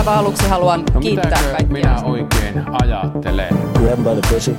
aivan 0.00 0.14
aluksi 0.18 0.48
haluan 0.48 0.84
No 0.94 1.00
kiittää 1.00 1.30
kaikkia. 1.42 1.66
minä 1.72 1.96
oikein 2.04 2.64
ajattelen? 2.82 3.48
Grab 3.78 3.98
by 3.98 4.20
the 4.20 4.34
pussy. 4.34 4.56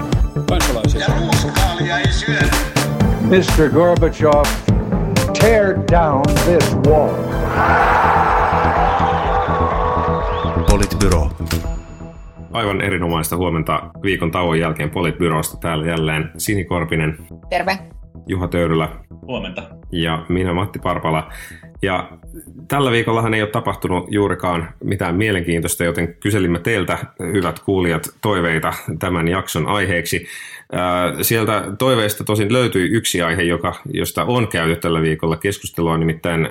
kansalaisia. 0.50 1.02
Ja 1.02 1.08
ruuskaalia 1.20 2.00
ei 2.00 2.12
syödä. 2.12 2.48
Mr. 3.22 3.70
Gorbachev, 3.74 4.44
tear 5.42 5.76
down 5.92 6.22
this 6.46 6.76
wall. 6.88 7.10
Politbyro. 10.70 11.30
Aivan 12.54 12.82
erinomaista 12.82 13.38
huomenta 13.38 13.82
viikon 14.04 14.32
tauon 14.32 14.60
jälkeen 14.60 14.90
Politbyrosta. 14.90 15.58
Täällä 15.58 15.86
jälleen 15.88 16.32
Sini 16.38 16.66
Korpinen, 16.66 17.18
Terve. 17.50 17.80
Juha 18.28 18.48
Töyrylä 18.48 18.90
Huomenta. 19.22 19.64
ja 19.92 20.26
minä 20.30 20.54
Matti 20.54 20.80
Parpala. 20.80 21.30
Ja 21.82 22.10
tällä 22.68 22.92
viikollahan 22.92 23.34
ei 23.34 23.42
ole 23.42 23.50
tapahtunut 23.50 24.06
juurikaan 24.10 24.70
mitään 24.84 25.16
mielenkiintoista, 25.16 25.84
joten 25.84 26.16
kyselimme 26.20 26.60
teiltä, 26.60 26.98
hyvät 27.20 27.60
kuulijat, 27.60 28.10
toiveita 28.22 28.74
tämän 29.00 29.28
jakson 29.28 29.68
aiheeksi. 29.68 30.28
Sieltä 31.22 31.64
toiveista 31.78 32.24
tosin 32.24 32.54
löytyi 32.54 32.90
yksi 32.90 33.22
aihe, 33.22 33.42
joka, 33.42 33.76
josta 33.94 34.24
on 34.24 34.48
käyty 34.48 34.76
tällä 34.76 35.02
viikolla 35.02 35.38
keskustelua, 35.38 35.98
nimittäin 35.98 36.50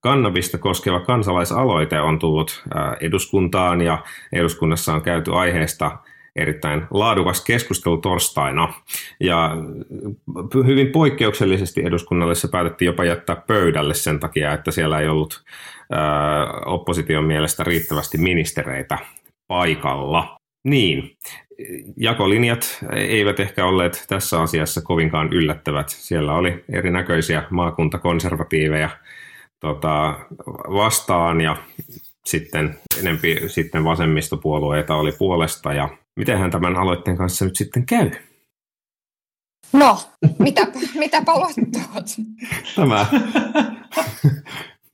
kannabista 0.00 0.58
koskeva 0.58 1.00
kansalaisaloite 1.00 2.00
on 2.00 2.18
tullut 2.18 2.64
eduskuntaan 3.00 3.80
ja 3.80 3.98
eduskunnassa 4.32 4.94
on 4.94 5.02
käyty 5.02 5.34
aiheesta 5.34 5.98
erittäin 6.36 6.82
laadukas 6.90 7.44
keskustelu 7.44 7.98
torstaina. 7.98 8.74
Ja 9.20 9.56
hyvin 10.66 10.86
poikkeuksellisesti 10.86 11.82
eduskunnalle 11.84 12.34
se 12.34 12.48
päätettiin 12.48 12.86
jopa 12.86 13.04
jättää 13.04 13.36
pöydälle 13.36 13.94
sen 13.94 14.20
takia, 14.20 14.52
että 14.52 14.70
siellä 14.70 15.00
ei 15.00 15.08
ollut 15.08 15.44
ää, 15.90 16.46
opposition 16.66 17.24
mielestä 17.24 17.64
riittävästi 17.64 18.18
ministereitä 18.18 18.98
paikalla. 19.48 20.36
Niin, 20.64 21.16
jakolinjat 21.96 22.78
eivät 22.94 23.40
ehkä 23.40 23.66
olleet 23.66 24.04
tässä 24.08 24.40
asiassa 24.40 24.82
kovinkaan 24.82 25.32
yllättävät. 25.32 25.88
Siellä 25.88 26.34
oli 26.34 26.64
erinäköisiä 26.72 27.42
maakuntakonservatiiveja 27.50 28.90
tota, 29.60 30.18
vastaan 30.68 31.40
ja 31.40 31.56
sitten 32.24 32.78
enempi 33.00 33.40
sitten 33.46 33.84
vasemmistopuolueita 33.84 34.94
oli 34.94 35.12
puolesta 35.12 35.72
ja 35.72 35.88
mitenhän 36.16 36.50
tämän 36.50 36.76
aloitteen 36.76 37.16
kanssa 37.16 37.44
nyt 37.44 37.56
sitten 37.56 37.86
käy? 37.86 38.10
No, 39.72 39.98
mitä, 40.38 40.66
mitäpä 40.94 41.32
lottoot? 41.32 42.06
Tämä. 42.76 43.06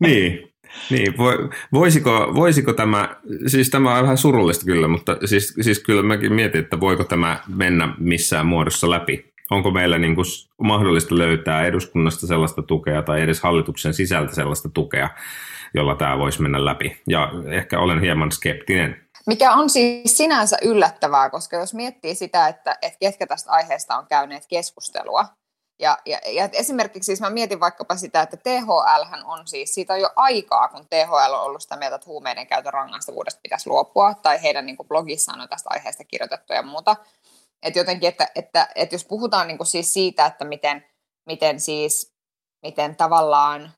niin. 0.01 0.53
Niin, 0.91 1.13
vo- 1.13 1.55
voisiko, 1.73 2.33
voisiko 2.35 2.73
tämä, 2.73 3.17
siis 3.47 3.71
tämä 3.71 3.97
on 3.97 4.03
vähän 4.03 4.19
surullista 4.19 4.65
kyllä, 4.65 4.89
mutta 4.89 5.17
siis, 5.25 5.55
siis 5.61 5.79
kyllä 5.79 6.03
mäkin 6.03 6.33
mietin, 6.33 6.61
että 6.61 6.81
voiko 6.81 7.05
tämä 7.05 7.41
mennä 7.57 7.95
missään 7.99 8.47
muodossa 8.47 8.91
läpi. 8.91 9.33
Onko 9.51 9.71
meillä 9.71 9.99
niin 9.99 10.15
kuin 10.15 10.25
mahdollista 10.63 11.19
löytää 11.19 11.67
eduskunnasta 11.67 12.27
sellaista 12.27 12.63
tukea 12.63 13.03
tai 13.03 13.21
edes 13.21 13.41
hallituksen 13.41 13.95
sisältä 13.95 14.35
sellaista 14.35 14.69
tukea, 14.69 15.09
jolla 15.75 15.95
tämä 15.95 16.19
voisi 16.19 16.43
mennä 16.43 16.65
läpi. 16.65 16.97
Ja 17.09 17.33
ehkä 17.47 17.79
olen 17.81 18.01
hieman 18.01 18.33
skeptinen. 18.33 19.02
Mikä 19.27 19.53
on 19.53 19.71
siis 19.71 20.17
sinänsä 20.17 20.57
yllättävää, 20.63 21.31
koska 21.31 21.57
jos 21.57 21.75
miettii 21.75 22.15
sitä, 22.15 22.49
että, 22.49 22.79
että 22.83 22.99
ketkä 23.01 23.27
tästä 23.27 23.51
aiheesta 23.51 23.97
on 23.97 24.07
käyneet 24.07 24.47
keskustelua, 24.47 25.27
ja, 25.83 25.99
ja, 26.07 26.19
ja 26.27 26.49
esimerkiksi 26.53 27.07
siis 27.07 27.21
mä 27.21 27.31
mietin 27.31 27.61
vaikkapa 27.61 27.97
sitä, 27.97 28.23
että 28.23 28.37
THL 28.37 29.23
on 29.25 29.47
siis, 29.47 29.75
siitä 29.75 29.93
on 29.93 30.01
jo 30.01 30.11
aikaa, 30.17 30.69
kun 30.69 30.89
THL 30.89 31.33
on 31.33 31.43
ollut 31.43 31.63
sitä 31.63 31.77
mieltä, 31.77 31.97
että 31.97 32.07
huumeiden 32.07 32.47
käytön 32.47 32.73
rangaistavuudesta 32.73 33.41
pitäisi 33.43 33.71
luopua, 33.71 34.15
tai 34.15 34.43
heidän 34.43 34.67
niin 34.67 34.77
kuin, 34.77 34.89
blogissaan 34.89 35.41
on 35.41 35.49
tästä 35.49 35.71
aiheesta 35.73 36.05
kirjoitettu 36.05 36.53
ja 36.53 36.63
muuta. 36.63 36.97
Että 37.63 37.79
jotenkin, 37.79 38.09
että, 38.09 38.29
että, 38.35 38.69
että 38.75 38.95
jos 38.95 39.05
puhutaan 39.05 39.49
niin 39.49 39.59
kuin 39.59 39.67
siis 39.67 39.93
siitä, 39.93 40.27
että 40.27 40.45
miten, 40.45 40.85
miten 41.27 41.61
siis, 41.61 42.15
miten 42.63 42.97
tavallaan, 42.97 43.73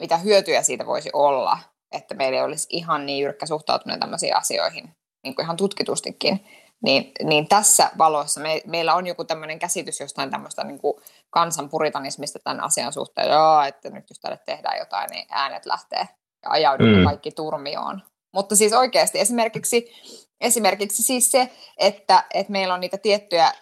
mitä 0.00 0.16
hyötyjä 0.16 0.62
siitä 0.62 0.86
voisi 0.86 1.10
olla, 1.12 1.58
että 1.92 2.14
meillä 2.14 2.38
ei 2.38 2.44
olisi 2.44 2.66
ihan 2.70 3.06
niin 3.06 3.24
jyrkkä 3.24 3.46
suhtautuminen 3.46 4.00
tämmöisiin 4.00 4.36
asioihin, 4.36 4.90
niin 5.24 5.34
kuin 5.34 5.44
ihan 5.44 5.56
tutkitustikin, 5.56 6.46
niin, 6.82 7.12
niin 7.22 7.48
tässä 7.48 7.90
valossa 7.98 8.40
me, 8.40 8.62
meillä 8.66 8.94
on 8.94 9.06
joku 9.06 9.24
tämmöinen 9.24 9.58
käsitys 9.58 10.00
jostain 10.00 10.30
tämmöistä 10.30 10.64
niin 10.64 10.78
kuin 10.78 10.94
kansanpuritanismista 11.30 12.38
tämän 12.44 12.60
asian 12.60 12.92
suhteen, 12.92 13.30
Joo, 13.30 13.62
että 13.62 13.90
nyt 13.90 14.04
jos 14.10 14.20
tälle 14.20 14.38
tehdään 14.46 14.78
jotain, 14.78 15.10
niin 15.10 15.26
äänet 15.30 15.66
lähtee 15.66 16.08
ja 16.42 16.50
ajaudumme 16.50 16.98
mm. 16.98 17.04
kaikki 17.04 17.30
turmioon. 17.30 18.02
Mutta 18.32 18.56
siis 18.56 18.72
oikeasti 18.72 19.20
esimerkiksi, 19.20 19.92
esimerkiksi 20.40 21.02
siis 21.02 21.30
se, 21.30 21.50
että, 21.78 22.24
että 22.34 22.52
meillä 22.52 22.74
on 22.74 22.80
niitä 22.80 22.98
tiettyjä, 22.98 23.52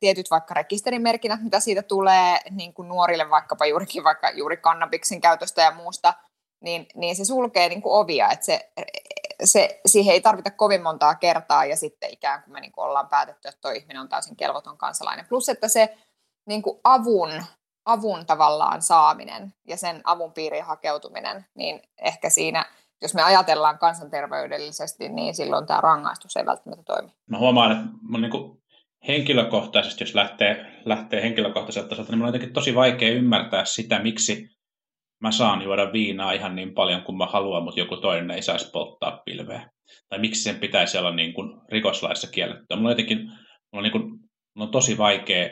tietyt 0.00 0.30
vaikka 0.30 0.54
rekisterimerkinnät, 0.54 1.42
mitä 1.42 1.60
siitä 1.60 1.82
tulee 1.82 2.38
niin 2.50 2.74
kuin 2.74 2.88
nuorille 2.88 3.30
vaikkapa 3.30 3.66
juurikin 3.66 4.04
vaikka 4.04 4.30
juuri 4.30 4.56
kannabiksen 4.56 5.20
käytöstä 5.20 5.62
ja 5.62 5.70
muusta, 5.70 6.14
niin, 6.64 6.86
niin 6.94 7.16
se 7.16 7.24
sulkee 7.24 7.68
niin 7.68 7.82
kuin 7.82 7.92
ovia, 7.92 8.30
että 8.30 8.46
se, 8.46 8.70
se, 9.44 9.80
siihen 9.86 10.14
ei 10.14 10.20
tarvita 10.20 10.50
kovin 10.50 10.82
montaa 10.82 11.14
kertaa 11.14 11.64
ja 11.64 11.76
sitten 11.76 12.10
ikään 12.12 12.42
kuin 12.42 12.52
me 12.52 12.60
niin 12.60 12.72
kuin 12.72 12.84
ollaan 12.84 13.08
päätetty, 13.08 13.48
että 13.48 13.60
tuo 13.60 13.70
ihminen 13.70 14.02
on 14.02 14.08
täysin 14.08 14.36
kelvoton 14.36 14.78
kansalainen. 14.78 15.26
Plus, 15.28 15.48
että 15.48 15.68
se 15.68 15.96
niin 16.48 16.62
kuin 16.62 16.80
avun, 16.84 17.30
avun 17.84 18.26
tavallaan 18.26 18.82
saaminen 18.82 19.54
ja 19.68 19.76
sen 19.76 20.00
avun 20.04 20.32
piiriin 20.32 20.64
hakeutuminen, 20.64 21.46
niin 21.54 21.82
ehkä 22.02 22.30
siinä, 22.30 22.66
jos 23.02 23.14
me 23.14 23.22
ajatellaan 23.22 23.78
kansanterveydellisesti, 23.78 25.08
niin 25.08 25.34
silloin 25.34 25.66
tämä 25.66 25.80
rangaistus 25.80 26.36
ei 26.36 26.46
välttämättä 26.46 26.84
toimi. 26.84 27.12
Mä 27.30 27.38
huomaan, 27.38 27.72
että 27.72 27.84
mun 28.02 28.20
niin 28.20 28.62
henkilökohtaisesti, 29.08 30.04
jos 30.04 30.14
lähtee, 30.14 30.66
lähtee 30.84 31.22
henkilökohtaiselta 31.22 31.88
tasolta, 31.88 32.12
niin 32.12 32.18
mun 32.18 32.26
on 32.26 32.28
jotenkin 32.28 32.52
tosi 32.52 32.74
vaikea 32.74 33.12
ymmärtää 33.12 33.64
sitä, 33.64 33.98
miksi 33.98 34.54
mä 35.24 35.30
saan 35.30 35.62
juoda 35.62 35.92
viinaa 35.92 36.32
ihan 36.32 36.56
niin 36.56 36.74
paljon 36.74 37.02
kuin 37.02 37.18
mä 37.18 37.26
haluan, 37.26 37.62
mutta 37.62 37.80
joku 37.80 37.96
toinen 37.96 38.30
ei 38.30 38.42
saisi 38.42 38.70
polttaa 38.70 39.22
pilveä. 39.24 39.70
Tai 40.08 40.18
miksi 40.18 40.42
sen 40.42 40.56
pitäisi 40.56 40.98
olla 40.98 41.14
niin 41.14 41.34
kuin 41.34 41.60
rikoslaissa 41.68 42.30
kiellettyä. 42.30 42.76
Mulla 42.76 42.88
on 42.88 42.92
jotenkin 42.92 43.18
mulla 43.18 43.38
on, 43.72 43.82
niin 43.82 43.92
kuin, 43.92 44.04
mulla 44.54 44.66
on 44.66 44.70
tosi 44.70 44.98
vaikea 44.98 45.50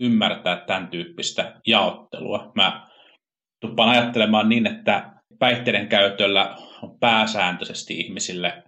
ymmärtää 0.00 0.56
tämän 0.56 0.88
tyyppistä 0.88 1.60
jaottelua. 1.66 2.52
Mä 2.54 2.88
tuppaan 3.60 3.88
ajattelemaan 3.88 4.48
niin, 4.48 4.66
että 4.66 5.12
päihteiden 5.38 5.88
käytöllä 5.88 6.56
on 6.82 6.98
pääsääntöisesti 6.98 8.00
ihmisille 8.00 8.62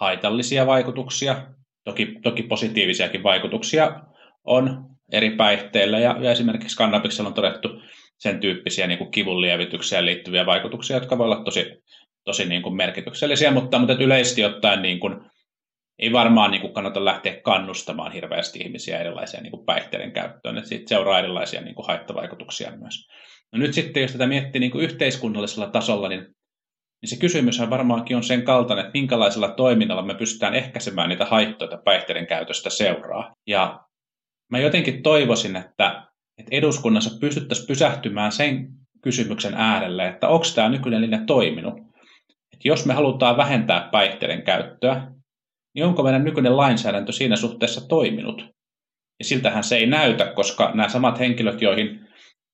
haitallisia 0.00 0.66
vaikutuksia. 0.66 1.46
Toki, 1.84 2.18
toki 2.22 2.42
positiivisiakin 2.42 3.22
vaikutuksia 3.22 4.00
on 4.44 4.86
eri 5.12 5.30
päihteillä 5.36 5.98
ja, 5.98 6.16
ja 6.20 6.30
esimerkiksi 6.30 6.76
kannabiksella 6.76 7.28
on 7.28 7.34
todettu 7.34 7.68
sen 8.20 8.40
tyyppisiä 8.40 8.86
niin 8.86 8.98
kuin 8.98 9.10
kivun 9.10 9.40
lievitykseen 9.40 10.06
liittyviä 10.06 10.46
vaikutuksia, 10.46 10.96
jotka 10.96 11.18
voi 11.18 11.24
olla 11.24 11.44
tosi, 11.44 11.82
tosi 12.24 12.44
niin 12.44 12.62
kuin 12.62 12.76
merkityksellisiä, 12.76 13.50
mutta, 13.50 13.78
mutta 13.78 13.94
yleisesti 13.94 14.44
ottaen 14.44 14.82
niin 14.82 15.00
kuin, 15.00 15.16
ei 15.98 16.12
varmaan 16.12 16.50
niin 16.50 16.60
kuin 16.60 16.72
kannata 16.72 17.04
lähteä 17.04 17.40
kannustamaan 17.40 18.12
hirveästi 18.12 18.58
ihmisiä 18.58 18.98
erilaisia 18.98 19.40
niin 19.40 19.50
kuin 19.50 19.66
päihteiden 19.66 20.12
käyttöön, 20.12 20.58
että 20.58 20.68
siitä 20.68 20.88
seuraa 20.88 21.18
erilaisia 21.18 21.60
niin 21.60 21.74
kuin 21.74 21.86
haittavaikutuksia 21.86 22.76
myös. 22.76 23.08
No 23.52 23.58
nyt 23.58 23.74
sitten, 23.74 24.00
jos 24.02 24.12
tätä 24.12 24.26
miettii 24.26 24.60
niin 24.60 24.70
kuin 24.70 24.84
yhteiskunnallisella 24.84 25.70
tasolla, 25.70 26.08
niin, 26.08 26.20
niin 27.02 27.10
se 27.10 27.16
kysymyshän 27.16 27.70
varmaankin 27.70 28.16
on 28.16 28.22
sen 28.22 28.42
kaltainen, 28.42 28.84
että 28.84 28.98
minkälaisella 28.98 29.48
toiminnalla 29.48 30.02
me 30.02 30.14
pystytään 30.14 30.54
ehkäisemään 30.54 31.08
niitä 31.08 31.24
haittoja 31.24 31.78
päihteiden 31.84 32.26
käytöstä 32.26 32.70
seuraa. 32.70 33.34
Ja 33.46 33.80
mä 34.50 34.58
jotenkin 34.58 35.02
toivoisin, 35.02 35.56
että, 35.56 36.09
että 36.40 36.56
eduskunnassa 36.56 37.18
pystyttäisiin 37.20 37.66
pysähtymään 37.66 38.32
sen 38.32 38.68
kysymyksen 39.02 39.54
äärelle, 39.54 40.08
että 40.08 40.28
onko 40.28 40.44
tämä 40.54 40.68
nykyinen 40.68 41.02
linja 41.02 41.20
toiminut. 41.26 41.74
Että 42.52 42.68
jos 42.68 42.86
me 42.86 42.94
halutaan 42.94 43.36
vähentää 43.36 43.88
päihteiden 43.92 44.42
käyttöä, 44.42 45.12
niin 45.74 45.84
onko 45.84 46.02
meidän 46.02 46.24
nykyinen 46.24 46.56
lainsäädäntö 46.56 47.12
siinä 47.12 47.36
suhteessa 47.36 47.88
toiminut? 47.88 48.46
Ja 49.18 49.24
siltähän 49.24 49.64
se 49.64 49.76
ei 49.76 49.86
näytä, 49.86 50.24
koska 50.24 50.70
nämä 50.74 50.88
samat 50.88 51.18
henkilöt, 51.18 51.62
joihin 51.62 52.00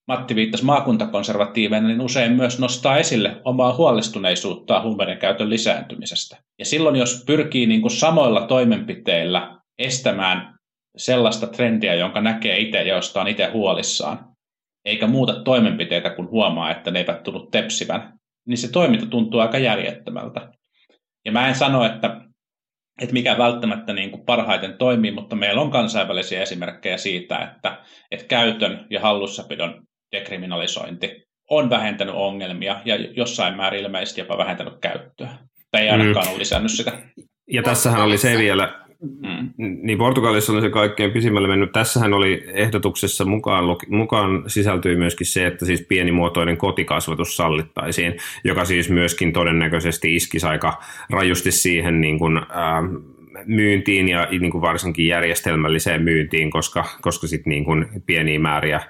Matti 0.09 0.35
viittasi 0.35 0.65
maakuntakonservatiiveina, 0.65 1.89
niin 1.89 2.01
usein 2.01 2.33
myös 2.33 2.59
nostaa 2.59 2.99
esille 2.99 3.41
omaa 3.45 3.75
huolestuneisuuttaan 3.75 4.83
huumeiden 4.83 5.19
käytön 5.19 5.51
lisääntymisestä. 5.51 6.37
Ja 6.59 6.65
silloin, 6.65 6.97
jos 6.97 7.25
pyrkii 7.27 7.67
niin 7.67 7.81
kuin 7.81 7.91
samoilla 7.91 8.47
toimenpiteillä 8.47 9.59
estämään 9.79 10.56
sellaista 10.97 11.47
trendiä, 11.47 11.95
jonka 11.95 12.21
näkee 12.21 12.59
itse 12.59 12.83
ja 12.83 12.95
josta 12.95 13.21
on 13.21 13.29
itse 13.29 13.47
huolissaan, 13.47 14.37
eikä 14.85 15.07
muuta 15.07 15.43
toimenpiteitä, 15.43 16.11
kun 16.11 16.31
huomaa, 16.31 16.71
että 16.71 16.91
ne 16.91 16.99
eivät 16.99 17.23
tullut 17.23 17.51
tepsivän, 17.51 18.19
niin 18.47 18.59
se 18.59 18.73
toiminta 18.73 19.07
tuntuu 19.07 19.41
aika 19.41 19.59
järjettömältä. 19.59 20.53
Ja 21.25 21.33
mä 21.33 21.49
en 21.49 21.55
sano, 21.55 21.85
että, 21.85 22.21
että 23.01 23.13
mikä 23.13 23.39
välttämättä 23.39 23.93
niin 23.93 24.11
kuin 24.11 24.25
parhaiten 24.25 24.79
toimii, 24.79 25.11
mutta 25.11 25.37
meillä 25.37 25.61
on 25.61 25.71
kansainvälisiä 25.71 26.43
esimerkkejä 26.43 26.97
siitä, 26.97 27.39
että, 27.39 27.79
että 28.11 28.27
käytön 28.27 28.87
ja 28.91 29.01
hallussapidon 29.01 29.83
dekriminalisointi 30.13 31.27
on 31.51 31.71
vähentänyt 31.71 32.15
ongelmia 32.15 32.81
ja 32.85 32.97
jossain 32.97 33.57
määrin 33.57 33.81
ilmeisesti 33.81 34.21
jopa 34.21 34.39
vähentänyt 34.39 34.75
käyttöä. 34.81 35.29
Tai 35.71 35.83
ei 35.83 35.91
ainakaan 35.91 36.27
mm. 36.27 36.31
ole 36.31 36.39
lisännyt 36.39 36.73
sitä. 36.73 36.93
Ja 37.51 37.63
tässähän 37.63 38.03
oli 38.03 38.19
se 38.19 38.39
vielä, 38.39 38.86
Mm. 39.01 39.51
Niin 39.83 39.99
Portugalissa 39.99 40.53
oli 40.53 40.61
se 40.61 40.71
kaikkein 40.71 41.11
pisimmälle 41.11 41.49
mennyt. 41.49 41.73
Tässähän 41.73 42.15
oli 42.15 42.45
ehdotuksessa 42.47 43.25
mukaan, 43.25 43.65
mukaan 43.89 44.45
sisältyi 44.47 44.97
myöskin 44.97 45.27
se, 45.27 45.47
että 45.47 45.67
siis 45.67 45.83
pienimuotoinen 45.89 46.57
kotikasvatus 46.57 47.37
sallittaisiin, 47.37 48.17
joka 48.45 48.65
siis 48.65 48.91
myöskin 48.91 49.33
todennäköisesti 49.33 50.17
iskisi 50.17 50.47
aika 50.47 50.83
rajusti 51.11 51.53
siihen 51.53 52.01
niin 52.01 52.19
kuin, 52.19 52.37
ää, 52.37 52.83
myyntiin 53.47 54.09
ja 54.09 54.29
niin 54.31 54.51
kuin 54.51 54.63
varsinkin 54.63 55.07
järjestelmälliseen 55.07 56.03
myyntiin, 56.03 56.51
koska, 56.51 56.85
koska 57.03 57.27
sit 57.27 57.47
niin 57.47 57.65
kuin 57.65 57.87
pieniä 58.07 58.39
määriä, 58.39 58.81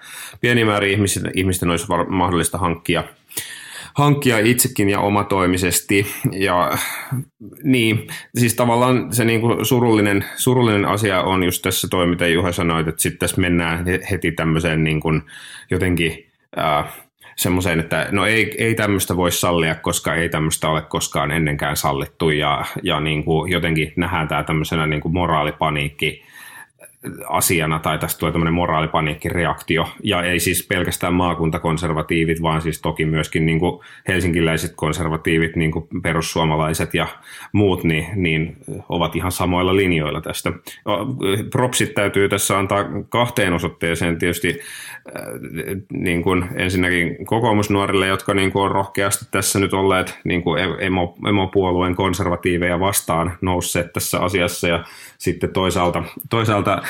pieniä 0.40 0.64
määriä 0.64 0.92
ihmisten, 0.92 1.30
ihmisten 1.34 1.70
olisi 1.70 1.88
var, 1.88 2.06
mahdollista 2.08 2.58
hankkia– 2.58 3.04
hankkia 3.94 4.38
itsekin 4.38 4.88
ja 4.88 5.00
omatoimisesti. 5.00 6.06
Ja 6.32 6.78
niin, 7.62 8.06
siis 8.38 8.55
tavallaan 8.55 9.14
se 9.14 9.25
niin 9.25 9.40
kuin 9.40 9.67
surullinen, 9.67 10.25
surullinen 10.37 10.84
asia 10.84 11.23
on 11.23 11.44
just 11.44 11.62
tässä 11.62 11.88
toi, 11.90 12.06
mitä 12.06 12.26
Juha 12.26 12.52
sanoit, 12.52 12.88
että 12.88 13.02
sitten 13.02 13.19
tässä 13.19 13.40
mennään 13.40 13.84
heti 14.11 14.32
tämmöiseen 14.32 14.84
niin 14.84 15.00
kuin 15.00 15.23
jotenkin 15.70 16.32
äh, 16.58 16.84
semmoiseen, 17.37 17.81
että 17.81 18.08
no 18.11 18.26
ei, 18.26 18.55
ei 18.58 18.75
tämmöistä 18.75 19.17
voi 19.17 19.32
sallia, 19.32 19.75
koska 19.75 20.14
ei 20.14 20.28
tämmöistä 20.28 20.69
ole 20.69 20.82
koskaan 20.82 21.31
ennenkään 21.31 21.76
sallittu 21.76 22.31
ja, 22.31 22.64
ja 22.82 23.00
niin 23.00 23.25
kuin 23.25 23.52
jotenkin 23.52 23.93
nähdään 23.96 24.28
tämä 24.28 24.43
tämmöisenä 24.43 24.87
niin 24.87 25.00
kuin 25.00 25.14
moraalipaniikki 25.14 26.23
asiana 27.28 27.78
tai 27.78 27.98
tästä 27.98 28.18
tulee 28.18 28.32
tämmöinen 28.32 28.54
moraalipaniikkireaktio 28.54 29.88
ja 30.02 30.22
ei 30.22 30.40
siis 30.40 30.66
pelkästään 30.66 31.14
maakuntakonservatiivit, 31.14 32.42
vaan 32.42 32.62
siis 32.62 32.80
toki 32.80 33.06
myöskin 33.06 33.46
niin 33.46 33.60
kuin 33.60 33.80
helsinkiläiset 34.08 34.72
konservatiivit, 34.76 35.56
niin 35.56 35.70
kuin 35.70 35.88
perussuomalaiset 36.02 36.94
ja 36.94 37.06
muut, 37.52 37.84
niin, 37.84 38.06
niin 38.14 38.56
ovat 38.88 39.16
ihan 39.16 39.32
samoilla 39.32 39.76
linjoilla 39.76 40.20
tästä. 40.20 40.52
Propsit 41.50 41.94
täytyy 41.94 42.28
tässä 42.28 42.58
antaa 42.58 42.84
kahteen 43.08 43.52
osoitteeseen 43.52 44.18
tietysti 44.18 44.60
niin 45.92 46.22
kuin 46.22 46.44
ensinnäkin 46.54 47.26
kokoomusnuorille, 47.26 48.06
jotka 48.06 48.34
niin 48.34 48.52
kuin 48.52 48.64
on 48.64 48.70
rohkeasti 48.70 49.24
tässä 49.30 49.58
nyt 49.58 49.74
olleet 49.74 50.18
niin 50.24 50.42
kuin 50.42 50.62
emo, 50.78 51.16
emopuolueen 51.28 51.94
konservatiiveja 51.96 52.80
vastaan 52.80 53.38
nousseet 53.40 53.92
tässä 53.92 54.20
asiassa 54.20 54.68
ja 54.68 54.84
sitten 55.18 55.50
toisaalta, 55.50 56.02
toisaalta 56.30 56.82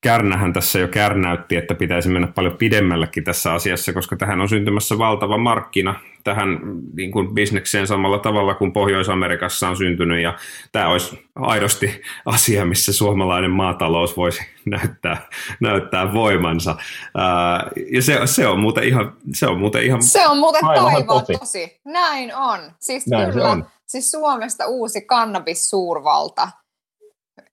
Kärnähän 0.00 0.52
tässä 0.52 0.78
jo 0.78 0.88
kärnäytti, 0.88 1.56
että 1.56 1.74
pitäisi 1.74 2.08
mennä 2.08 2.28
paljon 2.28 2.56
pidemmällekin 2.56 3.24
tässä 3.24 3.52
asiassa, 3.52 3.92
koska 3.92 4.16
tähän 4.16 4.40
on 4.40 4.48
syntymässä 4.48 4.98
valtava 4.98 5.38
markkina 5.38 5.94
tähän 6.24 6.60
niin 6.94 7.12
kuin 7.12 7.34
bisnekseen 7.34 7.86
samalla 7.86 8.18
tavalla 8.18 8.54
kuin 8.54 8.72
Pohjois-Amerikassa 8.72 9.68
on 9.68 9.76
syntynyt, 9.76 10.22
ja 10.22 10.38
tämä 10.72 10.88
olisi 10.88 11.28
aidosti 11.36 12.02
asia, 12.26 12.64
missä 12.64 12.92
suomalainen 12.92 13.50
maatalous 13.50 14.16
voisi 14.16 14.40
näyttää, 14.64 15.28
näyttää 15.60 16.12
voimansa. 16.12 16.76
Ää, 17.16 17.70
ja 17.92 18.02
se, 18.02 18.20
se, 18.24 18.46
on 18.46 18.60
muuten 18.60 18.84
ihan... 18.84 19.12
Se 19.34 19.46
on 19.46 19.58
muuten, 19.58 19.82
ihan 19.82 20.02
se 20.02 20.26
on 20.26 20.38
muuten 20.38 20.60
taivaan 20.60 21.06
tosi. 21.06 21.38
tosi. 21.38 21.80
Näin 21.84 22.36
on. 22.36 22.60
Siis 22.78 23.06
Näin 23.06 23.32
kyllä, 23.32 23.48
on. 23.48 23.66
siis 23.86 24.10
Suomesta 24.10 24.66
uusi 24.66 25.00
kannabis-suurvalta 25.00 26.48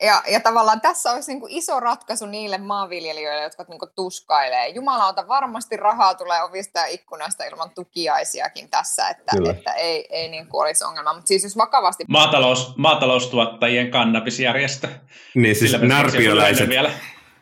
ja, 0.03 0.23
ja 0.31 0.39
tavallaan 0.39 0.81
tässä 0.81 1.11
olisi 1.11 1.31
niin 1.31 1.39
kuin 1.39 1.51
iso 1.51 1.79
ratkaisu 1.79 2.25
niille 2.25 2.57
maanviljelijöille, 2.57 3.43
jotka 3.43 3.65
niin 3.69 3.79
kuin 3.79 3.91
tuskailee. 3.95 4.67
Jumalauta, 4.67 5.27
varmasti 5.27 5.77
rahaa 5.77 6.15
tulee 6.15 6.43
ovista 6.43 6.79
ja 6.79 6.85
ikkunasta 6.85 7.43
ilman 7.43 7.69
tukiaisiakin 7.75 8.69
tässä, 8.69 9.09
että, 9.09 9.31
että 9.49 9.73
ei, 9.73 10.07
ei 10.09 10.29
niin 10.29 10.47
kuin 10.47 10.61
olisi 10.61 10.83
ongelma. 10.83 11.13
Mutta 11.13 11.27
siis 11.27 11.43
jos 11.43 11.57
vakavasti... 11.57 12.05
Maatalous, 12.07 12.77
maataloustuottajien 12.77 13.91
kannabisjärjestö. 13.91 14.87
Niin 15.35 15.55
siis 15.55 15.81
närpiöläiset, 15.81 16.69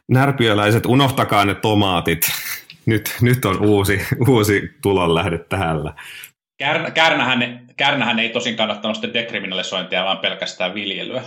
närpiöläiset, 0.08 0.86
unohtakaa 0.86 1.46
ne 1.46 1.56
tomaatit. 1.56 2.22
Nyt, 2.86 3.16
nyt 3.22 3.46
on 3.46 3.66
uusi, 3.66 4.08
uusi 4.28 4.62
tulonlähde 4.82 5.38
tähän. 5.38 5.78
Kärnähän, 6.94 7.66
Kärnähän 7.78 8.20
ei 8.20 8.30
tosin 8.30 8.56
kannattanut 8.56 8.98
sitten 8.98 9.14
dekriminalisointia, 9.14 10.04
vaan 10.04 10.18
pelkästään 10.18 10.74
viljelyä. 10.74 11.24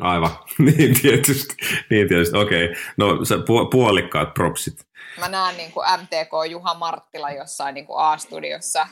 Aivan, 0.00 0.30
niin 0.58 1.00
tietysti. 1.02 1.54
Niin 1.90 2.08
tietysti, 2.08 2.36
okei. 2.36 2.64
Okay. 2.64 2.82
No 2.96 3.24
se 3.24 3.34
pu- 3.34 3.68
puolikkaat 3.70 4.34
propsit. 4.34 4.86
Mä 5.20 5.28
näen 5.28 5.56
niin 5.56 5.72
kuin 5.72 5.86
MTK 6.02 6.50
Juha 6.50 6.74
Marttila 6.74 7.30
jossain 7.30 7.74
niin 7.74 7.86
kuin 7.86 7.98
A-studiossa 7.98 8.88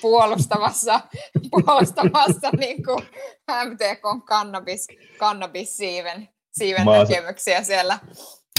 puolustamassa, 0.00 1.00
puolustamassa 1.50 2.50
niin 2.58 2.84
kuin 2.84 3.04
MTK 3.64 4.24
kannabis, 4.24 4.86
kannabis-siiven 5.18 6.28
siiven 6.52 6.86
näkemyksiä 6.86 7.62
siellä 7.62 7.98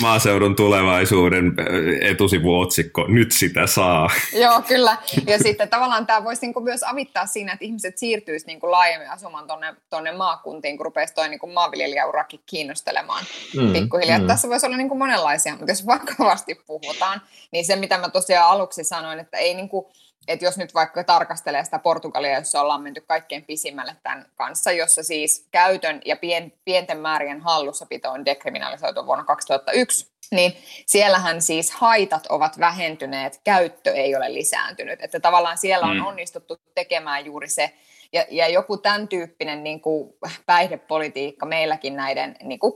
maaseudun 0.02 0.56
tulevaisuuden 0.56 1.54
etusivuotsikko, 2.02 3.06
nyt 3.08 3.32
sitä 3.32 3.68
saa. 3.68 4.10
Joo, 4.34 4.62
kyllä. 4.62 4.98
Ja 5.28 5.40
sitten 5.40 5.70
tavallaan 5.70 6.08
tämä 6.08 6.24
voisi 6.24 6.42
niinku 6.42 6.62
myös 6.62 6.84
avittaa 6.84 7.26
siinä, 7.26 7.54
että 7.54 7.66
ihmiset 7.66 7.98
siirtyisivät 7.98 8.48
niinku 8.48 8.72
laajemmin 8.72 9.10
asumaan 9.10 9.48
tuonne 9.48 9.76
tonne 9.90 10.12
maakuntiin, 10.12 10.78
kun 10.78 10.86
rupeaisi 10.86 11.14
tuo 11.14 11.28
niinku 11.28 11.48
maanviljelijäurakin 11.48 12.40
kiinnostelemaan 12.46 13.24
mm, 13.58 13.74
pikkuhiljaa. 13.74 14.20
Mm. 14.20 14.28
Tässä 14.28 14.50
voisi 14.50 14.66
olla 14.66 14.78
niinku 14.78 14.96
monenlaisia, 14.96 15.56
mutta 15.56 15.72
jos 15.72 15.86
vakavasti 15.86 16.56
puhutaan, 16.68 17.22
niin 17.52 17.66
se 17.66 17.76
mitä 17.76 17.98
mä 17.98 18.10
tosiaan 18.10 18.50
aluksi 18.50 18.84
sanoin, 18.84 19.20
että 19.20 19.38
ei 19.38 19.54
niinku, 19.54 19.92
että 20.28 20.46
jos 20.46 20.58
nyt 20.58 20.74
vaikka 20.74 21.04
tarkastelee 21.04 21.64
sitä 21.64 21.80
Portugalia, 21.80 22.38
jossa 22.38 22.62
ollaan 22.62 22.82
menty 22.82 23.02
kaikkein 23.02 23.46
pisimmälle 23.46 23.96
tämän 24.04 24.26
kanssa, 24.36 24.72
jossa 24.72 25.04
siis 25.04 25.48
käytön 25.52 26.02
ja 26.06 26.16
pien, 26.16 26.54
pienten 26.66 26.98
määrien 26.98 27.42
hallussapito 27.42 28.12
on 28.12 28.26
dekriminalisoitu 28.26 29.06
vuonna 29.06 29.24
2001, 29.24 30.12
niin 30.32 30.58
siellähän 30.86 31.42
siis 31.42 31.72
haitat 31.72 32.28
ovat 32.28 32.60
vähentyneet, 32.60 33.42
käyttö 33.44 33.94
ei 33.94 34.16
ole 34.16 34.34
lisääntynyt. 34.34 35.04
Että 35.04 35.20
tavallaan 35.20 35.58
siellä 35.58 35.86
on 35.86 35.98
mm. 35.98 36.06
onnistuttu 36.06 36.58
tekemään 36.76 37.26
juuri 37.26 37.50
se, 37.50 37.74
ja, 38.14 38.26
ja 38.30 38.48
joku 38.48 38.78
tämän 38.78 39.08
tyyppinen 39.08 39.64
niin 39.64 39.82
kuin 39.82 40.14
päihdepolitiikka 40.46 41.46
meilläkin 41.46 41.96
näiden, 41.96 42.36
niin 42.44 42.60
kuin, 42.60 42.74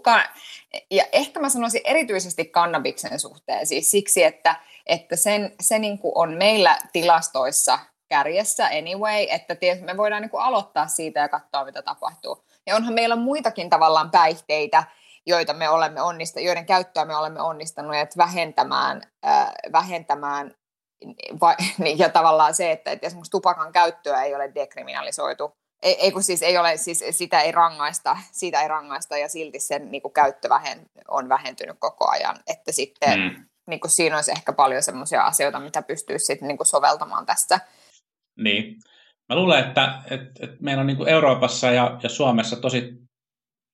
ja 0.92 1.04
ehkä 1.12 1.40
mä 1.40 1.50
sanoisin 1.50 1.82
erityisesti 1.84 2.46
kannabiksen 2.46 3.20
suhteen, 3.20 3.68
siis 3.68 3.92
siksi, 3.92 4.24
että 4.24 4.56
että 4.86 5.16
sen, 5.16 5.56
se 5.62 5.80
niin 5.80 6.00
kuin 6.00 6.12
on 6.16 6.34
meillä 6.34 6.78
tilastoissa 6.94 7.80
kärjessä 8.10 8.66
anyway, 8.66 9.28
että 9.30 9.56
me 9.86 9.98
voidaan 9.98 10.22
niin 10.22 10.30
kuin 10.30 10.44
aloittaa 10.44 10.88
siitä 10.88 11.20
ja 11.20 11.30
katsoa, 11.30 11.66
mitä 11.66 11.82
tapahtuu. 11.82 12.44
Ja 12.68 12.76
onhan 12.76 12.94
meillä 12.94 13.16
muitakin 13.16 13.70
tavallaan 13.70 14.12
päihteitä, 14.12 14.84
joita 15.26 15.54
me 15.54 15.70
olemme 15.70 16.02
onnista, 16.02 16.40
joiden 16.40 16.66
käyttöä 16.66 17.06
me 17.06 17.16
olemme 17.16 17.42
onnistuneet 17.42 18.18
vähentämään, 18.18 19.02
äh, 19.26 19.52
vähentämään 19.72 20.56
niin, 21.78 22.00
ja 22.00 22.10
tavallaan 22.10 22.54
se, 22.54 22.72
että, 22.72 22.92
että 22.92 23.08
esimerkiksi 23.08 23.32
tupakan 23.32 23.72
käyttöä 23.72 24.24
ei 24.24 24.36
ole 24.36 24.52
dekriminalisoitu, 24.56 25.58
ei, 25.84 26.02
ei 26.02 26.12
kun 26.12 26.24
siis 26.24 26.42
ei 26.42 26.58
ole, 26.58 26.78
siis 26.78 27.04
sitä 27.12 27.42
ei 27.42 27.52
rangaista, 27.52 28.18
siitä 28.32 28.62
ei 28.62 28.68
rangaista 28.68 29.18
ja 29.18 29.30
silti 29.30 29.60
sen 29.60 29.92
niin 29.92 30.02
kuin 30.02 30.14
käyttö 30.14 30.50
vähen, 30.50 30.86
on 31.08 31.30
vähentynyt 31.30 31.76
koko 31.80 32.10
ajan, 32.10 32.36
että 32.48 32.72
sitten 32.72 33.20
mm 33.20 33.46
niin 33.68 33.80
kuin 33.80 33.92
siinä 33.92 34.16
olisi 34.16 34.32
ehkä 34.32 34.54
paljon 34.54 34.84
semmoisia 34.84 35.22
asioita, 35.22 35.60
mitä 35.60 35.82
pystyy 35.82 36.20
sitten 36.20 36.48
niin 36.48 36.58
kuin 36.58 36.68
soveltamaan 36.68 37.26
tässä. 37.26 37.60
Niin. 38.38 38.76
Mä 39.30 39.36
luulen, 39.36 39.60
että, 39.60 40.02
että, 40.12 40.46
että 40.46 40.58
meillä 40.60 40.82
on 40.82 40.88
niin 40.88 40.98
kuin 40.98 41.10
Euroopassa 41.10 41.72
ja, 41.72 42.00
ja 42.04 42.10
Suomessa 42.10 42.56
tosi 42.56 42.94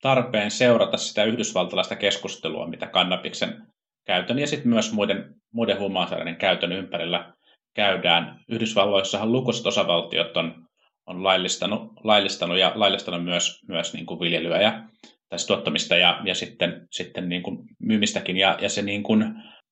tarpeen 0.02 0.52
seurata 0.52 0.98
sitä 0.98 1.24
yhdysvaltalaista 1.24 1.96
keskustelua, 1.96 2.68
mitä 2.68 2.88
kannabiksen 2.88 3.68
käytön 4.06 4.40
ja 4.40 4.48
sitten 4.48 4.70
myös 4.70 4.94
muiden, 4.94 5.36
muiden 5.54 5.80
huumausaineiden 5.80 6.36
käytön 6.36 6.72
ympärillä 6.72 7.34
käydään. 7.76 8.40
Yhdysvalloissahan 8.50 9.32
lukuiset 9.32 9.66
osavaltiot 9.66 10.38
on, 10.38 10.68
on 11.06 11.24
laillistanut, 11.24 11.92
laillistanut 12.04 12.58
ja 12.58 12.72
laillistanut 12.76 13.24
myös, 13.24 13.60
myös 13.68 13.94
niin 13.94 14.06
kuin 14.06 14.20
viljelyä 14.20 14.62
ja 14.62 14.84
tässä 15.30 15.48
tuottamista 15.48 15.96
ja, 15.96 16.22
ja 16.26 16.36
sitten, 16.36 16.88
sitten 16.92 17.30
niin 17.30 17.44
kuin 17.44 17.58
myymistäkin. 17.80 18.38
Ja, 18.38 18.58
ja 18.62 18.70
se 18.70 18.82
niin 18.82 19.04
kuin, 19.04 19.26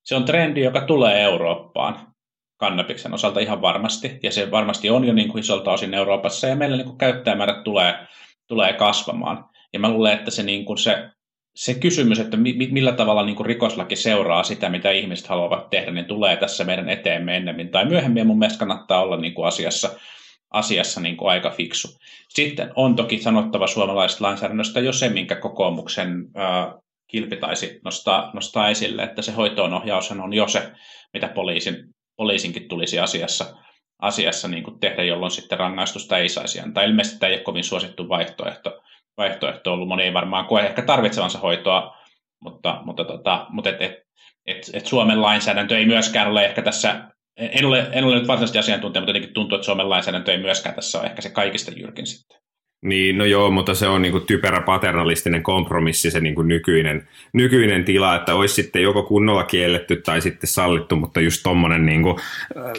se 0.10 0.16
on 0.16 0.26
trendi, 0.26 0.62
joka 0.62 0.82
tulee 0.82 1.22
Eurooppaan 1.22 2.00
kannabiksen 2.58 3.14
osalta 3.14 3.40
ihan 3.40 3.62
varmasti, 3.62 4.20
ja 4.24 4.32
se 4.32 4.52
varmasti 4.52 4.90
on 4.90 5.06
jo 5.06 5.14
niin 5.14 5.30
kuin 5.30 5.40
isolta 5.40 5.72
osin 5.72 5.94
Euroopassa, 5.94 6.48
ja 6.48 6.56
meillä 6.56 6.78
niin 6.78 6.86
kuin 6.86 6.98
käyttäjämäärät 6.98 7.64
tulee, 7.64 7.94
tulee 8.48 8.74
kasvamaan. 8.74 9.46
Ja 9.74 9.80
mä 9.80 9.90
luulen, 9.90 10.14
että 10.14 10.32
se, 10.32 10.44
niin 10.44 10.66
kuin 10.66 10.78
se, 10.78 11.10
se 11.56 11.74
kysymys, 11.74 12.20
että 12.20 12.38
mi, 12.38 12.54
millä 12.72 12.92
tavalla 12.92 13.26
niin 13.26 13.36
kuin 13.36 13.46
rikoslaki 13.46 13.96
seuraa 13.96 14.44
sitä, 14.44 14.70
mitä 14.70 14.92
ihmiset 14.92 15.28
haluavat 15.28 15.70
tehdä, 15.70 15.92
niin 15.92 16.06
tulee 16.06 16.38
tässä 16.38 16.64
meidän 16.64 16.90
eteemme 16.90 17.38
ennemmin 17.38 17.70
tai 17.70 17.86
myöhemmin, 17.86 18.22
ja 18.22 18.26
mun 18.26 18.40
mielestä 18.40 18.60
kannattaa 18.60 19.02
olla 19.02 19.18
niin 19.18 19.34
kuin 19.34 19.48
asiassa, 19.48 19.90
asiassa 20.52 21.02
niin 21.02 21.18
kuin 21.18 21.30
aika 21.30 21.50
fiksu. 21.50 21.88
Sitten 22.30 22.72
on 22.76 22.96
toki 22.96 23.18
sanottava 23.18 23.68
suomalaisesta 23.68 24.24
lainsäädännöstä 24.24 24.80
jo 24.80 24.94
se, 24.94 25.10
minkä 25.10 25.36
kokoomuksen 25.36 26.26
Kilpi 27.12 27.38
taisi 27.38 27.80
nostaa, 27.86 28.32
nostaa 28.34 28.70
esille, 28.70 29.04
että 29.04 29.22
se 29.22 29.32
hoitoonohjaus 29.32 30.12
on 30.12 30.34
jo 30.34 30.48
se, 30.48 30.72
mitä 31.14 31.28
poliisin, 31.28 31.76
poliisinkin 32.18 32.68
tulisi 32.68 33.00
asiassa, 33.00 33.56
asiassa 34.02 34.48
niin 34.48 34.64
kuin 34.64 34.80
tehdä, 34.80 35.04
jolloin 35.04 35.32
sitten 35.32 35.60
rangaistusta 35.60 36.18
ei 36.18 36.30
saisi 36.30 36.60
antaa. 36.60 36.84
Ilmeisesti 36.84 37.20
tämä 37.20 37.30
ei 37.30 37.36
ole 37.36 37.44
kovin 37.44 37.64
suosittu 37.64 38.10
vaihtoehto, 38.10 38.82
vaihtoehto 39.18 39.74
ollut. 39.74 39.88
Moni 39.88 40.04
ei 40.04 40.14
varmaan 40.14 40.46
koe 40.46 40.62
ehkä 40.62 40.82
tarvitsevansa 40.82 41.40
hoitoa, 41.40 41.98
mutta, 42.42 42.82
mutta, 42.86 43.06
tota, 43.06 43.46
mutta 43.50 43.70
et, 43.70 43.82
et, 43.82 43.94
et, 44.46 44.70
et 44.74 44.86
Suomen 44.86 45.22
lainsäädäntö 45.22 45.78
ei 45.78 45.86
myöskään 45.86 46.28
ole 46.28 46.46
ehkä 46.46 46.62
tässä, 46.62 47.10
en 47.38 47.66
ole, 47.66 47.90
en 47.92 48.04
ole 48.04 48.16
nyt 48.16 48.28
varsinaisesti 48.28 48.60
asiantuntija, 48.60 49.02
mutta 49.02 49.10
jotenkin 49.10 49.34
tuntuu, 49.34 49.56
että 49.56 49.66
Suomen 49.66 49.90
lainsäädäntö 49.90 50.32
ei 50.32 50.38
myöskään 50.38 50.76
tässä 50.76 51.00
ole 51.00 51.08
ehkä 51.08 51.22
se 51.22 51.30
kaikista 51.30 51.72
jyrkin 51.72 52.08
sitten. 52.08 52.39
Niin, 52.82 53.18
no 53.18 53.26
joo, 53.26 53.52
mutta 53.52 53.74
se 53.74 53.88
on 53.88 54.02
niinku 54.02 54.20
typerä 54.20 54.62
paternalistinen 54.62 55.44
kompromissi 55.44 56.12
se 56.12 56.20
niinku 56.20 56.42
nykyinen, 56.42 57.08
nykyinen 57.34 57.86
tila, 57.86 58.16
että 58.16 58.36
olisi 58.36 58.54
sitten 58.54 58.82
joko 58.82 59.04
kunnolla 59.04 59.44
kielletty 59.44 59.96
tai 59.96 60.22
sitten 60.22 60.50
sallittu, 60.50 60.96
mutta 60.96 61.22
just 61.22 61.44
tommonen 61.44 61.86
niinku 61.86 62.20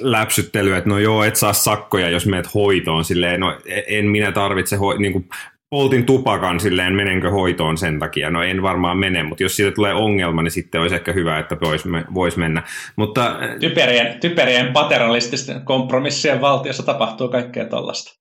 läpsyttely, 0.00 0.74
että 0.74 0.90
no 0.90 0.98
joo, 0.98 1.24
et 1.24 1.36
saa 1.36 1.52
sakkoja, 1.52 2.10
jos 2.10 2.26
meet 2.26 2.54
hoitoon, 2.54 3.04
silleen, 3.04 3.40
no 3.40 3.58
en 3.86 4.06
minä 4.06 4.32
tarvitse 4.32 4.76
ho- 4.76 4.98
niinku 4.98 5.24
poltin 5.70 6.06
tupakan 6.06 6.60
silleen, 6.60 6.94
menenkö 6.94 7.30
hoitoon 7.30 7.78
sen 7.78 7.98
takia? 7.98 8.30
No 8.30 8.42
en 8.42 8.62
varmaan 8.62 8.98
mene, 8.98 9.22
mutta 9.22 9.42
jos 9.42 9.56
siitä 9.56 9.72
tulee 9.72 9.94
ongelma, 9.94 10.42
niin 10.42 10.50
sitten 10.50 10.80
olisi 10.80 10.94
ehkä 10.94 11.12
hyvä, 11.12 11.38
että 11.38 11.56
voisi 11.60 11.88
vois 12.14 12.36
mennä. 12.36 12.62
Mutta, 12.96 13.36
typerien, 13.60 14.20
typerien 14.20 14.72
paternalististen 14.72 15.60
kompromissien 15.64 16.40
valtiossa 16.40 16.82
tapahtuu 16.82 17.28
kaikkea 17.28 17.64
tollasta. 17.64 18.19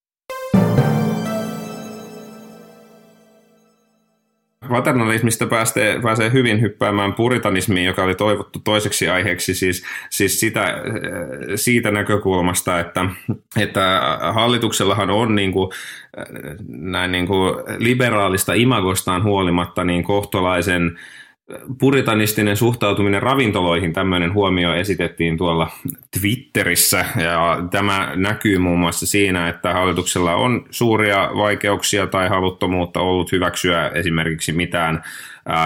Paternalismista 4.69 5.47
pääsee, 5.47 6.01
pääsee 6.01 6.31
hyvin 6.31 6.61
hyppäämään 6.61 7.13
puritanismiin, 7.13 7.85
joka 7.85 8.03
oli 8.03 8.15
toivottu 8.15 8.59
toiseksi 8.59 9.09
aiheeksi, 9.09 9.53
siis, 9.53 9.83
siis 10.09 10.39
sitä, 10.39 10.75
siitä 11.55 11.91
näkökulmasta, 11.91 12.79
että, 12.79 13.05
että 13.57 14.01
hallituksellahan 14.33 15.09
on 15.09 15.35
niin 15.35 15.51
kuin, 15.51 15.71
näin 16.67 17.11
niin 17.11 17.27
kuin 17.27 17.53
liberaalista 17.77 18.53
imagostaan 18.53 19.23
huolimatta 19.23 19.83
niin 19.83 20.03
kohtolaisen 20.03 20.99
puritanistinen 21.79 22.57
suhtautuminen 22.57 23.21
ravintoloihin, 23.21 23.93
tämmöinen 23.93 24.33
huomio 24.33 24.73
esitettiin 24.73 25.37
tuolla 25.37 25.69
Twitterissä 26.19 27.05
ja 27.15 27.67
tämä 27.71 28.11
näkyy 28.15 28.57
muun 28.57 28.79
muassa 28.79 29.07
siinä, 29.07 29.49
että 29.49 29.73
hallituksella 29.73 30.35
on 30.35 30.65
suuria 30.69 31.29
vaikeuksia 31.35 32.07
tai 32.07 32.29
haluttomuutta 32.29 32.99
ollut 32.99 33.31
hyväksyä 33.31 33.89
esimerkiksi 33.89 34.51
mitään 34.51 35.03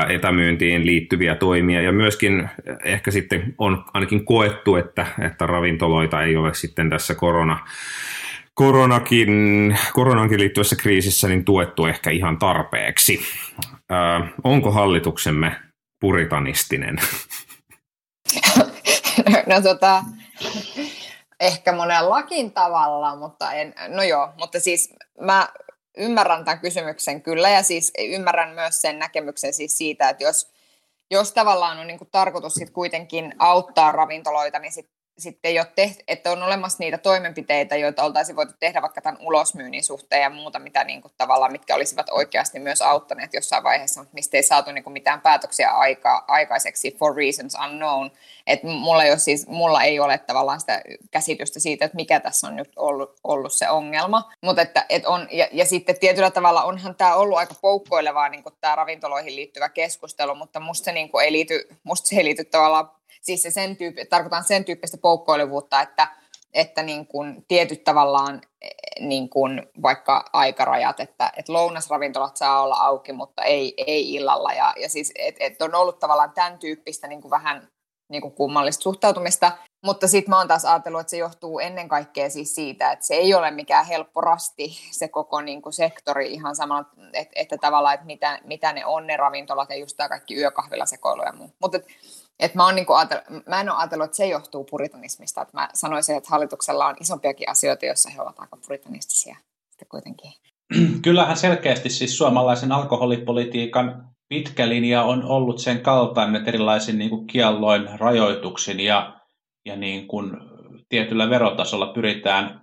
etämyyntiin 0.09 0.85
liittyviä 0.85 1.35
toimia 1.35 1.81
ja 1.81 1.91
myöskin 1.91 2.49
ehkä 2.83 3.11
sitten 3.11 3.53
on 3.57 3.85
ainakin 3.93 4.25
koettu, 4.25 4.75
että, 4.75 5.05
että 5.21 5.47
ravintoloita 5.47 6.23
ei 6.23 6.35
ole 6.35 6.53
sitten 6.53 6.89
tässä 6.89 7.15
korona 7.15 7.59
koronakin, 8.53 9.29
koronankin 9.93 10.39
liittyvässä 10.39 10.75
kriisissä 10.75 11.27
niin 11.27 11.45
tuettu 11.45 11.85
ehkä 11.85 12.09
ihan 12.09 12.37
tarpeeksi. 12.37 13.19
Ö, 13.91 14.25
onko 14.43 14.71
hallituksemme 14.71 15.55
puritanistinen? 16.03 16.95
no 19.47 19.61
tota, 19.63 20.03
ehkä 21.39 21.71
monellakin 21.71 22.51
tavalla, 22.51 23.15
mutta 23.15 23.53
en, 23.53 23.73
no 23.87 24.03
joo, 24.03 24.33
mutta 24.39 24.59
siis 24.59 24.93
mä 25.19 25.49
ymmärrän 25.97 26.45
tämän 26.45 26.59
kysymyksen 26.59 27.21
kyllä 27.21 27.49
ja 27.49 27.63
siis 27.63 27.91
ymmärrän 27.99 28.55
myös 28.55 28.81
sen 28.81 28.99
näkemyksen 28.99 29.53
siis 29.53 29.77
siitä, 29.77 30.09
että 30.09 30.23
jos, 30.23 30.51
jos 31.11 31.31
tavallaan 31.31 31.79
on 31.79 31.87
niin 31.87 31.97
kuin 31.97 32.09
tarkoitus 32.11 32.53
sit 32.53 32.69
kuitenkin 32.69 33.35
auttaa 33.39 33.91
ravintoloita, 33.91 34.59
niin 34.59 34.73
sit 34.73 34.89
sitten 35.17 35.61
ole 35.61 35.67
tehty, 35.75 36.03
että 36.07 36.31
on 36.31 36.43
olemassa 36.43 36.77
niitä 36.79 36.97
toimenpiteitä, 36.97 37.75
joita 37.75 38.03
oltaisiin 38.03 38.35
voitu 38.35 38.53
tehdä 38.59 38.81
vaikka 38.81 39.01
tämän 39.01 39.21
ulosmyynnin 39.21 39.83
suhteen 39.83 40.21
ja 40.21 40.29
muuta, 40.29 40.59
mitä 40.59 40.83
niin 40.83 41.01
kuin 41.01 41.13
tavallaan, 41.17 41.51
mitkä 41.51 41.75
olisivat 41.75 42.09
oikeasti 42.11 42.59
myös 42.59 42.81
auttaneet 42.81 43.33
jossain 43.33 43.63
vaiheessa, 43.63 44.01
mutta 44.01 44.13
mistä 44.13 44.37
ei 44.37 44.43
saatu 44.43 44.71
niin 44.71 44.83
kuin 44.83 44.93
mitään 44.93 45.21
päätöksiä 45.21 45.71
aika, 45.71 46.25
aikaiseksi 46.27 46.95
for 46.99 47.15
reasons 47.15 47.55
unknown. 47.65 48.11
Et 48.47 48.63
mulla, 48.63 49.17
siis, 49.17 49.47
mulla 49.47 49.83
ei 49.83 49.99
ole 49.99 50.17
tavallaan 50.17 50.59
sitä 50.59 50.81
käsitystä 51.11 51.59
siitä, 51.59 51.85
että 51.85 51.95
mikä 51.95 52.19
tässä 52.19 52.47
on 52.47 52.55
nyt 52.55 52.71
ollut, 52.75 53.19
ollut 53.23 53.53
se 53.53 53.69
ongelma. 53.69 54.31
Mut 54.41 54.59
että, 54.59 54.85
et 54.89 55.05
on, 55.05 55.27
ja, 55.31 55.47
ja, 55.51 55.65
sitten 55.65 55.99
tietyllä 55.99 56.31
tavalla 56.31 56.63
onhan 56.63 56.95
tämä 56.95 57.15
ollut 57.15 57.37
aika 57.37 57.55
poukkoilevaa 57.61 58.29
niin 58.29 58.43
tämä 58.61 58.75
ravintoloihin 58.75 59.35
liittyvä 59.35 59.69
keskustelu, 59.69 60.35
mutta 60.35 60.59
musta 60.59 60.85
se, 60.85 60.91
niin 60.91 61.09
kuin 61.09 61.25
ei 61.25 61.31
liity, 61.31 61.67
musta 61.83 62.07
se 62.07 62.15
ei 62.15 62.23
liity 62.23 62.45
tavallaan 62.45 63.02
siis 63.23 63.41
se 63.41 63.51
sen 63.51 63.77
tyyppi, 63.77 64.05
tarkoitan 64.05 64.43
sen 64.43 64.65
tyyppistä 64.65 64.97
poukkoilevuutta, 64.97 65.81
että, 65.81 66.07
että 66.53 66.83
niin 66.83 67.07
kuin 67.07 67.45
tietyt 67.47 67.83
tavallaan 67.83 68.41
eh, 68.61 68.71
niin 68.99 69.29
kuin 69.29 69.63
vaikka 69.81 70.25
aikarajat, 70.33 70.99
että, 70.99 71.31
että 71.37 71.53
lounasravintolat 71.53 72.37
saa 72.37 72.63
olla 72.63 72.75
auki, 72.75 73.13
mutta 73.13 73.43
ei, 73.43 73.73
ei 73.87 74.13
illalla. 74.13 74.53
Ja, 74.53 74.73
ja 74.77 74.89
siis, 74.89 75.11
että 75.15 75.43
et 75.43 75.61
on 75.61 75.75
ollut 75.75 75.99
tavallaan 75.99 76.31
tämän 76.31 76.59
tyyppistä 76.59 77.07
niin 77.07 77.21
kuin 77.21 77.31
vähän 77.31 77.67
niin 78.09 78.21
kuin 78.21 78.33
kummallista 78.33 78.83
suhtautumista. 78.83 79.51
Mutta 79.85 80.07
sitten 80.07 80.29
mä 80.29 80.37
oon 80.37 80.47
taas 80.47 80.65
ajatellut, 80.65 81.01
että 81.01 81.11
se 81.11 81.17
johtuu 81.17 81.59
ennen 81.59 81.87
kaikkea 81.87 82.29
siis 82.29 82.55
siitä, 82.55 82.91
että 82.91 83.05
se 83.05 83.13
ei 83.13 83.33
ole 83.33 83.51
mikään 83.51 83.85
helppo 83.85 84.21
rasti 84.21 84.77
se 84.91 85.07
koko 85.07 85.41
niin 85.41 85.61
kuin 85.61 85.73
sektori 85.73 86.33
ihan 86.33 86.55
samalla, 86.55 86.89
että, 87.13 87.33
että 87.35 87.57
tavallaan, 87.57 87.93
että 87.93 88.05
mitä, 88.05 88.39
mitä 88.43 88.73
ne 88.73 88.85
on 88.85 89.07
ne 89.07 89.17
ravintolat 89.17 89.69
ja 89.69 89.75
just 89.75 89.97
tämä 89.97 90.09
kaikki 90.09 90.35
yökahvilasekoilu 90.35 91.23
ja 91.23 91.33
muu. 91.33 91.49
Mutta 91.61 91.79
et 92.39 92.55
mä, 92.55 92.71
niinku 92.71 92.93
ajatellut, 92.93 93.47
mä 93.47 93.61
en 93.61 93.69
ole 93.69 93.77
ajatellut, 93.77 94.05
että 94.05 94.17
se 94.17 94.27
johtuu 94.27 94.63
puritanismista. 94.63 95.41
Että 95.41 95.57
mä 95.57 95.69
sanoisin, 95.73 96.15
että 96.15 96.29
hallituksella 96.29 96.85
on 96.85 96.95
isompiakin 97.01 97.49
asioita, 97.49 97.85
joissa 97.85 98.09
he 98.09 98.21
ovat 98.21 98.39
aika 98.39 98.57
puritanistisia 98.57 99.37
kuitenkin. 99.89 100.31
Kyllähän 101.01 101.37
selkeästi 101.37 101.89
siis 101.89 102.17
suomalaisen 102.17 102.71
alkoholipolitiikan 102.71 104.09
pitkä 104.29 104.69
linja 104.69 105.03
on 105.03 105.23
ollut 105.23 105.59
sen 105.59 105.81
kaltainen, 105.81 106.35
että 106.35 106.49
erilaisin 106.49 106.97
niin 106.97 107.09
kuin 107.09 107.27
kielloin, 107.27 107.99
rajoituksin 107.99 108.79
ja, 108.79 109.19
ja 109.65 109.75
niin 109.75 110.07
kuin 110.07 110.31
tietyllä 110.89 111.29
verotasolla 111.29 111.93
pyritään, 111.93 112.61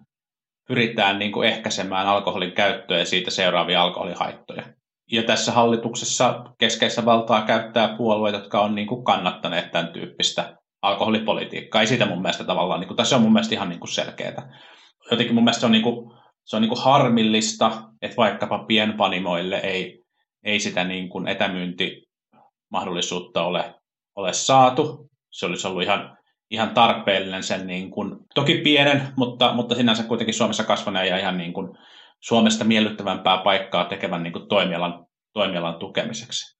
pyritään 0.68 1.18
niin 1.18 1.32
kuin 1.32 1.48
ehkäisemään 1.48 2.06
alkoholin 2.06 2.52
käyttöä 2.52 2.98
ja 2.98 3.04
siitä 3.04 3.30
seuraavia 3.30 3.82
alkoholihaittoja 3.82 4.62
ja 5.12 5.22
tässä 5.22 5.52
hallituksessa 5.52 6.44
keskeistä 6.58 7.04
valtaa 7.04 7.42
käyttää 7.42 7.96
puolueet, 7.96 8.36
jotka 8.36 8.60
on 8.60 8.74
niin 8.74 8.86
kuin 8.86 9.04
kannattaneet 9.04 9.70
tämän 9.70 9.92
tyyppistä 9.92 10.56
alkoholipolitiikkaa. 10.82 11.80
Ei 11.80 11.86
siitä 11.86 12.06
mun 12.06 12.22
mielestä 12.22 12.44
tavallaan, 12.44 12.80
niin 12.80 12.88
kuin, 12.88 12.96
tässä 12.96 13.16
on 13.16 13.22
mun 13.22 13.32
mielestä 13.32 13.54
ihan 13.54 13.68
niin 13.68 13.80
kuin 13.80 13.90
selkeää. 13.90 14.58
Jotenkin 15.10 15.34
mun 15.34 15.44
mielestä 15.44 15.60
se 15.60 15.66
on, 15.66 15.72
niin 15.72 15.82
kuin, 15.82 16.12
se 16.44 16.56
on 16.56 16.62
niin 16.62 16.68
kuin 16.68 16.82
harmillista, 16.82 17.82
että 18.02 18.16
vaikkapa 18.16 18.64
pienpanimoille 18.64 19.56
ei, 19.56 20.02
ei 20.44 20.60
sitä 20.60 20.84
niin 20.84 21.08
kuin 21.08 21.28
etämyyntimahdollisuutta 21.28 23.44
ole, 23.44 23.74
ole 24.16 24.32
saatu. 24.32 25.08
Se 25.30 25.46
olisi 25.46 25.66
ollut 25.66 25.82
ihan, 25.82 26.16
ihan 26.50 26.70
tarpeellinen 26.70 27.42
sen, 27.42 27.66
niin 27.66 27.90
kuin, 27.90 28.16
toki 28.34 28.54
pienen, 28.54 29.08
mutta, 29.16 29.52
mutta 29.52 29.74
sinänsä 29.74 30.02
kuitenkin 30.02 30.34
Suomessa 30.34 30.64
kasvaneen 30.64 31.08
ja 31.08 31.18
ihan 31.18 31.38
niin 31.38 31.52
kuin, 31.52 31.78
Suomesta 32.20 32.64
miellyttävämpää 32.64 33.38
paikkaa 33.38 33.84
tekevän 33.84 34.22
niin 34.22 34.32
kuin 34.32 34.48
toimialan, 34.48 35.06
toimialan 35.32 35.74
tukemiseksi. 35.74 36.58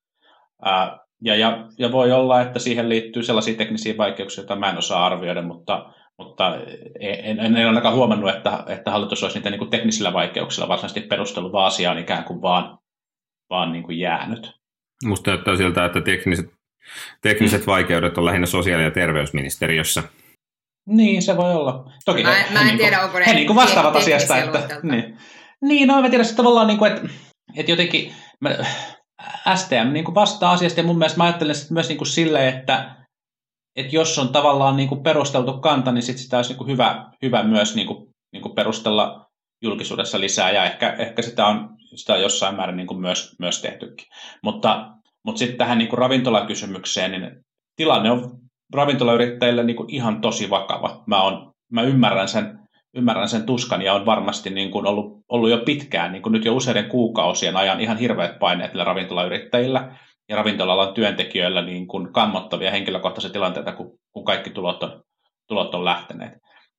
Ää, 0.64 0.98
ja, 1.22 1.36
ja, 1.36 1.66
ja 1.78 1.92
voi 1.92 2.12
olla, 2.12 2.40
että 2.40 2.58
siihen 2.58 2.88
liittyy 2.88 3.22
sellaisia 3.22 3.54
teknisiä 3.54 3.96
vaikeuksia, 3.96 4.42
joita 4.42 4.56
mä 4.56 4.70
en 4.70 4.78
osaa 4.78 5.06
arvioida, 5.06 5.42
mutta, 5.42 5.94
mutta 6.18 6.56
en, 7.00 7.40
en, 7.40 7.56
en 7.56 7.66
ainakaan 7.66 7.94
huomannut, 7.94 8.30
että, 8.30 8.64
että 8.66 8.90
hallitus 8.90 9.22
olisi 9.22 9.38
niitä 9.38 9.50
niin 9.50 9.58
kuin 9.58 9.70
teknisillä 9.70 10.12
vaikeuksilla 10.12 10.68
varsinaisesti 10.68 11.00
perustellut, 11.00 11.52
vaan 11.52 11.66
asia 11.66 11.90
on 11.90 11.98
ikään 11.98 12.24
kuin 12.24 12.42
vaan, 12.42 12.78
vaan 13.50 13.72
niin 13.72 13.82
kuin 13.82 13.98
jäänyt. 13.98 14.52
Musta 15.04 15.30
näyttää 15.30 15.56
siltä, 15.56 15.84
että 15.84 16.00
tekniset, 16.00 16.50
tekniset 17.20 17.66
vaikeudet 17.66 18.18
on 18.18 18.24
lähinnä 18.24 18.46
sosiaali- 18.46 18.84
ja 18.84 18.90
terveysministeriössä. 18.90 20.02
Niin, 20.86 21.22
se 21.22 21.36
voi 21.36 21.54
olla. 21.54 21.92
Toki 22.04 22.22
mä, 22.22 22.34
he, 22.34 22.52
mä 22.52 22.60
en 22.60 22.66
he, 22.66 22.76
tiedä, 22.76 22.96
niin 22.96 23.04
onko 23.04 23.18
ne 23.18 23.26
he 23.26 23.34
niin 23.34 23.54
vastaavat 23.54 23.96
asiasta. 23.96 24.38
Että, 24.38 24.80
niin. 24.82 25.18
Niin, 25.62 25.88
no 25.88 26.04
en 26.04 26.10
tiedä 26.10 26.24
se 26.24 26.34
tavallaan, 26.34 26.66
niin 26.66 26.78
kuin, 26.78 26.92
että, 26.92 27.08
että 27.56 27.72
jotenkin 27.72 28.12
mä, 28.40 28.50
STM 29.54 29.92
niin 29.92 30.04
kuin 30.04 30.14
vastaa 30.14 30.52
asiasta 30.52 30.80
ja 30.80 30.86
mun 30.86 30.98
mielestä 30.98 31.18
mä 31.18 31.24
ajattelen 31.24 31.54
sitä 31.54 31.74
myös 31.74 31.88
niin 31.88 31.98
kuin 31.98 32.08
silleen, 32.08 32.58
että, 32.58 32.96
että 33.76 33.96
jos 33.96 34.18
on 34.18 34.28
tavallaan 34.28 34.76
niin 34.76 34.88
kuin 34.88 35.02
perusteltu 35.02 35.60
kanta, 35.60 35.92
niin 35.92 36.02
sit 36.02 36.18
sitä 36.18 36.36
olisi 36.36 36.50
niin 36.50 36.58
kuin 36.58 36.68
hyvä, 36.68 37.10
hyvä 37.22 37.42
myös 37.42 37.74
niin 37.74 37.86
kuin, 37.86 38.08
niin 38.32 38.42
kuin 38.42 38.54
perustella 38.54 39.26
julkisuudessa 39.62 40.20
lisää 40.20 40.50
ja 40.50 40.64
ehkä, 40.64 40.96
ehkä 40.98 41.22
sitä, 41.22 41.46
on, 41.46 41.76
sitä 41.94 42.14
on 42.14 42.22
jossain 42.22 42.56
määrin 42.56 42.76
niin 42.76 42.86
kuin 42.86 43.00
myös, 43.00 43.36
myös 43.38 43.62
tehtykin. 43.62 44.06
Mutta, 44.42 44.90
mutta 45.24 45.38
sitten 45.38 45.58
tähän 45.58 45.78
niin 45.78 45.88
kuin 45.88 45.98
ravintolakysymykseen, 45.98 47.10
niin 47.10 47.30
tilanne 47.76 48.10
on 48.10 48.38
ravintolayrittäjille 48.74 49.64
niin 49.64 49.76
kuin 49.76 49.94
ihan 49.94 50.20
tosi 50.20 50.50
vakava. 50.50 51.02
Mä, 51.06 51.22
on, 51.22 51.52
mä 51.72 51.82
ymmärrän 51.82 52.28
sen 52.28 52.60
ymmärrän 52.94 53.28
sen 53.28 53.46
tuskan 53.46 53.82
ja 53.82 53.94
on 53.94 54.06
varmasti 54.06 54.50
niin 54.50 54.70
kuin 54.70 54.86
ollut, 54.86 55.09
ollut 55.30 55.50
jo 55.50 55.58
pitkään, 55.58 56.12
niin 56.12 56.22
kuin 56.22 56.32
nyt 56.32 56.44
jo 56.44 56.54
useiden 56.54 56.88
kuukausien 56.88 57.56
ajan 57.56 57.80
ihan 57.80 57.98
hirveät 57.98 58.38
paineet 58.38 58.70
niillä 58.70 58.84
ravintolayrittäjillä 58.84 59.96
ja 60.28 60.36
ravintola 60.36 60.92
työntekijöillä 60.92 61.62
niin 61.62 61.86
kuin 61.86 62.12
kammottavia 62.12 62.70
henkilökohtaisia 62.70 63.30
tilanteita, 63.30 63.72
kun, 63.72 63.98
kun 64.12 64.24
kaikki 64.24 64.50
tulot 64.50 64.82
on, 64.82 65.02
tulot 65.48 65.74
on 65.74 65.84
lähteneet. 65.84 66.32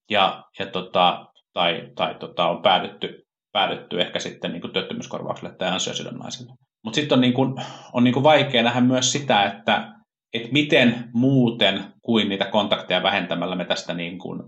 ja, 0.09 0.43
ja 0.59 0.65
tota, 0.65 1.25
tai, 1.53 1.87
tai 1.95 2.15
tota, 2.15 2.47
on 2.47 2.61
päädytty, 2.61 3.27
päädytty 3.51 4.01
ehkä 4.01 4.19
sitten 4.19 4.51
niin 4.51 4.61
kuin 4.61 4.73
työttömyyskorvaukselle 4.73 5.55
tai 5.55 5.67
ansiosidonnaiselle. 5.67 6.53
Mutta 6.83 6.95
sitten 6.95 7.15
on, 7.15 7.21
niin 7.21 7.33
kuin, 7.33 7.55
on 7.93 8.03
niin 8.03 8.13
kuin 8.13 8.23
vaikea 8.23 8.63
nähdä 8.63 8.81
myös 8.81 9.11
sitä, 9.11 9.43
että, 9.43 9.93
että 10.33 10.49
miten 10.51 11.09
muuten 11.13 11.83
kuin 12.01 12.29
niitä 12.29 12.45
kontakteja 12.45 13.03
vähentämällä 13.03 13.55
me 13.55 13.65
tästä 13.65 13.93
niin 13.93 14.19
kuin 14.19 14.43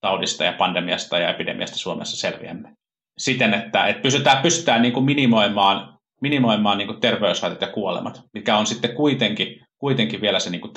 taudista 0.00 0.44
ja 0.44 0.52
pandemiasta 0.52 1.18
ja 1.18 1.30
epidemiasta 1.30 1.78
Suomessa 1.78 2.16
selviämme. 2.16 2.72
Siten, 3.18 3.54
että, 3.54 3.86
että 3.86 4.02
pystytään, 4.02 4.42
pystytään 4.42 4.82
niin 4.82 4.92
kuin 4.92 5.04
minimoimaan, 5.04 5.98
minimoimaan 6.20 6.78
niin 6.78 6.88
kuin 6.88 7.00
terveyshaitat 7.00 7.60
ja 7.60 7.68
kuolemat, 7.68 8.22
mikä 8.32 8.56
on 8.56 8.66
sitten 8.66 8.94
kuitenkin, 8.94 9.66
kuitenkin 9.78 10.20
vielä 10.20 10.40
se 10.40 10.50
niin 10.50 10.60
kuin 10.60 10.72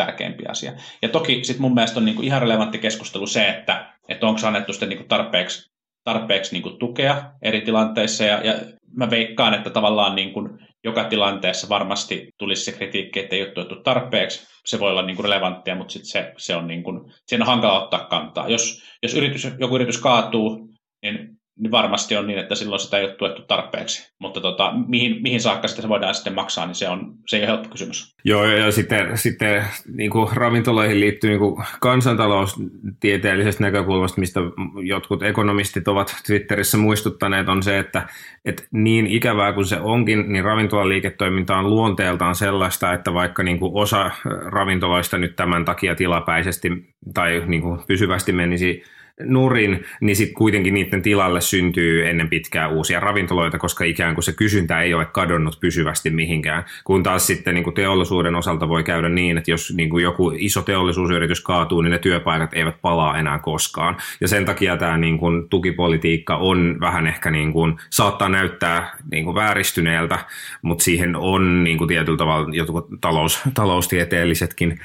asia. 0.49 0.73
Ja 1.01 1.09
toki 1.09 1.43
sitten 1.43 1.61
mun 1.61 1.73
mielestä 1.73 1.99
on 1.99 2.05
niin 2.05 2.15
kuin 2.15 2.25
ihan 2.25 2.41
relevantti 2.41 2.77
keskustelu 2.77 3.27
se, 3.27 3.47
että, 3.49 3.93
että 4.07 4.27
onko 4.27 4.47
annettu 4.47 4.73
sitten 4.73 4.89
niin 4.89 4.97
kuin 4.97 5.07
tarpeeksi, 5.07 5.71
tarpeeksi 6.03 6.53
niin 6.53 6.63
kuin 6.63 6.79
tukea 6.79 7.31
eri 7.41 7.61
tilanteissa. 7.61 8.23
Ja, 8.23 8.41
ja 8.43 8.53
mä 8.95 9.09
veikkaan, 9.09 9.53
että 9.53 9.69
tavallaan 9.69 10.15
niin 10.15 10.33
kuin 10.33 10.49
joka 10.83 11.03
tilanteessa 11.03 11.69
varmasti 11.69 12.29
tulisi 12.37 12.65
se 12.65 12.71
kritiikki, 12.71 13.19
että 13.19 13.35
ei 13.35 13.41
ole 13.41 13.51
tuettu 13.51 13.75
tarpeeksi. 13.75 14.47
Se 14.65 14.79
voi 14.79 14.91
olla 14.91 15.01
niin 15.01 15.15
kuin 15.15 15.23
relevanttia, 15.23 15.75
mutta 15.75 15.93
sit 15.93 16.05
se, 16.05 16.33
se 16.37 16.55
on, 16.55 16.67
niin 16.67 16.83
kuin, 16.83 17.13
siinä 17.25 17.43
on 17.43 17.47
hankala 17.47 17.83
ottaa 17.83 18.05
kantaa. 18.05 18.49
Jos, 18.49 18.83
jos 19.03 19.13
yritys, 19.13 19.47
joku 19.59 19.75
yritys 19.75 19.97
kaatuu, 19.97 20.69
niin 21.01 21.38
niin 21.59 21.71
varmasti 21.71 22.17
on 22.17 22.27
niin, 22.27 22.39
että 22.39 22.55
silloin 22.55 22.79
sitä 22.79 22.97
ei 22.97 23.05
ole 23.05 23.15
tuettu 23.15 23.41
tarpeeksi. 23.41 24.13
Mutta 24.19 24.41
tota, 24.41 24.73
mihin, 24.87 25.21
mihin 25.21 25.41
saakka 25.41 25.67
sitä 25.67 25.81
se 25.81 25.89
voidaan 25.89 26.15
sitten 26.15 26.35
maksaa, 26.35 26.65
niin 26.65 26.75
se, 26.75 26.89
on, 26.89 27.13
se 27.27 27.37
ei 27.37 27.41
ole 27.41 27.47
helppo 27.47 27.69
kysymys. 27.69 28.15
Joo, 28.23 28.45
ja 28.45 28.71
sitten, 28.71 29.17
sitten 29.17 29.65
niin 29.93 30.09
kuin 30.11 30.29
ravintoloihin 30.33 30.99
liittyy 30.99 31.29
niin 31.29 31.39
kuin 31.39 31.65
kansantaloustieteellisestä 31.79 33.63
näkökulmasta, 33.63 34.19
mistä 34.19 34.39
jotkut 34.83 35.23
ekonomistit 35.23 35.87
ovat 35.87 36.15
Twitterissä 36.27 36.77
muistuttaneet, 36.77 37.49
on 37.49 37.63
se, 37.63 37.79
että, 37.79 38.07
että 38.45 38.63
niin 38.71 39.07
ikävää 39.07 39.53
kuin 39.53 39.65
se 39.65 39.79
onkin, 39.79 40.33
niin 40.33 40.43
ravintolaliiketoiminta 40.43 41.57
on 41.57 41.69
luonteeltaan 41.69 42.35
sellaista, 42.35 42.93
että 42.93 43.13
vaikka 43.13 43.43
niin 43.43 43.59
kuin 43.59 43.71
osa 43.73 44.11
ravintoloista 44.45 45.17
nyt 45.17 45.35
tämän 45.35 45.65
takia 45.65 45.95
tilapäisesti 45.95 46.69
tai 47.13 47.43
niin 47.45 47.61
kuin 47.61 47.79
pysyvästi 47.87 48.31
menisi 48.31 48.83
nurin, 49.23 49.85
niin 50.01 50.15
sitten 50.15 50.35
kuitenkin 50.35 50.73
niiden 50.73 51.01
tilalle 51.01 51.41
syntyy 51.41 52.09
ennen 52.09 52.29
pitkää 52.29 52.67
uusia 52.67 52.99
ravintoloita, 52.99 53.57
koska 53.57 53.83
ikään 53.83 54.13
kuin 54.13 54.23
se 54.23 54.33
kysyntä 54.33 54.81
ei 54.81 54.93
ole 54.93 55.05
kadonnut 55.05 55.59
pysyvästi 55.59 56.09
mihinkään. 56.09 56.65
Kun 56.83 57.03
taas 57.03 57.27
sitten 57.27 57.53
niin 57.53 57.63
kuin 57.63 57.73
teollisuuden 57.73 58.35
osalta 58.35 58.69
voi 58.69 58.83
käydä 58.83 59.09
niin, 59.09 59.37
että 59.37 59.51
jos 59.51 59.73
niin 59.75 59.89
kuin 59.89 60.03
joku 60.03 60.31
iso 60.35 60.61
teollisuusyritys 60.61 61.41
kaatuu, 61.41 61.81
niin 61.81 61.91
ne 61.91 61.99
työpaikat 61.99 62.53
eivät 62.53 62.81
palaa 62.81 63.17
enää 63.17 63.39
koskaan. 63.39 63.97
Ja 64.21 64.27
sen 64.27 64.45
takia 64.45 64.77
tämä 64.77 64.97
niin 64.97 65.17
kuin 65.17 65.49
tukipolitiikka 65.49 66.37
on 66.37 66.77
vähän 66.79 67.07
ehkä 67.07 67.31
niin 67.31 67.53
kuin, 67.53 67.77
saattaa 67.89 68.29
näyttää 68.29 68.95
niin 69.11 69.25
kuin 69.25 69.35
vääristyneeltä, 69.35 70.19
mutta 70.61 70.83
siihen 70.83 71.15
on 71.15 71.63
niin 71.63 71.77
kuin 71.77 71.87
tietyllä 71.87 72.17
tavalla 72.17 72.49
jotkut 72.51 72.87
talous, 73.01 73.41
taloustieteellisetkin 73.53 74.79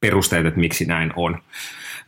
perusteet, 0.00 0.46
että 0.46 0.60
miksi 0.60 0.84
näin 0.84 1.12
on. 1.16 1.38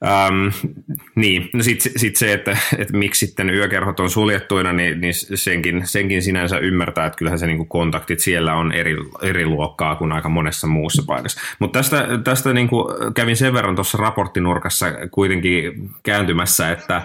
Ähm, 0.05 0.73
niin, 1.15 1.51
no 1.53 1.63
sitten 1.63 1.93
sit 1.97 2.17
se, 2.17 2.33
että, 2.33 2.57
että 2.79 2.97
miksi 2.97 3.27
sitten 3.27 3.51
yökerhot 3.51 4.01
on 4.01 4.11
suljettuina, 4.11 4.73
niin, 4.73 5.01
niin 5.01 5.15
senkin, 5.35 5.83
senkin 5.85 6.23
sinänsä 6.23 6.59
ymmärtää, 6.59 7.07
että 7.07 7.17
kyllähän 7.17 7.39
se 7.39 7.47
niin 7.47 7.57
kuin 7.57 7.69
kontaktit 7.69 8.21
siellä 8.21 8.55
on 8.55 8.73
eri, 8.73 8.97
eri 9.23 9.47
luokkaa 9.47 9.97
kuin 9.97 10.13
aika 10.13 10.29
monessa 10.29 10.67
muussa 10.67 11.03
paikassa. 11.07 11.41
Mutta 11.59 11.79
tästä, 11.79 12.07
tästä 12.25 12.53
niin 12.53 12.69
kuin 12.69 13.15
kävin 13.15 13.37
sen 13.37 13.55
verran 13.55 13.75
tuossa 13.75 13.99
raporttinurkassa 13.99 14.87
kuitenkin 15.11 15.91
kääntymässä, 16.03 16.71
että 16.71 17.03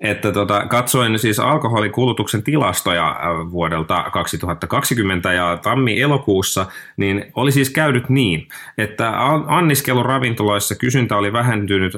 että 0.00 0.32
tota, 0.32 0.66
katsoin 0.66 1.18
siis 1.18 1.40
alkoholikulutuksen 1.40 2.42
tilastoja 2.42 3.08
äh, 3.08 3.50
vuodelta 3.50 4.04
2020 4.12 5.32
ja 5.32 5.58
tammi-elokuussa, 5.62 6.66
niin 6.96 7.32
oli 7.34 7.52
siis 7.52 7.70
käynyt 7.70 8.08
niin, 8.08 8.48
että 8.78 9.12
anniskelun 9.46 10.06
ravintoloissa 10.06 10.74
kysyntä 10.74 11.16
oli 11.16 11.32
vähentynyt, 11.32 11.92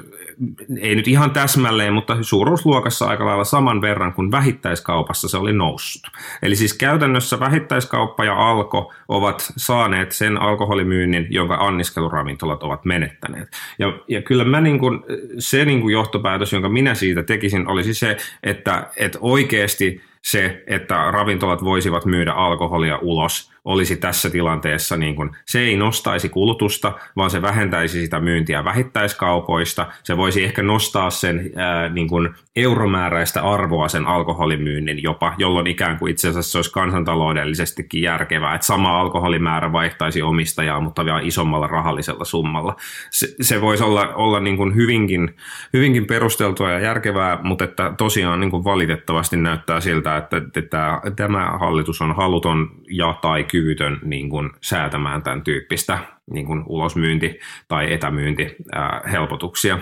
ei 0.80 0.94
nyt 0.94 1.08
ihan 1.08 1.30
täsmälleen, 1.30 1.92
mutta 1.92 2.16
suuruusluokassa 2.20 3.06
aika 3.06 3.26
lailla 3.26 3.44
saman 3.44 3.80
verran 3.80 4.12
kuin 4.12 4.30
vähittäiskaupassa 4.30 5.28
se 5.28 5.36
oli 5.36 5.52
noussut. 5.52 6.02
Eli 6.42 6.56
siis 6.56 6.74
käytännössä 6.74 7.40
vähittäiskauppa 7.40 8.24
ja 8.24 8.50
alko 8.50 8.92
ovat 9.08 9.52
saaneet 9.56 10.12
sen 10.12 10.38
alkoholimyynnin, 10.38 11.26
jonka 11.30 11.54
anniskeluravintolat 11.54 12.62
ovat 12.62 12.84
menettäneet. 12.84 13.48
Ja, 13.78 13.92
ja 14.08 14.22
kyllä 14.22 14.44
mä 14.44 14.60
niin 14.60 14.78
kuin, 14.78 15.00
se 15.38 15.64
niin 15.64 15.80
kuin 15.80 15.92
johtopäätös, 15.92 16.52
jonka 16.52 16.68
minä 16.68 16.94
siitä 16.94 17.22
tekisin, 17.22 17.68
olisi 17.68 17.94
se, 17.94 18.16
että, 18.42 18.90
että 18.96 19.18
oikeasti 19.20 20.02
se, 20.22 20.62
että 20.66 21.10
ravintolat 21.10 21.64
voisivat 21.64 22.04
myydä 22.04 22.32
alkoholia 22.32 22.98
ulos, 23.02 23.52
olisi 23.64 23.96
tässä 23.96 24.30
tilanteessa, 24.30 24.96
niin 24.96 25.16
kuin, 25.16 25.30
se 25.46 25.60
ei 25.60 25.76
nostaisi 25.76 26.28
kulutusta, 26.28 26.92
vaan 27.16 27.30
se 27.30 27.42
vähentäisi 27.42 28.00
sitä 28.00 28.20
myyntiä 28.20 28.64
vähittäiskaupoista. 28.64 29.86
Se 30.02 30.16
voisi 30.16 30.44
ehkä 30.44 30.62
nostaa 30.62 31.10
sen 31.10 31.50
ää, 31.56 31.88
niin 31.88 32.08
kuin 32.08 32.28
euromääräistä 32.56 33.42
arvoa 33.42 33.88
sen 33.88 34.06
alkoholimyynnin 34.06 35.02
jopa, 35.02 35.34
jolloin 35.38 35.66
ikään 35.66 35.98
kuin 35.98 36.10
itse 36.10 36.28
asiassa 36.28 36.52
se 36.52 36.58
olisi 36.58 36.72
kansantaloudellisestikin 36.72 38.02
järkevää, 38.02 38.54
että 38.54 38.66
sama 38.66 39.00
alkoholimäärä 39.00 39.72
vaihtaisi 39.72 40.22
omistajaa, 40.22 40.80
mutta 40.80 41.04
vielä 41.04 41.20
isommalla 41.22 41.66
rahallisella 41.66 42.24
summalla. 42.24 42.76
Se, 43.10 43.34
se 43.40 43.60
voisi 43.60 43.84
olla, 43.84 44.14
olla 44.14 44.40
niin 44.40 44.56
kuin 44.56 44.74
hyvinkin, 44.74 45.36
hyvinkin 45.72 46.06
perusteltua 46.06 46.70
ja 46.70 46.78
järkevää, 46.78 47.38
mutta 47.42 47.64
että 47.64 47.92
tosiaan 47.98 48.40
niin 48.40 48.50
kuin 48.50 48.64
valitettavasti 48.64 49.36
näyttää 49.36 49.80
siltä, 49.80 50.16
että, 50.16 50.36
että 50.56 51.00
tämä 51.16 51.58
hallitus 51.60 52.00
on 52.02 52.16
haluton 52.16 52.70
ja 52.90 53.18
tai 53.22 53.44
kyvytön 53.50 53.98
niin 54.04 54.30
kuin 54.30 54.50
säätämään 54.62 55.22
tämän 55.22 55.44
tyyppistä 55.44 55.98
niin 56.30 56.46
kuin 56.46 56.64
ulosmyynti- 56.66 57.38
tai 57.68 57.92
etämyyntihelpotuksia. 57.92 59.78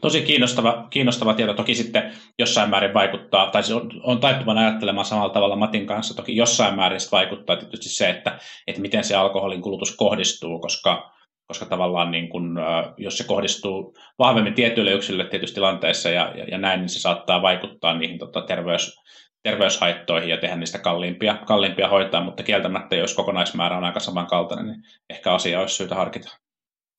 Tosi 0.00 0.22
kiinnostava, 0.22 0.86
kiinnostava 0.90 1.34
tieto. 1.34 1.54
Toki 1.54 1.74
sitten 1.74 2.12
jossain 2.38 2.70
määrin 2.70 2.94
vaikuttaa, 2.94 3.50
tai 3.50 3.62
se 3.62 3.74
on, 3.74 3.90
on 4.02 4.20
taippuvan 4.20 4.58
ajattelemaan 4.58 5.04
samalla 5.04 5.32
tavalla 5.32 5.56
Matin 5.56 5.86
kanssa. 5.86 6.16
Toki 6.16 6.36
jossain 6.36 6.74
määrin 6.74 7.00
vaikuttaa 7.12 7.56
tietysti 7.56 7.88
se, 7.88 8.10
että, 8.10 8.38
että 8.66 8.80
miten 8.82 9.04
se 9.04 9.14
alkoholin 9.14 9.62
kulutus 9.62 9.96
kohdistuu, 9.96 10.58
koska, 10.58 11.12
koska 11.46 11.66
tavallaan 11.66 12.10
niin 12.10 12.28
kun, 12.28 12.58
jos 12.96 13.18
se 13.18 13.24
kohdistuu 13.24 13.94
vahvemmin 14.18 14.54
tietyille 14.54 14.92
yksilöille 14.92 15.30
tietyissä 15.30 15.54
tilanteissa 15.54 16.08
ja, 16.08 16.32
ja, 16.36 16.44
ja 16.44 16.58
näin, 16.58 16.80
niin 16.80 16.88
se 16.88 17.00
saattaa 17.00 17.42
vaikuttaa 17.42 17.98
niihin 17.98 18.18
tota, 18.18 18.42
terveys, 18.42 19.00
terveyshaittoihin 19.44 20.30
ja 20.30 20.36
tehdä 20.36 20.56
niistä 20.56 20.78
kalliimpia, 20.78 21.38
kalliimpia 21.46 21.88
hoitaa, 21.88 22.24
mutta 22.24 22.42
kieltämättä, 22.42 22.96
jos 22.96 23.14
kokonaismäärä 23.14 23.76
on 23.76 23.84
aika 23.84 24.00
samankaltainen, 24.00 24.66
niin 24.66 24.82
ehkä 25.10 25.32
asia 25.32 25.60
olisi 25.60 25.74
syytä 25.74 25.94
harkita. 25.94 26.30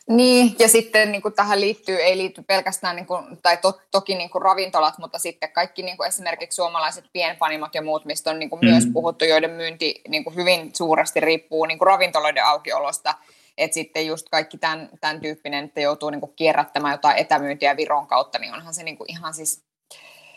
Niin, 0.09 0.55
ja 0.59 0.67
sitten 0.67 1.11
niin 1.11 1.21
kuin 1.21 1.33
tähän 1.33 1.61
liittyy, 1.61 1.95
ei 1.95 2.17
liity 2.17 2.43
pelkästään, 2.47 2.95
niin 2.95 3.05
kuin, 3.05 3.25
tai 3.43 3.57
to, 3.57 3.79
toki 3.91 4.15
niin 4.15 4.29
kuin 4.29 4.41
ravintolat, 4.41 4.97
mutta 4.97 5.19
sitten 5.19 5.51
kaikki 5.51 5.83
niin 5.83 5.97
kuin 5.97 6.07
esimerkiksi 6.07 6.55
suomalaiset 6.55 7.05
pienpanimot 7.13 7.75
ja 7.75 7.81
muut, 7.81 8.05
mistä 8.05 8.29
on 8.29 8.39
niin 8.39 8.49
kuin 8.49 8.59
mm. 8.59 8.67
myös 8.69 8.83
puhuttu, 8.93 9.25
joiden 9.25 9.51
myynti 9.51 10.01
niin 10.07 10.23
kuin 10.23 10.35
hyvin 10.35 10.69
suuresti 10.75 11.19
riippuu 11.19 11.65
niin 11.65 11.77
kuin 11.77 11.87
ravintoloiden 11.87 12.45
aukiolosta, 12.45 13.13
että 13.57 13.73
sitten 13.73 14.07
just 14.07 14.29
kaikki 14.31 14.57
tämän, 14.57 14.89
tämän 15.01 15.21
tyyppinen, 15.21 15.65
että 15.65 15.81
joutuu 15.81 16.09
niin 16.09 16.21
kuin 16.21 16.33
kierrättämään 16.35 16.93
jotain 16.93 17.17
etämyyntiä 17.17 17.77
Viron 17.77 18.07
kautta, 18.07 18.39
niin 18.39 18.53
onhan 18.53 18.73
se 18.73 18.83
niin 18.83 18.97
kuin 18.97 19.11
ihan 19.11 19.33
siis 19.33 19.64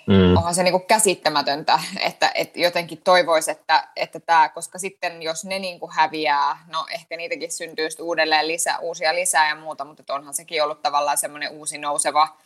Mm. 0.08 0.36
Onhan 0.36 0.54
se 0.54 0.62
niinku 0.62 0.78
käsittämätöntä, 0.78 1.80
että, 2.00 2.32
että 2.34 2.60
jotenkin 2.60 3.00
toivoisi, 3.04 3.50
että, 3.50 3.88
että 3.96 4.20
tämä, 4.20 4.48
koska 4.48 4.78
sitten 4.78 5.22
jos 5.22 5.44
ne 5.44 5.58
niinku 5.58 5.90
häviää, 5.92 6.64
no 6.66 6.86
ehkä 6.94 7.16
niitäkin 7.16 7.52
syntyy 7.52 7.88
uudelleen 8.00 8.48
lisää, 8.48 8.78
uusia 8.78 9.14
lisää 9.14 9.48
ja 9.48 9.54
muuta, 9.54 9.84
mutta 9.84 10.14
onhan 10.14 10.34
sekin 10.34 10.62
ollut 10.62 10.82
tavallaan 10.82 11.18
semmoinen 11.18 11.50
uusi 11.50 11.78
nouseva, 11.78 12.36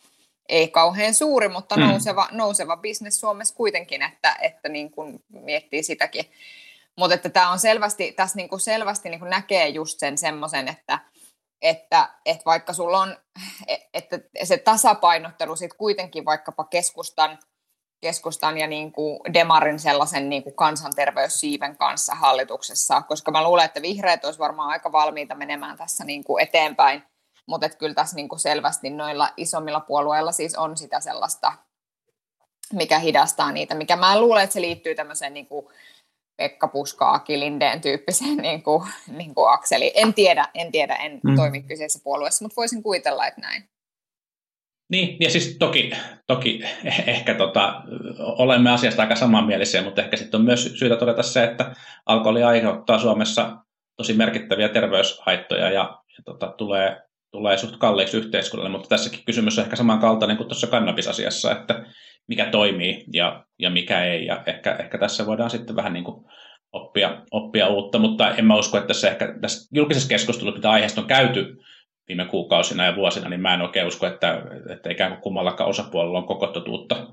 ei 0.49 0.69
kauhean 0.69 1.15
suuri, 1.15 1.49
mutta 1.49 1.77
mm. 1.77 1.83
nouseva, 1.83 2.29
nouseva 2.31 2.77
bisnes 2.77 3.21
Suomessa 3.21 3.55
kuitenkin, 3.55 4.03
että, 4.03 4.37
että 4.41 4.69
niin 4.69 4.91
kuin 4.91 5.25
miettii 5.29 5.83
sitäkin. 5.83 6.25
Mutta 6.97 7.15
että 7.15 7.29
tämä 7.29 7.51
on 7.51 7.59
selvästi, 7.59 8.13
tässä 8.13 8.37
niin 8.37 8.49
kuin 8.49 8.61
selvästi 8.61 9.09
niin 9.09 9.21
kuin 9.21 9.31
näkee 9.31 9.69
just 9.69 9.99
sen 9.99 10.19
semmoisen, 10.19 10.69
että, 10.69 10.99
että, 11.63 12.09
että 12.27 12.45
vaikka 12.45 12.73
sulla 12.73 13.01
on, 13.01 13.17
e, 13.67 13.77
että 13.95 14.19
se 14.45 14.59
tasapainottelu 14.59 15.57
sitten 15.57 15.79
kuitenkin 15.79 16.25
vaikkapa 16.25 16.65
keskustan– 16.65 17.39
keskustan 18.03 18.59
ja 18.59 18.67
niin 18.67 18.93
kuin 18.93 19.21
Demarin 19.35 19.79
sellaisen 19.79 20.29
niin 20.29 20.43
kuin 20.43 20.55
kansanterveyssiiven 20.55 21.77
kanssa 21.77 22.15
hallituksessa, 22.15 23.03
koska 23.03 23.31
mä 23.31 23.45
luulen, 23.45 23.65
että 23.65 23.83
vihreät 23.83 24.25
olisi 24.25 24.39
varmaan 24.39 24.69
aika 24.69 24.93
valmiita 24.93 25.35
menemään 25.35 25.77
tässä 25.77 26.05
niin 26.05 26.25
kuin 26.25 26.43
eteenpäin, 26.43 27.03
mutta 27.47 27.67
että 27.67 27.79
kyllä 27.79 27.95
tässä 27.95 28.17
niin 28.17 28.29
kuin 28.29 28.39
selvästi 28.39 28.91
noilla 28.91 29.29
isommilla 29.37 29.81
puolueilla 29.81 30.33
siis 30.33 30.55
on 30.55 30.77
sitä 30.77 31.01
sellaista, 31.01 31.53
mikä 32.73 32.99
hidastaa 32.99 33.53
niitä, 33.53 33.75
mikä 33.75 33.97
mä 33.97 34.21
luulen, 34.21 34.45
että 34.45 34.55
se 34.55 34.61
liittyy 34.61 34.95
tämmöiseen 34.95 35.35
niin 35.35 35.47
kuin 35.47 35.67
Pekka 36.37 36.69
Puska, 36.69 37.13
Aki 37.13 37.41
Lindeen 37.41 37.81
tyyppiseen 37.81 38.37
niin 38.37 38.63
kuin, 38.63 38.89
niin 39.07 39.35
kuin 39.35 39.53
akseli. 39.53 39.93
En 39.95 40.15
tiedä, 40.15 40.49
en 40.55 40.73
tiedä, 40.73 40.95
en 40.95 41.21
mm. 41.23 41.37
toimi 41.37 41.63
kyseisessä 41.63 42.01
puolueessa, 42.05 42.45
mutta 42.45 42.57
voisin 42.57 42.83
kuvitella, 42.83 43.27
että 43.27 43.41
näin. 43.41 43.72
Niin, 44.93 45.17
ja 45.21 45.31
siis 45.31 45.57
toki, 45.59 45.91
toki 46.27 46.61
ehkä 47.07 47.35
tota, 47.35 47.83
olemme 48.19 48.71
asiasta 48.71 49.03
aika 49.03 49.17
samanmielisiä, 49.17 49.83
mutta 49.83 50.03
ehkä 50.03 50.17
sitten 50.17 50.39
on 50.39 50.45
myös 50.45 50.75
syytä 50.79 50.97
todeta 50.97 51.23
se, 51.23 51.45
että 51.45 51.75
alkoholi 52.07 52.43
aiheuttaa 52.43 52.99
Suomessa 52.99 53.57
tosi 53.97 54.15
merkittäviä 54.15 54.69
terveyshaittoja 54.69 55.71
ja, 55.71 56.03
ja 56.19 56.23
tota, 56.25 56.55
tulee, 56.59 57.01
tulee 57.31 57.57
suht 57.57 57.77
kalliiksi 57.77 58.17
yhteiskunnalle, 58.17 58.71
mutta 58.71 58.89
tässäkin 58.89 59.25
kysymys 59.27 59.59
on 59.59 59.65
ehkä 59.65 59.77
samankaltainen 59.77 60.37
kuin 60.37 60.49
tuossa 60.49 60.67
kannabisasiassa, 60.67 61.53
että 61.53 61.85
mikä 62.29 62.47
toimii 62.47 63.05
ja, 63.13 63.45
ja 63.59 63.71
mikä 63.71 64.05
ei, 64.05 64.27
ja 64.27 64.43
ehkä, 64.47 64.77
ehkä 64.81 64.99
tässä 64.99 65.27
voidaan 65.27 65.51
sitten 65.51 65.77
vähän 65.77 65.93
niin 65.93 66.05
kuin 66.05 66.25
oppia, 66.73 67.23
oppia 67.31 67.69
uutta, 67.69 67.99
mutta 67.99 68.35
en 68.35 68.47
mä 68.47 68.57
usko, 68.57 68.79
että 68.79 68.89
tässä, 68.89 69.11
ehkä, 69.11 69.35
tässä 69.41 69.69
julkisessa 69.75 70.09
keskustelussa, 70.09 70.59
mitä 70.59 70.71
aiheesta 70.71 71.01
on 71.01 71.07
käyty 71.07 71.57
viime 72.09 72.25
kuukausina 72.25 72.85
ja 72.85 72.97
vuosina, 72.97 73.29
niin 73.29 73.41
mä 73.41 73.55
en 73.55 73.63
oikein 73.63 73.87
usko, 73.87 74.07
että, 74.07 74.43
että 74.73 74.91
ikään 74.91 75.11
kuin 75.11 75.23
kummallakaan 75.23 75.71
osapuolella 75.71 76.19
on 76.19 76.27
koko 76.27 76.47
totuutta, 76.47 77.07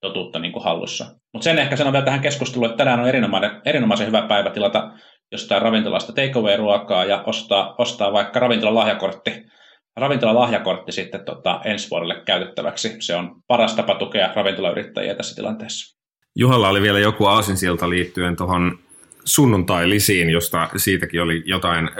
totuutta 0.00 0.38
niin 0.38 0.52
kuin 0.52 0.64
hallussa. 0.64 1.06
Mutta 1.32 1.44
sen 1.44 1.58
ehkä 1.58 1.76
sanon 1.76 1.92
vielä 1.92 2.04
tähän 2.04 2.20
keskusteluun, 2.20 2.70
että 2.70 2.78
tänään 2.78 3.00
on 3.00 3.08
erinomainen, 3.08 3.50
erinomaisen 3.64 4.06
hyvä 4.06 4.22
päivä 4.22 4.50
tilata 4.50 4.92
jostain 5.32 5.62
ravintolasta 5.62 6.12
takeaway-ruokaa 6.12 7.04
ja 7.04 7.22
ostaa, 7.26 7.74
ostaa 7.78 8.12
vaikka 8.12 8.40
ravintolalahjakortti, 8.40 9.44
ravintolalahjakortti 9.96 10.92
sitten 10.92 11.24
tota, 11.24 11.60
ensi 11.64 11.90
vuodelle 11.90 12.22
käytettäväksi. 12.26 12.96
Se 13.00 13.16
on 13.16 13.42
paras 13.46 13.74
tapa 13.74 13.94
tukea 13.94 14.32
ravintolayrittäjiä 14.34 15.14
tässä 15.14 15.34
tilanteessa. 15.34 15.98
Juhalla 16.36 16.68
oli 16.68 16.82
vielä 16.82 16.98
joku 16.98 17.26
aasinsilta 17.26 17.90
liittyen 17.90 18.36
tuohon 18.36 18.78
sunnuntai-lisiin, 19.24 20.30
josta 20.30 20.68
siitäkin 20.76 21.22
oli 21.22 21.42
jotain, 21.46 21.90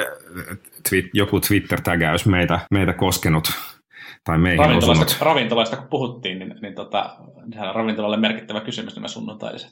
tweet, 0.88 1.06
joku 1.14 1.40
Twitter-tägäys 1.40 2.26
meitä, 2.26 2.60
meitä 2.70 2.92
koskenut 2.92 3.52
tai 4.24 4.38
meihin 4.38 4.58
ravintolaista, 4.58 5.04
osunut. 5.04 5.22
ravintolaista 5.22 5.76
kun 5.76 5.88
puhuttiin, 5.88 6.38
niin, 6.38 6.54
niin 6.62 6.74
tota, 6.74 7.16
sehän 7.52 7.68
on 7.68 7.74
ravintolalle 7.74 8.16
merkittävä 8.16 8.60
kysymys 8.60 8.96
nämä 8.96 9.08
sunnuntailiset. 9.08 9.70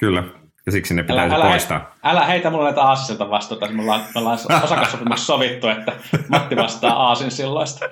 Kyllä, 0.00 0.24
ja 0.66 0.72
siksi 0.72 0.94
ne 0.94 1.02
pitäisi 1.02 1.34
älä, 1.34 1.44
poistaa. 1.44 1.76
Älä, 1.78 1.90
älä 2.02 2.26
heitä 2.26 2.50
mulle 2.50 2.64
näitä 2.64 2.82
aasisilta 2.82 3.30
vastuuta. 3.30 3.68
Me 3.68 3.82
ollaan, 3.82 4.00
me 4.00 4.20
ollaan 4.20 4.38
osakassopimuksessa 4.64 5.26
sovittu, 5.32 5.68
että 5.68 5.92
Matti 6.28 6.56
vastaa 6.56 6.92
aasin 6.92 7.30
silloista. 7.30 7.88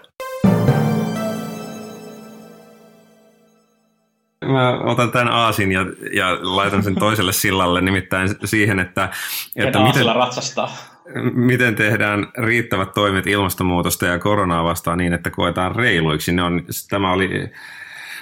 Mä 4.45 4.79
otan 4.85 5.13
tämän 5.13 5.29
aasin 5.29 5.73
ja, 5.73 5.81
ja 6.13 6.39
laitan 6.43 6.83
sen 6.83 6.95
toiselle 6.95 7.33
sillalle, 7.33 7.81
nimittäin 7.81 8.29
siihen, 8.45 8.79
että, 8.79 9.09
että 9.57 9.79
miten, 9.79 10.15
ratsastaa. 10.15 10.96
Miten 11.35 11.75
tehdään 11.75 12.27
riittävät 12.39 12.95
toimet 12.95 13.27
ilmastonmuutosta 13.27 14.07
ja 14.07 14.19
koronaa 14.19 14.65
vastaan 14.65 14.99
niin, 14.99 15.13
että 15.13 15.31
koetaan 15.31 15.77
reiluiksi. 15.77 16.33
Ne 16.33 16.43
on, 16.43 16.65
tämä 16.89 17.13
oli, 17.13 17.51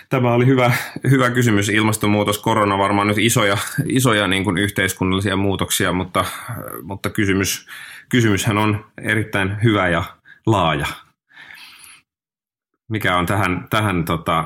tämä 0.09 0.35
oli 0.35 0.47
hyvä, 0.47 0.73
hyvä 1.11 1.31
kysymys. 1.31 1.69
Ilmastonmuutos, 1.69 2.39
korona 2.39 2.79
varmaan 2.79 3.07
nyt 3.07 3.19
isoja, 3.19 3.59
isoja 3.87 4.29
niin 4.29 4.45
kuin 4.45 4.59
yhteiskunnallisia 4.59 5.37
muutoksia, 5.37 5.93
mutta, 5.93 6.25
mutta 6.83 7.11
kysymys, 7.11 7.67
kysymyshän 8.09 8.59
on 8.59 8.85
erittäin 9.03 9.57
hyvä 9.63 9.89
ja 9.89 10.05
laaja. 10.47 10.87
Mikä 12.89 13.17
on 13.17 13.27
tähän, 13.27 13.67
tähän 13.71 14.05
tota, 14.05 14.45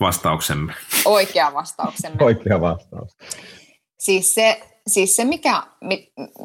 vastauksemme? 0.00 0.72
Oikea 1.04 1.54
vastauksemme. 1.54 2.24
Oikea 2.24 2.60
vastaus. 2.60 3.16
Siis 3.98 4.34
se, 4.34 4.73
siis 4.86 5.16
se 5.16 5.24
mikä, 5.24 5.62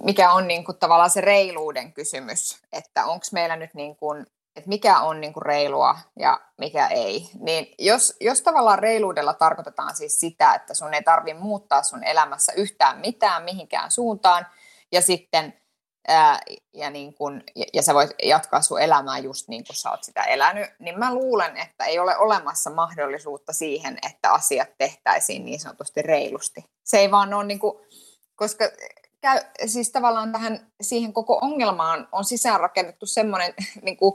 mikä 0.03 0.31
on 0.31 0.47
niin 0.47 0.63
kuin 0.63 0.77
tavallaan 0.77 1.09
se 1.09 1.21
reiluuden 1.21 1.93
kysymys, 1.93 2.57
että 2.73 3.05
onko 3.05 3.25
meillä 3.31 3.55
nyt 3.55 3.73
niin 3.73 3.95
kuin, 3.95 4.25
että 4.55 4.69
mikä 4.69 4.99
on 4.99 5.21
niin 5.21 5.33
kuin 5.33 5.45
reilua 5.45 5.97
ja 6.19 6.41
mikä 6.57 6.87
ei. 6.87 7.29
Niin 7.39 7.75
jos, 7.79 8.17
jos 8.21 8.41
tavallaan 8.41 8.79
reiluudella 8.79 9.33
tarkoitetaan 9.33 9.95
siis 9.95 10.19
sitä, 10.19 10.53
että 10.53 10.73
sun 10.73 10.93
ei 10.93 11.03
tarvitse 11.03 11.39
muuttaa 11.39 11.83
sun 11.83 12.03
elämässä 12.03 12.53
yhtään 12.53 12.99
mitään 12.99 13.43
mihinkään 13.43 13.91
suuntaan, 13.91 14.47
ja 14.91 15.01
sitten 15.01 15.53
ää, 16.07 16.39
ja, 16.73 16.89
niin 16.89 17.13
kun, 17.13 17.43
ja, 17.55 17.65
ja 17.73 17.81
sä 17.81 17.93
voit 17.93 18.11
jatkaa 18.23 18.61
sun 18.61 18.81
elämää 18.81 19.19
just 19.19 19.47
niin 19.47 19.63
kuin 19.65 19.75
sä 19.75 19.91
oot 19.91 20.03
sitä 20.03 20.23
elänyt, 20.23 20.69
niin 20.79 20.99
mä 20.99 21.13
luulen, 21.13 21.57
että 21.57 21.85
ei 21.85 21.99
ole 21.99 22.17
olemassa 22.17 22.69
mahdollisuutta 22.69 23.53
siihen, 23.53 23.97
että 24.11 24.31
asiat 24.31 24.69
tehtäisiin 24.77 25.45
niin 25.45 25.59
sanotusti 25.59 26.01
reilusti. 26.01 26.65
Se 26.83 26.97
ei 26.97 27.11
vaan 27.11 27.33
ole 27.33 27.43
niin 27.43 27.59
kuin, 27.59 27.77
koska 28.39 28.65
käy, 29.21 29.39
siis 29.65 29.91
tavallaan 29.91 30.31
tähän, 30.31 30.71
siihen 30.81 31.13
koko 31.13 31.39
ongelmaan 31.41 32.07
on 32.11 32.25
sisäänrakennettu 32.25 33.05
semmoinen 33.05 33.53
niin 33.81 33.97
kuin, 33.97 34.13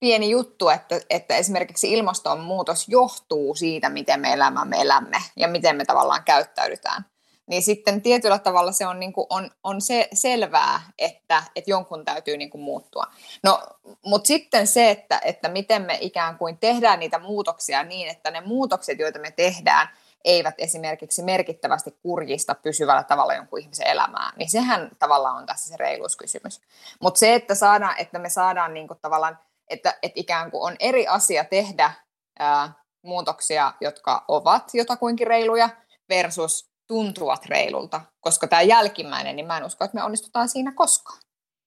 pieni 0.00 0.30
juttu, 0.30 0.68
että, 0.68 1.00
että 1.10 1.36
esimerkiksi 1.36 1.92
ilmastonmuutos 1.92 2.88
johtuu 2.88 3.54
siitä, 3.54 3.88
miten 3.88 4.20
me 4.20 4.32
elämämme 4.32 4.80
elämme 4.80 5.16
ja 5.36 5.48
miten 5.48 5.76
me 5.76 5.84
tavallaan 5.84 6.24
käyttäydytään 6.24 7.04
niin 7.50 7.62
sitten 7.62 8.02
tietyllä 8.02 8.38
tavalla 8.38 8.72
se 8.72 8.86
on, 8.86 9.00
niin 9.00 9.12
kuin, 9.12 9.26
on, 9.30 9.50
on 9.64 9.80
se 9.80 10.08
selvää, 10.12 10.80
että, 10.98 11.42
että 11.56 11.70
jonkun 11.70 12.04
täytyy 12.04 12.36
niin 12.36 12.50
kuin 12.50 12.62
muuttua. 12.62 13.04
No, 13.42 13.62
mutta 14.04 14.26
sitten 14.26 14.66
se, 14.66 14.90
että, 14.90 15.20
että 15.24 15.48
miten 15.48 15.82
me 15.82 15.98
ikään 16.00 16.38
kuin 16.38 16.58
tehdään 16.58 16.98
niitä 16.98 17.18
muutoksia 17.18 17.84
niin, 17.84 18.08
että 18.08 18.30
ne 18.30 18.40
muutokset, 18.40 18.98
joita 18.98 19.18
me 19.18 19.30
tehdään, 19.30 19.88
eivät 20.24 20.54
esimerkiksi 20.58 21.22
merkittävästi 21.22 21.98
kurjista 22.02 22.54
pysyvällä 22.54 23.02
tavalla 23.02 23.34
jonkun 23.34 23.60
ihmisen 23.60 23.86
elämää, 23.86 24.32
niin 24.36 24.50
sehän 24.50 24.90
tavallaan 24.98 25.36
on 25.36 25.46
tässä 25.46 25.68
se 25.68 25.76
reiluuskysymys. 25.76 26.60
Mutta 27.00 27.18
se, 27.18 27.34
että, 27.34 27.54
saadaan, 27.54 27.94
että 27.98 28.18
me 28.18 28.28
saadaan 28.28 28.74
niin 28.74 28.88
kuin 28.88 28.98
tavallaan, 29.02 29.38
että, 29.68 29.98
että 30.02 30.20
ikään 30.20 30.50
kuin 30.50 30.62
on 30.62 30.76
eri 30.80 31.06
asia 31.06 31.44
tehdä 31.44 31.92
ää, 32.38 32.72
muutoksia, 33.02 33.72
jotka 33.80 34.24
ovat 34.28 34.70
jotakuinkin 34.74 35.26
reiluja, 35.26 35.68
versus 36.08 36.70
tuntuvat 36.86 37.46
reilulta, 37.46 38.00
koska 38.20 38.46
tämä 38.46 38.62
jälkimmäinen, 38.62 39.36
niin 39.36 39.46
mä 39.46 39.56
en 39.56 39.64
usko, 39.64 39.84
että 39.84 39.94
me 39.94 40.02
onnistutaan 40.02 40.48
siinä 40.48 40.72
koskaan. 40.72 41.20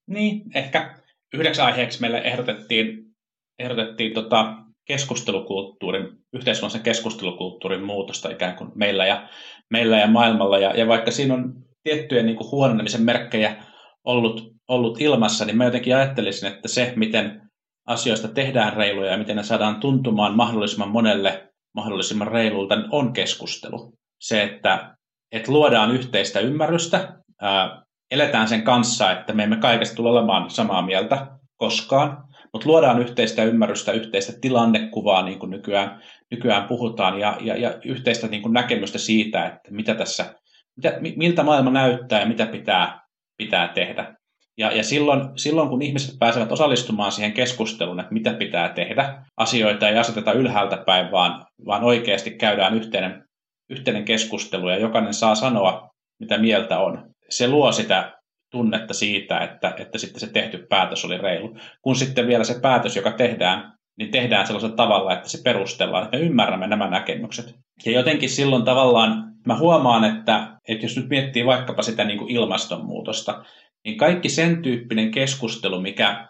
Niin, 0.08 0.42
ehkä 0.56 0.96
yhdeksi 1.34 1.62
aiheeksi 1.62 2.02
meille 2.02 2.18
ehdotettiin, 2.18 3.16
ehdotettiin 3.60 4.14
tota 4.14 4.54
keskustelukulttuurin, 4.86 6.10
yhteiskunnallisen 6.34 6.84
keskustelukulttuurin 6.84 7.84
muutosta 7.84 8.30
ikään 8.30 8.56
kuin 8.56 8.72
meillä 8.76 9.06
ja, 9.06 9.30
meillä 9.72 9.98
ja 9.98 10.08
maailmalla. 10.08 10.58
Ja, 10.58 10.78
ja 10.78 10.88
vaikka 10.88 11.12
siinä 11.12 11.34
on 11.34 11.54
tiettyjä 11.84 12.24
niin 12.24 12.36
kuin 12.36 12.52
huononemisen 12.52 13.04
merkkejä 13.04 13.64
ollut, 14.04 14.54
ollut 14.68 15.02
ilmassa, 15.02 15.46
niin 15.46 15.58
mä 15.58 15.66
jotenkin 15.66 15.96
ajattelisin, 15.96 16.50
että 16.50 16.68
se, 16.68 16.94
miten 16.96 17.42
asioista 17.88 18.28
tehdään 18.28 18.74
reiluja 18.74 19.12
ja 19.12 19.18
miten 19.18 19.36
ne 19.36 19.44
saadaan 19.44 19.80
tuntumaan 19.80 20.36
mahdollisimman 20.36 20.90
monelle 20.92 21.50
mahdollisimman 21.76 22.28
reilulta, 22.28 22.76
niin 22.76 22.88
on 22.92 23.14
keskustelu. 23.14 23.94
Se, 24.20 24.44
että 24.44 24.96
että 25.34 25.52
luodaan 25.52 25.92
yhteistä 25.92 26.40
ymmärrystä, 26.40 27.18
ää, 27.42 27.84
eletään 28.12 28.48
sen 28.48 28.62
kanssa, 28.62 29.12
että 29.12 29.34
me 29.34 29.44
emme 29.44 29.58
kaikesta 29.58 29.96
tule 29.96 30.10
olemaan 30.10 30.50
samaa 30.50 30.82
mieltä 30.82 31.28
koskaan, 31.58 32.24
mutta 32.54 32.70
luodaan 32.70 33.00
yhteistä 33.00 33.44
ymmärrystä, 33.44 33.92
yhteistä 33.92 34.34
tilannekuvaa, 34.42 35.26
niin 35.26 35.40
kuin 35.40 35.50
nykyään, 35.50 36.02
nykyään 36.32 36.68
puhutaan, 36.68 37.20
ja, 37.20 37.38
ja, 37.42 37.58
ja 37.58 37.74
yhteistä 37.86 38.28
niin 38.28 38.42
kuin 38.42 38.54
näkemystä 38.54 38.98
siitä, 38.98 39.46
että 39.46 39.72
mitä 39.72 39.96
tässä, 39.96 40.36
mitä, 40.76 40.98
miltä 41.16 41.44
maailma 41.44 41.72
näyttää 41.72 42.20
ja 42.20 42.26
mitä 42.26 42.46
pitää, 42.46 43.02
pitää 43.38 43.68
tehdä. 43.68 44.16
Ja, 44.58 44.72
ja 44.72 44.84
silloin, 44.84 45.22
silloin, 45.36 45.70
kun 45.70 45.82
ihmiset 45.82 46.20
pääsevät 46.20 46.52
osallistumaan 46.52 47.12
siihen 47.12 47.34
keskusteluun, 47.34 48.00
että 48.00 48.14
mitä 48.14 48.34
pitää 48.34 48.70
tehdä, 48.70 49.26
asioita 49.38 49.90
ei 49.90 49.98
aseteta 49.98 50.34
ylhäältä 50.34 50.78
päin, 50.78 51.12
vaan, 51.12 51.46
vaan 51.66 51.84
oikeasti 51.84 52.32
käydään 52.32 52.74
yhteinen 52.74 53.24
yhteinen 53.70 54.06
keskustelu 54.06 54.70
ja 54.70 54.78
jokainen 54.78 55.14
saa 55.14 55.36
sanoa, 55.36 55.90
mitä 56.20 56.38
mieltä 56.38 56.80
on. 56.80 57.10
Se 57.30 57.48
luo 57.48 57.72
sitä 57.72 58.12
tunnetta 58.54 58.94
siitä, 58.94 59.40
että, 59.40 59.74
että 59.78 59.98
sitten 59.98 60.20
se 60.20 60.28
tehty 60.28 60.66
päätös 60.70 61.06
oli 61.06 61.18
reilu. 61.18 61.58
Kun 61.82 61.96
sitten 61.96 62.28
vielä 62.28 62.44
se 62.44 62.60
päätös, 62.62 62.96
joka 62.96 63.12
tehdään, 63.12 63.74
niin 63.98 64.12
tehdään 64.12 64.48
sellaisella 64.48 64.76
tavalla, 64.76 65.14
että 65.14 65.30
se 65.30 65.42
perustellaan, 65.44 66.04
että 66.04 66.18
me 66.18 66.24
ymmärrämme 66.24 66.68
nämä 66.68 66.90
näkemykset. 66.90 67.56
Ja 67.86 67.92
jotenkin 67.92 68.30
silloin 68.30 68.66
tavallaan 68.66 69.34
mä 69.48 69.58
huomaan, 69.58 70.04
että, 70.04 70.58
että 70.68 70.86
jos 70.86 70.98
nyt 70.98 71.10
miettii 71.10 71.46
vaikkapa 71.46 71.82
sitä 71.82 72.04
niin 72.04 72.20
kuin 72.20 72.32
ilmastonmuutosta, 72.32 73.44
niin 73.86 73.98
kaikki 73.98 74.30
sen 74.30 74.62
tyyppinen 74.62 75.12
keskustelu, 75.12 75.82
mikä, 75.82 76.28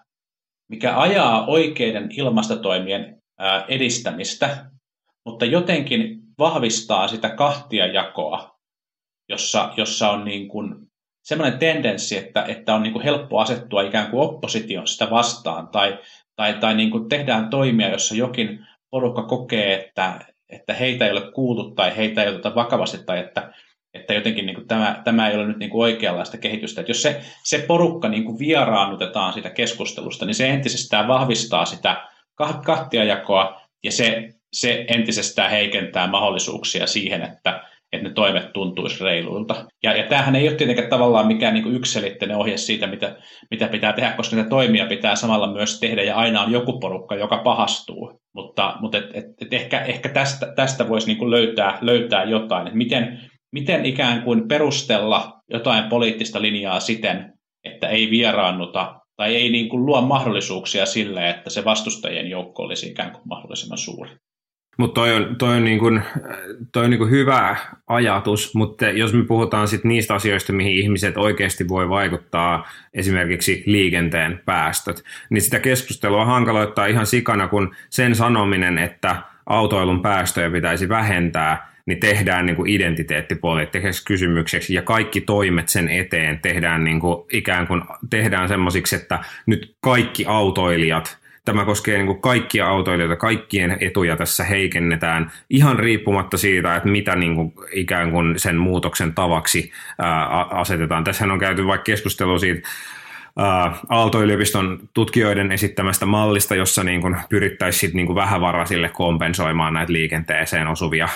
mikä 0.70 1.00
ajaa 1.00 1.46
oikeiden 1.46 2.10
ilmastotoimien 2.12 3.22
edistämistä, 3.68 4.66
mutta 5.26 5.46
jotenkin 5.46 6.20
vahvistaa 6.40 7.08
sitä 7.08 7.30
kahtiajakoa, 7.30 8.56
jossa, 9.30 9.74
jossa 9.78 10.12
on 10.12 10.26
niin 10.26 10.48
kuin 10.48 10.76
semmoinen 11.24 11.60
tendenssi, 11.60 12.18
että, 12.18 12.46
että 12.48 12.76
on 12.76 12.84
niin 12.84 12.94
kuin 12.94 13.04
helppo 13.04 13.40
asettua 13.40 13.82
ikään 13.82 14.12
kuin 14.12 14.22
opposition 14.22 14.88
sitä 14.88 15.10
vastaan, 15.10 15.68
tai, 15.68 16.00
tai, 16.36 16.54
tai 16.54 16.76
niin 16.76 16.92
kuin 16.92 17.10
tehdään 17.10 17.50
toimia, 17.50 17.92
jossa 17.92 18.16
jokin 18.16 18.68
porukka 18.90 19.24
kokee, 19.24 19.74
että, 19.74 20.20
että 20.50 20.74
heitä 20.74 21.06
ei 21.06 21.12
ole 21.12 21.32
kuultu 21.32 21.72
tai 21.72 21.98
heitä 21.98 22.24
ei 22.24 22.30
oteta 22.30 22.56
vakavasti, 22.56 22.98
tai 23.06 23.20
että, 23.20 23.54
että 23.94 24.14
jotenkin 24.14 24.46
niin 24.46 24.56
kuin 24.56 24.68
tämä, 24.68 25.02
tämä 25.04 25.30
ei 25.30 25.36
ole 25.36 25.48
nyt 25.48 25.58
niin 25.58 25.70
kuin 25.70 25.82
oikeanlaista 25.82 26.38
kehitystä. 26.38 26.82
Että 26.82 26.90
jos 26.90 27.02
se, 27.02 27.22
se 27.44 27.58
porukka 27.68 28.10
niin 28.10 28.26
kuin 28.26 28.40
vieraannutetaan 28.40 29.34
siitä 29.34 29.50
keskustelusta, 29.50 30.26
niin 30.26 30.36
se 30.36 30.50
entisestään 30.50 31.08
vahvistaa 31.08 31.66
sitä 31.66 32.10
kahtiajakoa, 32.66 33.62
ja 33.84 33.92
se 33.92 34.34
se 34.54 34.86
entisestään 34.88 35.52
heikentää 35.52 36.08
mahdollisuuksia 36.08 36.88
siihen, 36.88 37.22
että, 37.22 37.64
että 37.94 38.08
ne 38.08 38.14
toimet 38.14 38.54
tuntuisi 38.54 39.04
reiluilta. 39.04 39.66
Ja, 39.84 39.98
ja 39.98 40.08
tämähän 40.08 40.36
ei 40.36 40.48
ole 40.48 40.56
tietenkään 40.56 40.90
tavallaan 40.90 41.28
mikään 41.28 41.54
niin 41.54 41.76
yksilitteinen 41.76 42.38
ohje 42.38 42.58
siitä, 42.58 42.88
mitä, 42.88 43.16
mitä 43.52 43.68
pitää 43.68 43.94
tehdä, 43.94 44.12
koska 44.12 44.36
niitä 44.36 44.50
toimia 44.50 44.86
pitää 44.86 45.16
samalla 45.16 45.54
myös 45.54 45.80
tehdä, 45.80 46.04
ja 46.04 46.16
aina 46.16 46.42
on 46.42 46.52
joku 46.52 46.80
porukka, 46.80 47.16
joka 47.16 47.38
pahastuu. 47.38 48.20
Mutta, 48.36 48.76
mutta 48.80 48.98
et, 48.98 49.06
et, 49.14 49.26
et 49.42 49.54
ehkä, 49.54 49.82
ehkä 49.82 50.10
tästä, 50.10 50.54
tästä 50.56 50.90
voisi 50.90 51.08
niin 51.08 51.32
löytää, 51.32 51.78
löytää 51.82 52.24
jotain, 52.24 52.68
että 52.68 52.78
miten, 52.78 53.20
miten 53.52 53.86
ikään 53.86 54.22
kuin 54.22 54.48
perustella 54.48 55.34
jotain 55.50 55.90
poliittista 55.90 56.42
linjaa 56.42 56.80
siten, 56.80 57.34
että 57.64 57.88
ei 57.88 58.10
vieraannuta 58.10 58.96
tai 59.16 59.36
ei 59.36 59.50
niin 59.50 59.70
kuin 59.70 59.86
luo 59.86 60.02
mahdollisuuksia 60.02 60.86
sille, 60.86 61.30
että 61.30 61.50
se 61.50 61.66
vastustajien 61.66 62.30
joukko 62.30 62.64
olisi 62.64 62.88
ikään 62.88 63.12
kuin 63.12 63.28
mahdollisimman 63.28 63.78
suuri. 63.78 64.10
Mutta 64.78 65.02
toi 65.02 65.14
on, 65.14 65.36
toi 65.36 65.56
on, 65.56 65.64
niin 65.64 65.80
kuin, 65.80 66.02
toi 66.72 66.84
on 66.84 66.90
niin 66.90 67.10
hyvä 67.10 67.56
ajatus, 67.88 68.56
mutta 68.56 68.86
jos 68.86 69.14
me 69.14 69.24
puhutaan 69.24 69.68
sit 69.68 69.84
niistä 69.84 70.14
asioista, 70.14 70.54
mihin 70.54 70.76
ihmiset 70.76 71.18
oikeasti 71.18 71.68
voi 71.68 71.90
vaikuttaa, 71.90 72.68
esimerkiksi 72.94 73.64
liikenteen 73.66 74.42
päästöt, 74.46 75.04
niin 75.30 75.42
sitä 75.42 75.60
keskustelua 75.60 76.26
hankaloittaa 76.26 76.86
ihan 76.86 77.06
sikana, 77.06 77.48
kun 77.48 77.76
sen 77.90 78.16
sanominen, 78.16 78.78
että 78.78 79.16
autoilun 79.46 80.02
päästöjä 80.02 80.50
pitäisi 80.50 80.90
vähentää, 80.90 81.74
niin 81.86 82.00
tehdään 82.00 82.46
niin 82.46 82.68
identiteettipoliittiseksi 82.68 84.06
kysymykseksi 84.06 84.74
ja 84.74 84.82
kaikki 84.82 85.22
toimet 85.22 85.70
sen 85.70 85.90
eteen 85.90 86.40
tehdään 86.40 86.84
niin 86.84 87.00
kuin, 87.00 87.26
ikään 87.32 87.68
kuin 87.68 87.82
tehdään 88.10 88.48
semmoisiksi, 88.48 88.96
että 88.96 89.20
nyt 89.46 89.76
kaikki 89.82 90.26
autoilijat 90.28 91.23
Tämä 91.46 91.66
koskee 91.66 91.98
niin 91.98 92.08
kuin 92.08 92.22
kaikkia 92.22 92.68
autoilijoita, 92.68 93.16
kaikkien 93.16 93.78
etuja 93.82 94.18
tässä 94.18 94.44
heikennetään 94.44 95.32
ihan 95.50 95.80
riippumatta 95.80 96.38
siitä, 96.38 96.76
että 96.76 96.90
mitä 96.90 97.16
niin 97.16 97.36
kuin 97.36 97.54
ikään 97.72 98.12
kuin 98.12 98.40
sen 98.40 98.58
muutoksen 98.58 99.14
tavaksi 99.14 99.72
ää, 100.00 100.28
asetetaan. 100.42 101.04
Tässähän 101.04 101.32
on 101.32 101.40
käyty 101.40 101.68
vaikka 101.68 101.84
keskustelua 101.84 102.40
siitä, 102.40 102.70
Aalto-yliopiston 103.90 104.80
tutkijoiden 104.94 105.52
esittämästä 105.52 106.06
mallista, 106.06 106.56
jossa 106.56 106.84
niin 106.84 107.02
kuin 107.02 107.18
pyrittäisiin 107.30 107.92
niin 107.94 108.06
kuin 108.06 108.16
vähävaraisille 108.16 108.90
kompensoimaan 108.90 109.74
näitä 109.74 109.94
liikenteeseen 109.94 110.68
osuvia, 110.68 111.10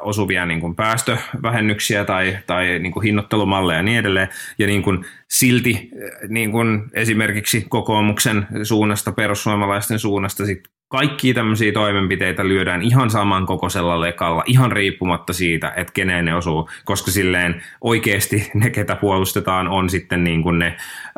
osuvia 0.00 0.46
niin 0.46 0.60
kuin 0.60 0.74
päästövähennyksiä 0.74 2.04
tai, 2.04 2.38
tai 2.46 2.78
niin 2.78 2.92
kuin 2.92 3.04
hinnoittelumalleja 3.04 3.78
ja 3.78 3.82
niin 3.82 3.98
edelleen. 3.98 4.28
Ja 4.58 4.66
niin 4.66 4.82
kuin 4.82 5.04
silti 5.28 5.90
niin 6.28 6.50
kuin 6.50 6.82
esimerkiksi 6.92 7.66
kokoomuksen 7.68 8.46
suunnasta, 8.62 9.12
perussuomalaisten 9.12 9.98
suunnasta 9.98 10.46
sit 10.46 10.68
kaikki 10.90 11.34
tämmöisiä 11.34 11.72
toimenpiteitä 11.72 12.48
lyödään 12.48 12.82
ihan 12.82 13.10
samankokoisella 13.10 14.00
lekalla, 14.00 14.42
ihan 14.46 14.72
riippumatta 14.72 15.32
siitä, 15.32 15.72
että 15.76 15.92
keneen 15.92 16.24
ne 16.24 16.34
osuu, 16.34 16.70
koska 16.84 17.10
silleen 17.10 17.62
oikeasti 17.80 18.50
ne, 18.54 18.70
ketä 18.70 18.96
puolustetaan, 18.96 19.68
on 19.68 19.90
sitten 19.90 20.24
niin 20.24 20.42
kuin 20.42 20.58
ne 20.58 20.66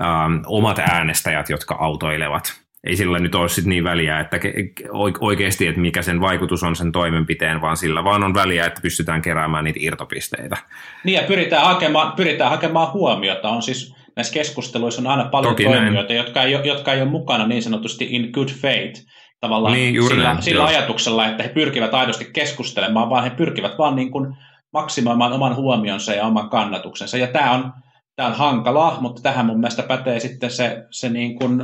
ähm, 0.02 0.35
omat 0.46 0.78
äänestäjät, 0.78 1.50
jotka 1.50 1.74
autoilevat. 1.74 2.62
Ei 2.85 2.96
sillä 2.96 3.18
nyt 3.18 3.35
ole 3.35 3.48
sit 3.48 3.64
niin 3.64 3.85
väliä, 3.85 4.20
että 4.20 4.40
oikeasti, 5.20 5.66
että 5.66 5.80
mikä 5.80 6.02
sen 6.02 6.20
vaikutus 6.20 6.62
on 6.62 6.76
sen 6.76 6.92
toimenpiteen, 6.92 7.61
vaan 7.61 7.76
sillä 7.76 8.04
vaan 8.04 8.22
on 8.22 8.35
väliä, 8.35 8.66
että 8.66 8.80
pystytään 8.80 9.22
keräämään 9.22 9.64
niitä 9.64 9.78
irtopisteitä. 9.82 10.56
Niin 11.04 11.14
ja 11.14 11.22
pyritään 11.22 11.64
hakemaan, 11.64 12.12
pyritään 12.12 12.50
hakemaan 12.50 12.92
huomiota. 12.92 13.48
On 13.48 13.62
siis, 13.62 13.94
näissä 14.16 14.35
keskusteluissa 14.35 15.02
on 15.02 15.06
aina 15.06 15.24
paljon 15.24 15.54
Toki 15.54 15.64
toimijoita, 15.64 16.12
jotka 16.12 16.42
ei, 16.42 16.52
jotka 16.64 16.92
ei 16.92 17.02
ole 17.02 17.11
mukana 17.11 17.46
niin 17.46 17.62
sanotusti 17.62 18.08
in 18.11 18.30
good 18.32 18.48
faith, 18.48 19.12
tavallaan 19.42 19.74
niin, 19.74 19.94
juuri 19.94 20.14
sillä, 20.14 20.28
näin, 20.28 20.42
sillä 20.42 20.64
ajatuksella, 20.64 21.26
että 21.26 21.42
he 21.42 21.48
pyrkivät 21.48 21.94
aidosti 21.94 22.31
keskustelemaan, 22.33 23.11
vaan 23.11 23.24
he 23.24 23.31
pyrkivät 23.31 23.78
vaan 23.78 23.96
niin 23.96 24.11
kuin 24.11 24.37
maksimoimaan 24.72 25.33
oman 25.33 25.57
huomionsa 25.57 26.14
ja 26.14 26.26
oman 26.26 26.50
kannatuksensa. 26.50 27.16
Ja 27.16 27.26
tämä 27.26 27.52
on, 27.52 27.72
tämä 28.16 28.28
on 28.28 28.35
hankalaa, 28.35 29.00
mutta 29.00 29.22
tähän 29.22 29.46
mun 29.46 29.61
mielestä 29.61 29.83
pätee 29.83 30.20
sitten 30.20 30.50
se, 30.50 30.85
se 30.90 31.09
niin 31.09 31.38
kuin 31.38 31.62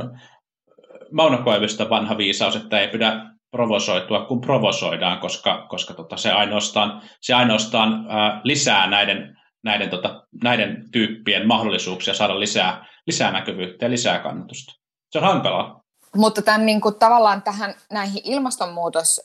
Mauno 1.11 1.37
Koivisto 1.37 1.89
vanha 1.89 2.17
viisaus, 2.17 2.55
että 2.55 2.79
ei 2.79 2.87
pidä 2.87 3.25
provosoitua, 3.51 4.25
kun 4.25 4.41
provosoidaan, 4.41 5.19
koska, 5.19 5.65
koska 5.69 5.93
tota, 5.93 6.17
se 6.17 6.31
ainoastaan, 6.31 7.01
se 7.21 7.33
ainoastaan 7.33 8.05
ää, 8.09 8.41
lisää 8.43 8.87
näiden, 8.87 9.37
näiden, 9.63 9.89
tota, 9.89 10.23
näiden 10.43 10.83
tyyppien 10.91 11.47
mahdollisuuksia 11.47 12.13
saada 12.13 12.39
lisää, 12.39 12.85
lisää 13.07 13.31
näkyvyyttä 13.31 13.85
ja 13.85 13.89
lisää 13.89 14.19
kannatusta. 14.19 14.73
Se 15.11 15.17
on 15.17 15.23
hankalaa. 15.23 15.79
Mutta 16.15 16.41
tämän, 16.41 16.65
niin 16.65 16.81
kuin, 16.81 16.95
tavallaan 16.95 17.41
tähän 17.41 17.75
näihin 17.89 18.21
ilmastonmuutos 18.25 19.21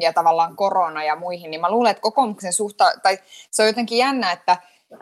ja 0.00 0.12
tavallaan 0.12 0.56
korona 0.56 1.04
ja 1.04 1.16
muihin, 1.16 1.50
niin 1.50 1.60
mä 1.60 1.70
luulen, 1.70 1.90
että 1.90 2.00
kokoomuksen 2.00 2.52
suhta, 2.52 2.92
tai 3.02 3.18
se 3.50 3.62
on 3.62 3.68
jotenkin 3.68 3.98
jännä, 3.98 4.32
että, 4.32 4.56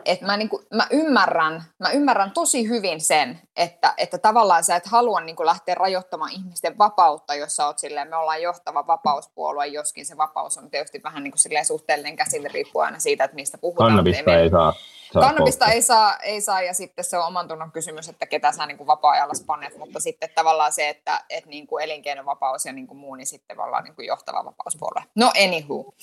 että 0.05 0.25
mä, 0.25 0.37
niin 0.37 0.49
kuin, 0.49 0.65
mä, 0.73 0.87
ymmärrän, 0.91 1.63
mä 1.79 1.89
ymmärrän 1.89 2.31
tosi 2.31 2.69
hyvin 2.69 3.01
sen, 3.01 3.41
että, 3.55 3.93
että 3.97 4.17
tavallaan 4.17 4.63
sä 4.63 4.75
et 4.75 4.85
halua 4.85 5.21
niin 5.21 5.35
kuin 5.35 5.47
lähteä 5.47 5.75
rajoittamaan 5.75 6.31
ihmisten 6.31 6.77
vapautta, 6.77 7.35
jos 7.35 7.55
sä 7.55 7.65
oot 7.65 7.79
silleen, 7.79 8.09
me 8.09 8.15
ollaan 8.15 8.41
johtava 8.41 8.87
vapauspuolue, 8.87 9.67
joskin 9.67 10.05
se 10.05 10.17
vapaus 10.17 10.57
on 10.57 10.69
tietysti 10.71 11.03
vähän 11.03 11.23
niin 11.23 11.31
kuin 11.31 11.39
silleen 11.39 11.65
suhteellinen 11.65 12.15
käsille 12.15 12.49
riippuen 12.53 12.85
aina 12.85 12.99
siitä, 12.99 13.23
että 13.23 13.35
mistä 13.35 13.57
puhutaan. 13.57 13.89
Kannabista 13.89 14.35
ei 14.35 14.49
saa 14.49 14.73
Kannabista 15.13 15.65
ei 15.65 15.81
saa, 15.81 16.17
ei 16.17 16.41
saa, 16.41 16.61
ja 16.61 16.73
sitten 16.73 17.05
se 17.05 17.17
on 17.17 17.27
oman 17.27 17.47
tunnon 17.47 17.71
kysymys, 17.71 18.09
että 18.09 18.25
ketä 18.25 18.51
sä 18.51 18.65
niin 18.65 18.77
kuin 18.77 18.87
vapaa-ajalla 18.87 19.33
spannet, 19.33 19.77
mutta 19.77 19.99
sitten 19.99 20.29
tavallaan 20.35 20.73
se, 20.73 20.89
että, 20.89 21.23
että 21.29 21.49
niin 21.49 21.67
kuin 21.67 21.83
elinkeinovapaus 21.83 22.65
ja 22.65 22.73
niin 22.73 22.87
kuin 22.87 22.97
muu, 22.97 23.15
niin 23.15 23.27
sitten 23.27 23.59
ollaan 23.59 23.83
niin 23.83 23.95
kuin 23.95 24.07
johtava 24.07 24.45
vapauspuolue. 24.45 25.03
No 25.15 25.31
anywho. 25.45 25.93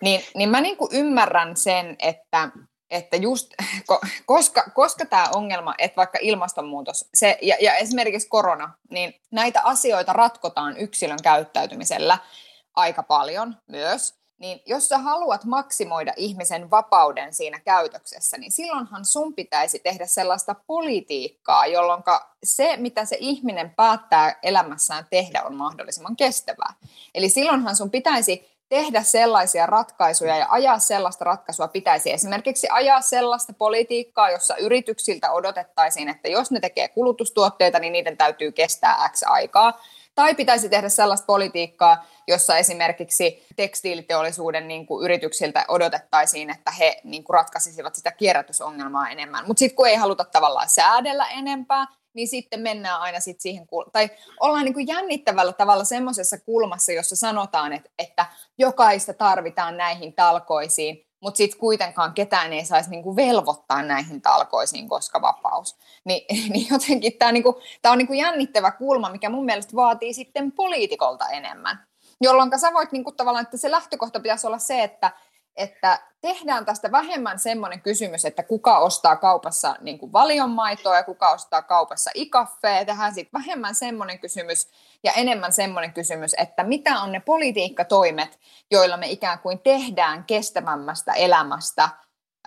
Niin, 0.00 0.20
niin 0.34 0.48
mä 0.48 0.60
niin 0.60 0.76
kuin 0.76 0.90
ymmärrän 0.92 1.56
sen, 1.56 1.96
että, 1.98 2.48
että 2.90 3.16
just, 3.16 3.54
koska, 4.26 4.64
koska 4.74 5.06
tämä 5.06 5.28
ongelma, 5.34 5.74
että 5.78 5.96
vaikka 5.96 6.18
ilmastonmuutos 6.22 7.08
se, 7.14 7.38
ja, 7.42 7.56
ja 7.60 7.76
esimerkiksi 7.76 8.28
korona, 8.28 8.72
niin 8.90 9.20
näitä 9.30 9.60
asioita 9.62 10.12
ratkotaan 10.12 10.76
yksilön 10.76 11.18
käyttäytymisellä 11.22 12.18
aika 12.74 13.02
paljon 13.02 13.56
myös, 13.66 14.14
niin 14.38 14.60
jos 14.66 14.88
sä 14.88 14.98
haluat 14.98 15.44
maksimoida 15.44 16.12
ihmisen 16.16 16.70
vapauden 16.70 17.34
siinä 17.34 17.60
käytöksessä, 17.60 18.38
niin 18.38 18.52
silloinhan 18.52 19.04
sun 19.04 19.34
pitäisi 19.34 19.78
tehdä 19.78 20.06
sellaista 20.06 20.54
politiikkaa, 20.66 21.66
jolloin 21.66 22.02
se, 22.44 22.76
mitä 22.76 23.04
se 23.04 23.16
ihminen 23.20 23.70
päättää 23.70 24.38
elämässään 24.42 25.06
tehdä, 25.10 25.42
on 25.42 25.54
mahdollisimman 25.54 26.16
kestävää. 26.16 26.74
Eli 27.14 27.28
silloinhan 27.28 27.76
sun 27.76 27.90
pitäisi 27.90 28.53
tehdä 28.68 29.02
sellaisia 29.02 29.66
ratkaisuja 29.66 30.36
ja 30.36 30.46
ajaa 30.50 30.78
sellaista 30.78 31.24
ratkaisua 31.24 31.68
pitäisi 31.68 32.12
esimerkiksi 32.12 32.66
ajaa 32.70 33.00
sellaista 33.00 33.52
politiikkaa, 33.52 34.30
jossa 34.30 34.56
yrityksiltä 34.56 35.32
odotettaisiin, 35.32 36.08
että 36.08 36.28
jos 36.28 36.50
ne 36.50 36.60
tekee 36.60 36.88
kulutustuotteita, 36.88 37.78
niin 37.78 37.92
niiden 37.92 38.16
täytyy 38.16 38.52
kestää 38.52 39.10
X 39.12 39.22
aikaa. 39.26 39.80
Tai 40.14 40.34
pitäisi 40.34 40.68
tehdä 40.68 40.88
sellaista 40.88 41.26
politiikkaa, 41.26 42.04
jossa 42.26 42.58
esimerkiksi 42.58 43.46
tekstiiliteollisuuden 43.56 44.68
niin 44.68 44.86
kuin 44.86 45.04
yrityksiltä 45.04 45.64
odotettaisiin, 45.68 46.50
että 46.50 46.70
he 46.70 47.00
niin 47.04 47.24
kuin 47.24 47.34
ratkaisisivat 47.34 47.94
sitä 47.94 48.10
kierrätysongelmaa 48.10 49.08
enemmän. 49.08 49.46
Mutta 49.46 49.58
sitten 49.58 49.76
kun 49.76 49.88
ei 49.88 49.96
haluta 49.96 50.24
tavallaan 50.24 50.68
säädellä 50.68 51.26
enempää, 51.28 51.86
niin 52.14 52.28
sitten 52.28 52.60
mennään 52.60 53.00
aina 53.00 53.20
sit 53.20 53.40
siihen, 53.40 53.66
tai 53.92 54.10
ollaan 54.40 54.64
niin 54.64 54.74
kuin 54.74 54.86
jännittävällä 54.86 55.52
tavalla 55.52 55.84
semmoisessa 55.84 56.38
kulmassa, 56.38 56.92
jossa 56.92 57.16
sanotaan, 57.16 57.72
että, 57.72 57.90
että 57.98 58.26
jokaista 58.58 59.14
tarvitaan 59.14 59.76
näihin 59.76 60.12
talkoisiin, 60.12 61.06
mutta 61.20 61.38
sitten 61.38 61.60
kuitenkaan 61.60 62.14
ketään 62.14 62.52
ei 62.52 62.64
saisi 62.64 62.90
niinku 62.90 63.16
velvoittaa 63.16 63.82
näihin 63.82 64.22
talkoisiin, 64.22 64.88
koska 64.88 65.22
vapaus. 65.22 65.76
Ni, 66.04 66.26
niin 66.52 66.66
jotenkin 66.70 67.12
tämä 67.18 67.32
niinku, 67.32 67.60
on 67.84 67.98
niinku 67.98 68.12
jännittävä 68.12 68.70
kulma, 68.70 69.10
mikä 69.10 69.28
mun 69.28 69.44
mielestä 69.44 69.76
vaatii 69.76 70.14
sitten 70.14 70.52
poliitikolta 70.52 71.28
enemmän. 71.28 71.86
Jolloin 72.20 72.60
sä 72.60 72.72
voit 72.72 72.92
niinku 72.92 73.12
tavallaan, 73.12 73.44
että 73.44 73.56
se 73.56 73.70
lähtökohta 73.70 74.20
pitäisi 74.20 74.46
olla 74.46 74.58
se, 74.58 74.82
että 74.82 75.10
että 75.56 75.98
tehdään 76.20 76.64
tästä 76.64 76.92
vähemmän 76.92 77.38
semmoinen 77.38 77.80
kysymys, 77.80 78.24
että 78.24 78.42
kuka 78.42 78.78
ostaa 78.78 79.16
kaupassa 79.16 79.76
niin 79.80 79.98
kuin 79.98 80.12
valionmaitoa 80.12 80.96
ja 80.96 81.02
kuka 81.02 81.30
ostaa 81.30 81.62
kaupassa 81.62 82.10
ikaffeja. 82.14 82.84
Tehdään 82.84 83.14
sitten 83.14 83.40
vähemmän 83.40 83.74
semmoinen 83.74 84.18
kysymys 84.18 84.68
ja 85.04 85.12
enemmän 85.12 85.52
semmoinen 85.52 85.92
kysymys, 85.92 86.34
että 86.38 86.64
mitä 86.64 87.00
on 87.00 87.12
ne 87.12 87.20
politiikkatoimet, 87.20 88.38
joilla 88.70 88.96
me 88.96 89.06
ikään 89.06 89.38
kuin 89.38 89.58
tehdään 89.58 90.24
kestävämmästä 90.24 91.12
elämästä 91.12 91.88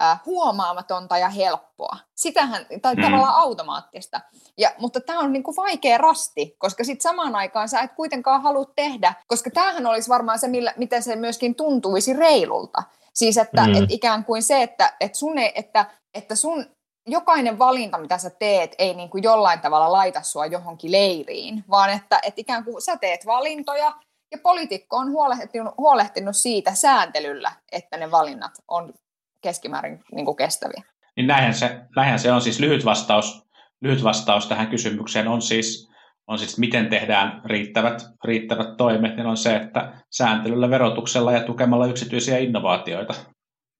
äh, 0.01 0.21
huomaamatonta 0.25 1.17
ja 1.17 1.29
helppoa. 1.29 1.97
Sitähän, 2.15 2.65
tai 2.81 2.95
mm. 2.95 3.01
tavallaan 3.01 3.35
automaattista. 3.35 4.21
Ja, 4.57 4.71
mutta 4.77 4.99
tämä 5.01 5.19
on 5.19 5.33
niinku 5.33 5.55
vaikea 5.55 5.97
rasti, 5.97 6.55
koska 6.57 6.83
sitten 6.83 7.03
samaan 7.03 7.35
aikaan 7.35 7.69
sä 7.69 7.79
et 7.79 7.93
kuitenkaan 7.93 8.41
halua 8.41 8.65
tehdä, 8.75 9.13
koska 9.27 9.49
tämähän 9.49 9.85
olisi 9.85 10.09
varmaan 10.09 10.39
se, 10.39 10.47
millä, 10.47 10.73
miten 10.77 11.03
se 11.03 11.15
myöskin 11.15 11.55
tuntuisi 11.55 12.13
reilulta. 12.13 12.83
Siis 13.17 13.37
että 13.37 13.67
mm. 13.67 13.73
et 13.73 13.83
ikään 13.89 14.25
kuin 14.25 14.43
se, 14.43 14.63
että 14.63 14.93
et 14.99 15.15
sun, 15.15 15.37
ei, 15.37 15.51
että, 15.55 15.85
että 16.13 16.35
sun 16.35 16.65
jokainen 17.07 17.59
valinta, 17.59 17.97
mitä 17.97 18.17
sä 18.17 18.29
teet, 18.29 18.75
ei 18.77 18.93
niin 18.93 19.09
kuin 19.09 19.23
jollain 19.23 19.59
tavalla 19.59 19.91
laita 19.91 20.21
sua 20.21 20.45
johonkin 20.45 20.91
leiriin, 20.91 21.63
vaan 21.69 21.89
että 21.89 22.19
et 22.23 22.33
ikään 22.37 22.63
kuin 22.63 22.81
sä 22.81 22.97
teet 22.97 23.25
valintoja 23.25 23.93
ja 24.31 24.37
poliitikko 24.43 24.97
on 24.97 25.11
huolehtinut, 25.11 25.73
huolehtinut 25.77 26.35
siitä 26.35 26.75
sääntelyllä, 26.75 27.51
että 27.71 27.97
ne 27.97 28.11
valinnat 28.11 28.51
on 28.67 28.93
keskimäärin 29.41 30.03
niin 30.11 30.25
kuin 30.25 30.37
kestäviä. 30.37 30.83
Niin 31.15 31.27
näinhän 31.27 31.53
se, 31.53 31.79
näinhän 31.95 32.19
se 32.19 32.31
on 32.31 32.41
siis 32.41 32.59
lyhyt 32.59 32.85
vastaus, 32.85 33.47
lyhyt 33.81 34.03
vastaus 34.03 34.47
tähän 34.47 34.67
kysymykseen 34.67 35.27
on 35.27 35.41
siis, 35.41 35.86
on 36.27 36.39
siis 36.39 36.57
miten 36.57 36.89
tehdään 36.89 37.41
riittävät, 37.45 38.05
riittävät 38.23 38.77
toimet, 38.77 39.15
niin 39.15 39.27
on 39.27 39.37
se, 39.37 39.55
että 39.55 39.93
sääntelyllä, 40.11 40.69
verotuksella 40.69 41.31
ja 41.31 41.43
tukemalla 41.43 41.87
yksityisiä 41.87 42.37
innovaatioita. 42.37 43.13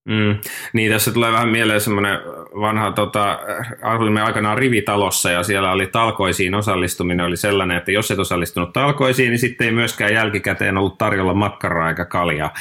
Mm. 0.07 0.37
Niin, 0.73 0.91
tässä 0.91 1.11
tulee 1.11 1.31
vähän 1.31 1.49
mieleen 1.49 1.81
semmoinen 1.81 2.19
vanha, 2.61 2.91
tota, 2.91 3.39
asuimme 3.81 4.21
aikanaan 4.21 4.57
rivitalossa 4.57 5.31
ja 5.31 5.43
siellä 5.43 5.71
oli 5.71 5.87
talkoisiin 5.87 6.55
osallistuminen 6.55 7.25
oli 7.25 7.37
sellainen, 7.37 7.77
että 7.77 7.91
jos 7.91 8.11
et 8.11 8.19
osallistunut 8.19 8.73
talkoisiin, 8.73 9.29
niin 9.29 9.39
sitten 9.39 9.65
ei 9.67 9.73
myöskään 9.73 10.13
jälkikäteen 10.13 10.77
ollut 10.77 10.97
tarjolla 10.97 11.33
makkaraa 11.33 11.89
eikä 11.89 12.05
kaljaa. 12.05 12.53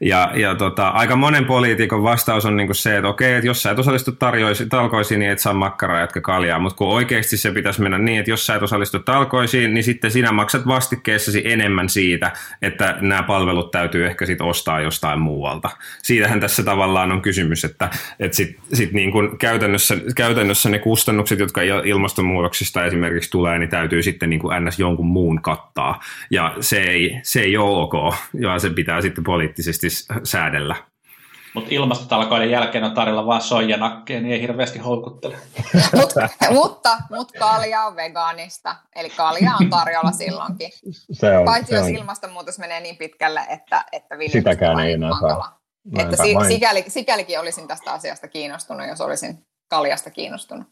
Ja, 0.00 0.30
ja 0.34 0.54
tota, 0.54 0.88
aika 0.88 1.16
monen 1.16 1.44
poliitikon 1.44 2.02
vastaus 2.02 2.46
on 2.46 2.56
niinku 2.56 2.74
se, 2.74 2.96
että 2.96 3.08
okei, 3.08 3.34
että 3.34 3.46
jos 3.46 3.62
sä 3.62 3.70
et 3.70 3.78
osallistu 3.78 4.12
tarjoisi, 4.12 4.66
talkoisiin, 4.66 5.20
niin 5.20 5.32
et 5.32 5.38
saa 5.38 5.54
makkaraa 5.54 6.00
eikä 6.00 6.20
kaljaa, 6.20 6.58
mutta 6.58 6.76
kun 6.76 6.88
oikeasti 6.88 7.36
se 7.36 7.50
pitäisi 7.50 7.82
mennä 7.82 7.98
niin, 7.98 8.18
että 8.18 8.30
jos 8.30 8.46
sä 8.46 8.54
et 8.54 8.62
osallistu 8.62 8.98
talkoisiin, 8.98 9.74
niin 9.74 9.84
sitten 9.84 10.10
sinä 10.10 10.32
maksat 10.32 10.66
vastikkeessasi 10.66 11.42
enemmän 11.44 11.88
siitä, 11.88 12.30
että 12.62 12.96
nämä 13.00 13.22
palvelut 13.22 13.70
täytyy 13.70 14.06
ehkä 14.06 14.26
sitten 14.26 14.46
ostaa 14.46 14.80
jostain 14.80 15.20
muualta. 15.20 15.70
Siitähän 16.02 16.40
tässä 16.40 16.62
tavallaan 16.62 16.81
tavallaan 16.82 17.12
on 17.12 17.22
kysymys, 17.22 17.64
että, 17.64 17.90
että 18.20 18.36
sit, 18.36 18.56
sit 18.72 18.92
niin 18.92 19.12
kuin 19.12 19.38
käytännössä, 19.38 19.96
käytännössä 20.16 20.68
ne 20.68 20.78
kustannukset, 20.78 21.38
jotka 21.38 21.60
ilmastonmuutoksista 21.62 22.84
esimerkiksi 22.84 23.30
tulee, 23.30 23.58
niin 23.58 23.70
täytyy 23.70 24.02
sitten 24.02 24.30
niin 24.30 24.40
kuin 24.40 24.64
ns. 24.64 24.78
jonkun 24.78 25.06
muun 25.06 25.42
kattaa. 25.42 26.00
Ja 26.30 26.54
se 26.60 26.82
ei, 26.82 27.20
se 27.22 27.40
ei 27.40 27.56
ole 27.56 27.82
ok, 27.82 28.14
ja 28.40 28.58
se 28.58 28.70
pitää 28.70 29.00
sitten 29.00 29.24
poliittisesti 29.24 29.88
säädellä. 30.24 30.76
Mutta 31.54 31.70
ilmastotalkoiden 31.72 32.50
jälkeen 32.50 32.84
on 32.84 32.94
tarjolla 32.94 33.26
vain 33.26 33.42
soijanakkeen, 33.42 34.22
niin 34.22 34.32
ei 34.32 34.40
hirveästi 34.40 34.78
houkuttele. 34.78 35.36
Mut, 35.96 36.12
mutta, 36.50 36.98
mutta 37.10 37.38
kalja 37.38 37.84
on 37.84 37.96
vegaanista, 37.96 38.76
eli 38.96 39.10
kalja 39.10 39.52
on 39.60 39.70
tarjolla 39.70 40.12
silloinkin. 40.12 40.70
Se 41.12 41.38
on, 41.38 41.44
Paitsi 41.44 41.70
se 41.70 41.76
jos 41.76 41.86
on. 41.86 41.94
ilmastonmuutos 41.94 42.58
menee 42.58 42.80
niin 42.80 42.96
pitkälle, 42.96 43.40
että, 43.50 43.84
että 43.92 44.16
Sitäkään 44.28 44.80
ei 44.80 44.92
enää 44.92 45.10
saa. 45.20 45.61
Että 45.98 46.16
si- 46.16 46.34
sikäli, 46.48 46.84
sikälikin 46.88 47.40
olisin 47.40 47.68
tästä 47.68 47.92
asiasta 47.92 48.28
kiinnostunut, 48.28 48.88
jos 48.88 49.00
olisin 49.00 49.38
kaljasta 49.70 50.10
kiinnostunut. 50.10 50.66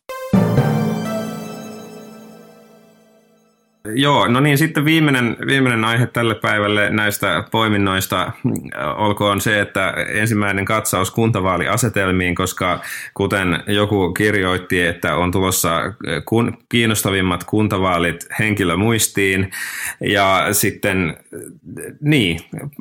Joo, 3.84 4.28
no 4.28 4.40
niin, 4.40 4.58
sitten 4.58 4.84
viimeinen, 4.84 5.36
viimeinen 5.46 5.84
aihe 5.84 6.06
tälle 6.06 6.34
päivälle 6.34 6.90
näistä 6.90 7.44
poiminnoista 7.50 8.22
äh, 8.22 8.32
olkoon 8.96 9.40
se, 9.40 9.60
että 9.60 9.94
ensimmäinen 10.08 10.64
katsaus 10.64 11.10
kuntavaaliasetelmiin, 11.10 12.34
koska 12.34 12.80
kuten 13.14 13.62
joku 13.66 14.12
kirjoitti, 14.12 14.82
että 14.86 15.16
on 15.16 15.30
tulossa 15.30 15.76
äh, 15.78 15.92
kun, 16.24 16.58
kiinnostavimmat 16.68 17.44
kuntavaalit 17.44 18.26
henkilömuistiin 18.38 19.50
ja 20.00 20.46
sitten 20.52 21.08
äh, 21.08 21.14
niin, 22.00 22.40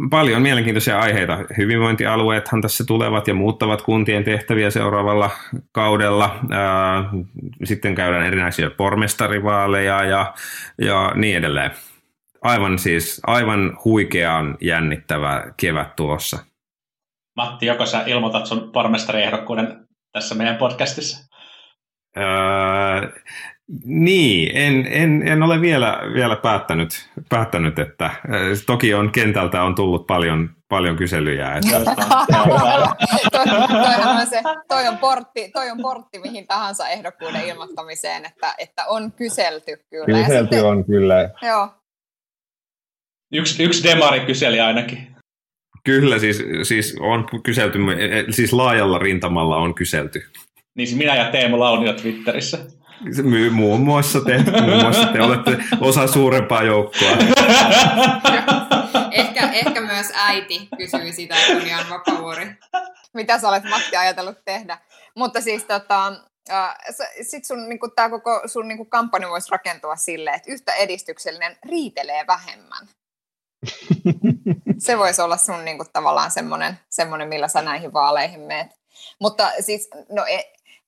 paljon 0.09 0.41
mielenkiintoisia 0.41 0.99
aiheita. 0.99 1.37
Hyvinvointialueethan 1.57 2.61
tässä 2.61 2.83
tulevat 2.83 3.27
ja 3.27 3.33
muuttavat 3.33 3.81
kuntien 3.81 4.23
tehtäviä 4.23 4.69
seuraavalla 4.69 5.29
kaudella. 5.71 6.39
Sitten 7.63 7.95
käydään 7.95 8.25
erinäisiä 8.25 8.69
pormestarivaaleja 8.69 10.03
ja, 10.03 10.33
ja 10.89 11.11
niin 11.15 11.37
edelleen. 11.37 11.71
Aivan 12.41 12.79
siis, 12.79 13.21
aivan 13.27 13.77
huikean 13.85 14.57
jännittävä 14.61 15.53
kevät 15.57 15.95
tulossa. 15.95 16.45
Matti, 17.35 17.65
joko 17.65 17.85
sä 17.85 18.03
ilmoitat 18.07 18.45
sun 18.45 18.71
pormestariehdokkuuden 18.71 19.87
tässä 20.13 20.35
meidän 20.35 20.57
podcastissa? 20.57 21.29
Öö, 22.17 22.23
niin, 23.85 24.51
en, 24.57 24.87
en, 24.89 25.27
en 25.27 25.43
ole 25.43 25.61
vielä, 25.61 25.99
vielä 26.13 26.35
päättänyt, 26.35 27.09
päättänyt, 27.29 27.79
että 27.79 28.09
toki 28.65 28.93
on 28.93 29.11
kentältä 29.11 29.63
on 29.63 29.75
tullut 29.75 30.07
paljon, 30.07 30.49
paljon 30.69 30.95
kyselyjä. 30.95 31.53
Että... 31.55 31.95
toi, 33.31 33.45
on 34.05 34.27
se, 34.27 34.41
toi, 34.67 34.87
on 34.87 34.97
portti, 34.97 35.51
toi 35.53 35.69
on 35.69 35.77
portti 35.77 36.19
mihin 36.19 36.47
tahansa 36.47 36.89
ehdokkuuden 36.89 37.45
ilmoittamiseen, 37.47 38.25
että, 38.25 38.55
että 38.57 38.85
on 38.85 39.11
kyselty 39.11 39.85
kyllä. 39.89 40.05
Kyselty 40.05 40.55
sitten, 40.55 40.65
on 40.65 40.85
kyllä. 40.85 41.29
Joo. 41.41 41.69
Yksi, 43.33 43.63
yksi 43.63 43.89
demari 43.89 44.19
kyseli 44.19 44.59
ainakin. 44.59 45.15
Kyllä, 45.83 46.19
siis, 46.19 46.43
siis 46.63 46.97
on 46.99 47.27
kyselty, 47.43 47.79
siis 48.29 48.53
laajalla 48.53 48.97
rintamalla 48.97 49.57
on 49.57 49.75
kyselty. 49.75 50.25
Niin 50.75 50.97
minä 50.97 51.15
ja 51.15 51.31
Teemu 51.31 51.59
Launio 51.59 51.93
Twitterissä. 51.93 52.57
Muun 53.51 53.81
muassa 53.81 54.19
te, 54.21 54.37
muun 54.61 54.81
muassa 54.81 55.05
te 55.05 55.21
olette 55.21 55.57
osa 55.79 56.07
suurempaa 56.07 56.63
joukkoa. 56.63 57.09
ehkä, 59.11 59.51
ehkä 59.51 59.81
myös 59.81 60.11
äiti 60.15 60.67
kysyi 60.77 61.11
sitä, 61.11 61.35
että 61.35 61.77
on 61.77 61.89
Vapavuori. 61.89 62.55
Mitä 63.13 63.39
sä 63.39 63.49
olet 63.49 63.63
Matti 63.63 63.95
ajatellut 63.95 64.45
tehdä? 64.45 64.77
Mutta 65.15 65.41
siis 65.41 65.63
tota, 65.63 66.13
sitten 67.21 67.45
sun, 67.45 67.69
niinku, 67.69 67.89
tää 67.89 68.09
koko 68.09 68.41
sun 68.45 68.67
niinku, 68.67 68.85
kampanja 68.85 69.29
voisi 69.29 69.51
rakentua 69.51 69.95
silleen, 69.95 70.35
että 70.35 70.51
yhtä 70.51 70.73
edistyksellinen 70.73 71.57
riitelee 71.69 72.27
vähemmän. 72.27 72.87
Se 74.77 74.97
voisi 74.97 75.21
olla 75.21 75.37
sun 75.37 75.65
niinku, 75.65 75.85
tavallaan 75.93 76.31
semmoinen, 76.31 76.79
semmoinen, 76.89 77.27
millä 77.27 77.47
sä 77.47 77.61
näihin 77.61 77.93
vaaleihin 77.93 78.39
meet. 78.39 78.67
Mutta 79.19 79.51
siis, 79.59 79.89
no 80.09 80.25
e, 80.25 80.39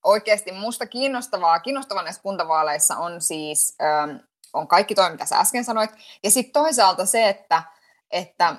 oikeasti 0.03 0.51
musta 0.51 0.85
kiinnostavaa, 0.85 1.59
kiinnostavaa 1.59 2.03
näissä 2.03 2.21
kuntavaaleissa 2.21 2.97
on 2.97 3.21
siis, 3.21 3.77
on 4.53 4.67
kaikki 4.67 4.95
toi, 4.95 5.11
mitä 5.11 5.25
sä 5.25 5.39
äsken 5.39 5.63
sanoit, 5.65 5.91
ja 6.23 6.31
sitten 6.31 6.53
toisaalta 6.53 7.05
se, 7.05 7.29
että, 7.29 7.63
että 8.11 8.55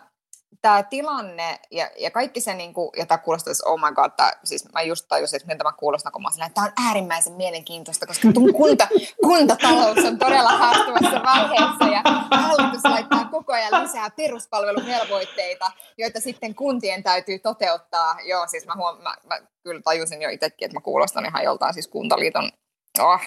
tämä 0.60 0.82
tilanne 0.82 1.58
ja, 1.70 1.90
ja 1.98 2.10
kaikki 2.10 2.40
se, 2.40 2.54
niin 2.54 2.74
kuin, 2.74 2.90
ja 2.96 3.06
tämä 3.06 3.18
kuulostaa, 3.18 3.54
oh 3.64 3.80
my 3.80 3.94
god, 3.94 4.10
tää, 4.16 4.32
siis 4.44 4.72
mä 4.72 4.82
just 4.82 5.04
tajusin, 5.08 5.36
että 5.36 5.46
miltä 5.46 5.64
mä 5.64 5.72
kuulostan, 5.72 6.12
kun 6.12 6.22
mä 6.22 6.30
sanoin, 6.30 6.46
että 6.46 6.54
tämä 6.54 6.66
on 6.66 6.86
äärimmäisen 6.86 7.32
mielenkiintoista, 7.32 8.06
koska 8.06 8.28
kunta, 8.56 8.88
kuntatalous 9.26 10.04
on 10.04 10.18
todella 10.18 10.50
haastuvassa 10.50 11.22
vaiheessa 11.22 11.84
ja 11.84 12.02
hallitus 12.30 12.84
laittaa 12.84 13.24
koko 13.24 13.52
ajan 13.52 13.82
lisää 13.82 14.10
peruspalveluvelvoitteita, 14.10 15.70
joita 15.98 16.20
sitten 16.20 16.54
kuntien 16.54 17.02
täytyy 17.02 17.38
toteuttaa. 17.38 18.16
Joo, 18.24 18.46
siis 18.46 18.66
mä, 18.66 18.74
huom- 18.76 19.02
mä, 19.02 19.16
mä 19.26 19.40
kyllä 19.62 19.82
tajusin 19.82 20.22
jo 20.22 20.30
itsekin, 20.30 20.66
että 20.66 20.76
mä 20.76 20.80
kuulostan 20.80 21.26
ihan 21.26 21.44
joltain 21.44 21.74
siis 21.74 21.88
kuntaliiton 21.88 22.52
Oh. 22.98 23.20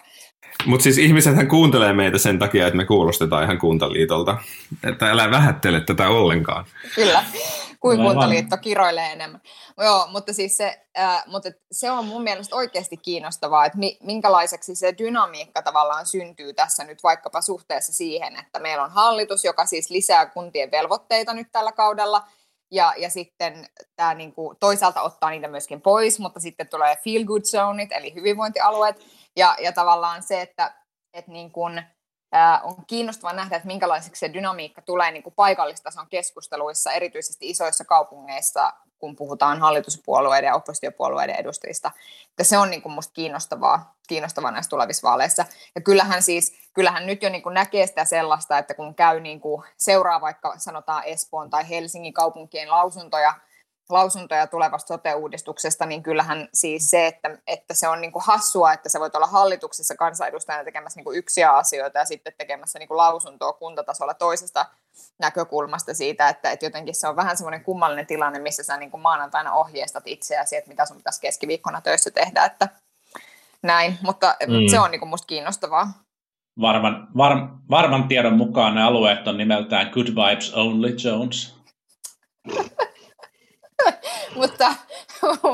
Mutta 0.65 0.83
siis 0.83 0.97
ihmisethän 0.97 1.47
kuuntelee 1.47 1.93
meitä 1.93 2.17
sen 2.17 2.39
takia, 2.39 2.67
että 2.67 2.77
me 2.77 2.85
kuulostetaan 2.85 3.43
ihan 3.43 3.59
kuntaliitolta. 3.59 4.37
Että 4.83 5.11
älä 5.11 5.31
vähättele 5.31 5.81
tätä 5.81 6.09
ollenkaan. 6.09 6.65
Kyllä, 6.95 7.23
kuin 7.79 7.97
kuntaliitto 7.97 8.57
kiroilee 8.57 9.11
enemmän. 9.11 9.41
Joo, 9.77 10.07
mutta 10.11 10.33
siis 10.33 10.57
se, 10.57 10.81
äh, 10.99 11.23
mutta 11.27 11.49
se 11.71 11.91
on 11.91 12.05
mun 12.05 12.23
mielestä 12.23 12.55
oikeasti 12.55 12.97
kiinnostavaa, 12.97 13.65
että 13.65 13.77
mi, 13.77 13.97
minkälaiseksi 14.03 14.75
se 14.75 14.95
dynamiikka 14.97 15.61
tavallaan 15.61 16.05
syntyy 16.05 16.53
tässä 16.53 16.83
nyt 16.83 17.03
vaikkapa 17.03 17.41
suhteessa 17.41 17.93
siihen, 17.93 18.39
että 18.39 18.59
meillä 18.59 18.83
on 18.83 18.91
hallitus, 18.91 19.43
joka 19.43 19.65
siis 19.65 19.89
lisää 19.89 20.25
kuntien 20.25 20.71
velvoitteita 20.71 21.33
nyt 21.33 21.47
tällä 21.51 21.71
kaudella, 21.71 22.23
ja, 22.71 22.93
ja 22.97 23.09
sitten 23.09 23.67
tämä 23.95 24.13
niinku 24.13 24.55
toisaalta 24.59 25.01
ottaa 25.01 25.29
niitä 25.29 25.47
myöskin 25.47 25.81
pois, 25.81 26.19
mutta 26.19 26.39
sitten 26.39 26.69
tulee 26.69 26.95
feel 27.03 27.23
good 27.23 27.41
zoneit, 27.41 27.91
eli 27.91 28.13
hyvinvointialueet, 28.13 28.95
ja, 29.35 29.55
ja 29.59 29.71
tavallaan 29.71 30.23
se, 30.23 30.41
että, 30.41 30.73
että 31.13 31.31
niin 31.31 31.51
kun, 31.51 31.81
ää, 32.31 32.61
on 32.61 32.85
kiinnostavaa 32.87 33.33
nähdä, 33.33 33.55
että 33.55 33.67
minkälaiseksi 33.67 34.19
se 34.19 34.33
dynamiikka 34.33 34.81
tulee 34.81 35.11
niin 35.11 35.23
kuin 35.23 35.33
paikallistason 35.35 36.07
keskusteluissa, 36.09 36.91
erityisesti 36.91 37.49
isoissa 37.49 37.85
kaupungeissa, 37.85 38.73
kun 38.97 39.15
puhutaan 39.15 39.59
hallituspuolueiden 39.59 40.47
ja 40.47 40.55
oppositiopuolueiden 40.55 41.35
edustajista. 41.35 41.91
Että 42.29 42.43
se 42.43 42.57
on 42.57 42.69
niin 42.69 42.81
kuin 42.81 42.93
musta 42.93 43.13
kiinnostavaa, 43.13 43.95
kiinnostavaa 44.07 44.51
näissä 44.51 44.69
tulevissa 44.69 45.07
vaaleissa. 45.07 45.45
Ja 45.75 45.81
kyllähän 45.81 46.23
siis, 46.23 46.69
kyllähän 46.73 47.05
nyt 47.05 47.23
jo 47.23 47.29
niin 47.29 47.43
kuin 47.43 47.53
näkee 47.53 47.87
sitä 47.87 48.05
sellaista, 48.05 48.57
että 48.57 48.73
kun 48.73 48.95
käy 48.95 49.19
niin 49.19 49.41
kuin 49.41 49.63
seuraa 49.77 50.21
vaikka 50.21 50.53
sanotaan 50.57 51.03
Espoon 51.03 51.49
tai 51.49 51.69
Helsingin 51.69 52.13
kaupunkien 52.13 52.71
lausuntoja, 52.71 53.33
lausuntoja 53.89 54.47
tulevasta 54.47 54.87
sote-uudistuksesta, 54.87 55.85
niin 55.85 56.03
kyllähän 56.03 56.49
siis 56.53 56.89
se, 56.89 57.07
että, 57.07 57.37
että 57.47 57.73
se 57.73 57.87
on 57.87 58.01
niin 58.01 58.11
kuin 58.11 58.23
hassua, 58.25 58.73
että 58.73 58.89
sä 58.89 58.99
voit 58.99 59.15
olla 59.15 59.27
hallituksessa 59.27 59.95
kansanedustajana 59.95 60.63
tekemässä 60.63 60.97
niin 60.97 61.05
kuin 61.05 61.17
yksiä 61.17 61.51
asioita 61.51 61.99
ja 61.99 62.05
sitten 62.05 62.33
tekemässä 62.37 62.79
niin 62.79 62.87
kuin 62.87 62.97
lausuntoa 62.97 63.53
kuntatasolla 63.53 64.13
toisesta 64.13 64.65
näkökulmasta 65.19 65.93
siitä, 65.93 66.29
että, 66.29 66.51
että 66.51 66.65
jotenkin 66.65 66.95
se 66.95 67.07
on 67.07 67.15
vähän 67.15 67.37
semmoinen 67.37 67.63
kummallinen 67.63 68.07
tilanne, 68.07 68.39
missä 68.39 68.63
sä 68.63 68.77
niin 68.77 68.91
kuin 68.91 69.01
maanantaina 69.01 69.53
ohjeistat 69.53 70.03
itseäsi, 70.05 70.55
että 70.55 70.69
mitä 70.69 70.85
sun 70.85 70.97
pitäisi 70.97 71.21
keskiviikkona 71.21 71.81
töissä 71.81 72.11
tehdä, 72.11 72.45
että 72.45 72.69
näin, 73.63 73.97
mutta 74.01 74.35
mm. 74.47 74.71
se 74.71 74.79
on 74.79 74.91
niin 74.91 74.99
kuin 74.99 75.09
musta 75.09 75.27
kiinnostavaa. 75.27 75.87
varman, 76.61 77.07
var, 77.17 77.47
varman 77.69 78.07
tiedon 78.07 78.37
mukaan 78.37 78.75
ne 78.75 78.83
alueet 78.83 79.27
on 79.27 79.37
nimeltään 79.37 79.89
Good 79.89 80.07
Vibes 80.07 80.53
Only 80.53 80.95
Jones. 81.03 81.55
mutta, 84.35 84.75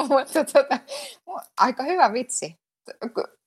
mutta 0.09 0.45
tota, 0.53 0.79
aika 1.57 1.83
hyvä 1.83 2.13
vitsi. 2.13 2.59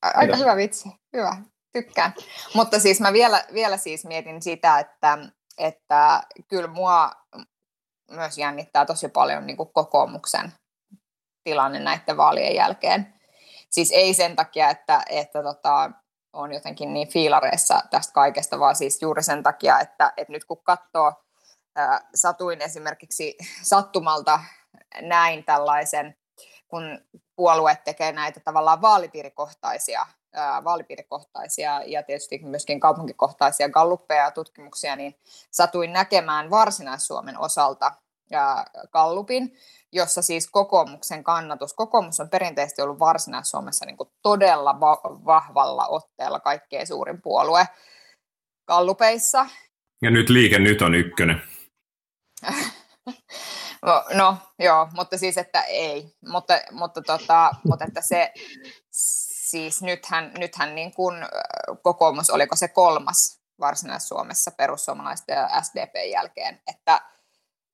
Aika 0.03 0.21
Kiitos. 0.21 0.41
hyvä 0.41 0.57
vitsi. 0.57 0.89
Hyvä. 1.17 1.37
Tykkään. 1.73 2.15
Mutta 2.55 2.81
siis 2.81 3.01
mä 3.01 3.13
vielä, 3.13 3.45
vielä 3.53 3.77
siis 3.77 4.05
mietin 4.05 4.43
sitä, 4.43 4.79
että, 4.79 5.19
että 5.59 6.23
kyllä 6.49 6.69
mua 6.69 7.11
myös 8.11 8.39
jännittää 8.39 8.87
tosi 8.87 9.09
paljon 9.09 9.47
niin 9.47 9.57
kuin 9.57 9.73
kokoomuksen 9.73 10.53
tilanne 11.45 11.81
näiden 11.81 12.17
vaalien 12.17 12.55
jälkeen. 12.55 13.15
Siis 13.71 13.91
ei 13.93 14.15
sen 14.15 14.37
takia, 14.37 14.71
että, 14.71 15.03
että 15.09 15.43
tota, 15.43 15.91
on 16.33 16.53
jotenkin 16.53 16.95
niin 16.95 17.09
fiilareissa 17.09 17.83
tästä 17.91 18.13
kaikesta, 18.13 18.59
vaan 18.59 18.77
siis 18.77 19.03
juuri 19.03 19.23
sen 19.23 19.43
takia, 19.43 19.81
että, 19.81 20.13
että 20.17 20.33
nyt 20.33 20.45
kun 20.45 20.65
katsoo, 20.65 21.13
ää, 21.77 22.09
satuin 22.15 22.63
esimerkiksi 22.63 23.37
sattumalta 23.63 24.41
näin 25.01 25.45
tällaisen, 25.45 26.17
kun 26.69 26.99
puolue 27.37 27.79
tekee 27.85 28.13
näitä 28.13 28.41
tavallaan 28.41 28.83
vaalipiirikohtaisia, 28.83 30.07
ää, 30.33 30.65
vaalipiirikohtaisia 30.65 31.83
ja 31.87 32.03
tietysti 32.03 32.41
myöskin 32.43 32.81
kaupunkikohtaisia 32.81 33.69
galluppeja 33.69 34.25
ja 34.25 34.31
tutkimuksia, 34.31 34.97
niin 34.97 35.15
satuin 35.51 35.93
näkemään 35.93 36.51
Varsinais-Suomen 36.51 37.39
osalta 37.39 37.93
ää, 38.33 38.65
gallupin, 38.93 39.57
jossa 39.93 40.23
siis 40.23 40.51
kokoomuksen 40.51 41.25
kannatus, 41.25 41.75
kokoomus 41.75 42.21
on 42.21 42.31
perinteisesti 42.31 42.83
ollut 42.83 42.99
Varsinais-Suomessa 42.99 43.87
niin 43.87 43.97
kuin 43.97 44.11
todella 44.23 44.81
va- 44.81 45.01
vahvalla 45.25 45.87
otteella 45.87 46.41
kaikkein 46.41 46.87
suurin 46.87 47.23
puolue 47.23 47.69
gallupeissa, 48.67 49.47
Ja 50.03 50.11
nyt 50.11 50.29
liike 50.29 50.59
nyt 50.59 50.83
on 50.83 50.95
ykkönen. 50.95 51.43
No, 53.85 54.05
no 54.15 54.37
joo, 54.59 54.89
mutta 54.95 55.19
siis, 55.19 55.39
että 55.39 55.63
ei. 55.63 56.15
Mutta, 56.29 56.55
mutta, 56.71 57.03
tota, 57.03 57.51
mutta 57.69 57.85
että 57.85 58.01
se, 58.01 58.33
siis 58.91 59.83
nythän, 59.83 60.33
nythän 60.39 60.75
niin 60.75 60.95
kuin 60.95 61.17
kokoomus, 61.83 62.31
oliko 62.31 62.57
se 62.57 62.69
kolmas 62.69 63.41
Varsinais-Suomessa 63.61 64.51
perussuomalaisten 64.51 65.37
ja 65.37 65.63
SDP 65.63 65.95
jälkeen, 66.13 66.61
että, 66.67 67.01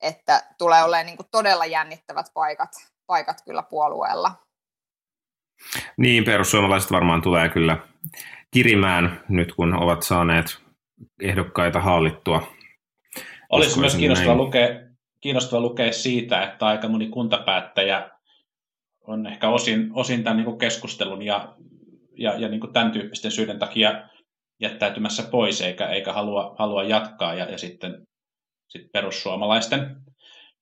että 0.02 0.42
tulee 0.58 0.82
olemaan 0.82 1.06
niin 1.06 1.16
kuin 1.16 1.28
todella 1.30 1.66
jännittävät 1.66 2.26
paikat, 2.34 2.70
paikat 3.06 3.42
kyllä 3.44 3.62
puolueella. 3.62 4.32
Niin, 5.96 6.24
perussuomalaiset 6.24 6.90
varmaan 6.90 7.22
tulee 7.22 7.48
kyllä 7.48 7.78
kirimään 8.50 9.24
nyt, 9.28 9.54
kun 9.54 9.74
ovat 9.74 10.02
saaneet 10.02 10.58
ehdokkaita 11.22 11.80
hallittua. 11.80 12.52
Olisi 13.50 13.80
myös 13.80 13.94
kiinnostava 13.94 14.28
näin. 14.28 14.38
lukea, 14.38 14.89
kiinnostava 15.20 15.60
lukea 15.60 15.92
siitä, 15.92 16.42
että 16.42 16.66
aika 16.66 16.88
moni 16.88 17.08
kuntapäättäjä 17.08 18.10
on 19.06 19.26
ehkä 19.26 19.48
osin, 19.48 19.90
osin 19.92 20.24
tämän 20.24 20.36
niin 20.36 20.58
keskustelun 20.58 21.22
ja, 21.22 21.54
ja, 22.18 22.38
ja 22.38 22.48
niin 22.48 22.72
tämän 22.72 22.92
tyyppisten 22.92 23.30
syiden 23.30 23.58
takia 23.58 24.08
jättäytymässä 24.60 25.22
pois 25.22 25.60
eikä, 25.60 25.86
eikä 25.86 26.12
halua, 26.12 26.54
halua 26.58 26.82
jatkaa 26.82 27.34
ja, 27.34 27.44
ja 27.44 27.58
sitten 27.58 28.06
sit 28.68 28.92
perussuomalaisten, 28.92 29.96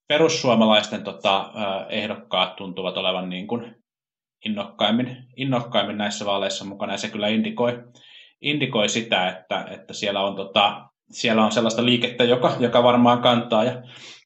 perussuomalaisten 0.09 1.04
tota, 1.04 1.52
ehdokkaat 1.88 2.56
tuntuvat 2.56 2.96
olevan 2.96 3.28
niin 3.28 3.46
kuin 3.46 3.74
innokkaimmin, 4.44 5.16
innokkaimmin 5.36 5.98
näissä 5.98 6.24
vaaleissa 6.24 6.64
mukana. 6.64 6.92
Ja 6.92 6.98
se 6.98 7.09
kyllä 7.09 7.28
indikoi, 7.28 7.82
indikoi 8.40 8.88
sitä, 8.88 9.28
että, 9.28 9.64
että 9.70 9.94
siellä, 9.94 10.20
on, 10.20 10.36
tota, 10.36 10.88
siellä 11.11 11.44
on 11.44 11.52
sellaista 11.52 11.84
liikettä, 11.84 12.24
joka, 12.24 12.56
joka 12.61 12.82
varmaan 12.82 13.22
kantaa. 13.22 13.64
Ja 13.64 13.82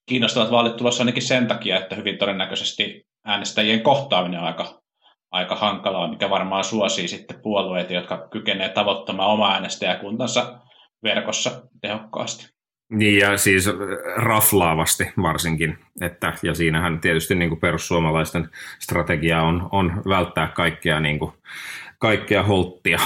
kiinnostavat 0.06 0.50
vaalit 0.50 0.76
tulossa 0.76 1.02
ainakin 1.02 1.22
sen 1.22 1.46
takia, 1.46 1.78
että 1.78 1.96
hyvin 1.96 2.18
todennäköisesti 2.18 3.06
äänestäjien 3.24 3.80
kohtaaminen 3.80 4.40
on 4.40 4.46
aika, 4.46 4.82
aika 5.30 5.56
hankalaa, 5.56 6.08
mikä 6.08 6.30
varmaan 6.30 6.64
suosii 6.64 7.08
sitten 7.08 7.40
puolueita, 7.42 7.92
jotka 7.92 8.28
kykenee 8.30 8.68
tavoittamaan 8.68 9.30
oma 9.30 9.52
äänestäjäkuntansa 9.52 10.58
verkossa 11.02 11.62
tehokkaasti. 11.80 12.52
Niin 12.90 13.18
ja 13.18 13.36
siis 13.36 13.70
raflaavasti 14.16 15.12
varsinkin, 15.22 15.78
että, 16.00 16.32
ja 16.42 16.54
siinähän 16.54 17.00
tietysti 17.00 17.34
niin 17.34 17.48
kuin 17.48 17.60
perussuomalaisten 17.60 18.48
strategia 18.78 19.42
on, 19.42 19.68
on 19.72 20.02
välttää 20.08 20.48
kaikkea, 20.48 21.00
niin 21.00 21.18
kuin, 21.18 21.32
kaikkea 21.98 22.42
holttia. 22.42 22.98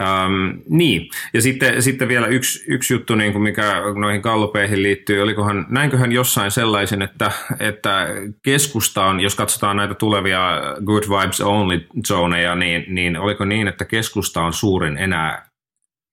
Ähm, 0.00 0.58
niin, 0.68 1.08
ja 1.34 1.42
sitten, 1.42 1.82
sitten 1.82 2.08
vielä 2.08 2.26
yksi, 2.26 2.64
yksi 2.68 2.94
juttu, 2.94 3.14
niin 3.14 3.32
kuin 3.32 3.42
mikä 3.42 3.82
noihin 4.00 4.22
kallupeihin 4.22 4.82
liittyy, 4.82 5.22
olikohan, 5.22 5.66
näinköhän 5.68 6.12
jossain 6.12 6.50
sellaisen, 6.50 7.02
että, 7.02 7.30
että 7.60 8.08
keskusta 8.42 9.04
on, 9.04 9.20
jos 9.20 9.34
katsotaan 9.34 9.76
näitä 9.76 9.94
tulevia 9.94 10.60
Good 10.84 11.02
Vibes 11.02 11.40
Only 11.40 11.86
zoneja, 12.06 12.54
niin, 12.54 12.84
niin 12.88 13.16
oliko 13.16 13.44
niin, 13.44 13.68
että 13.68 13.84
keskusta 13.84 14.42
on 14.42 14.52
suurin 14.52 14.98
enää 14.98 15.46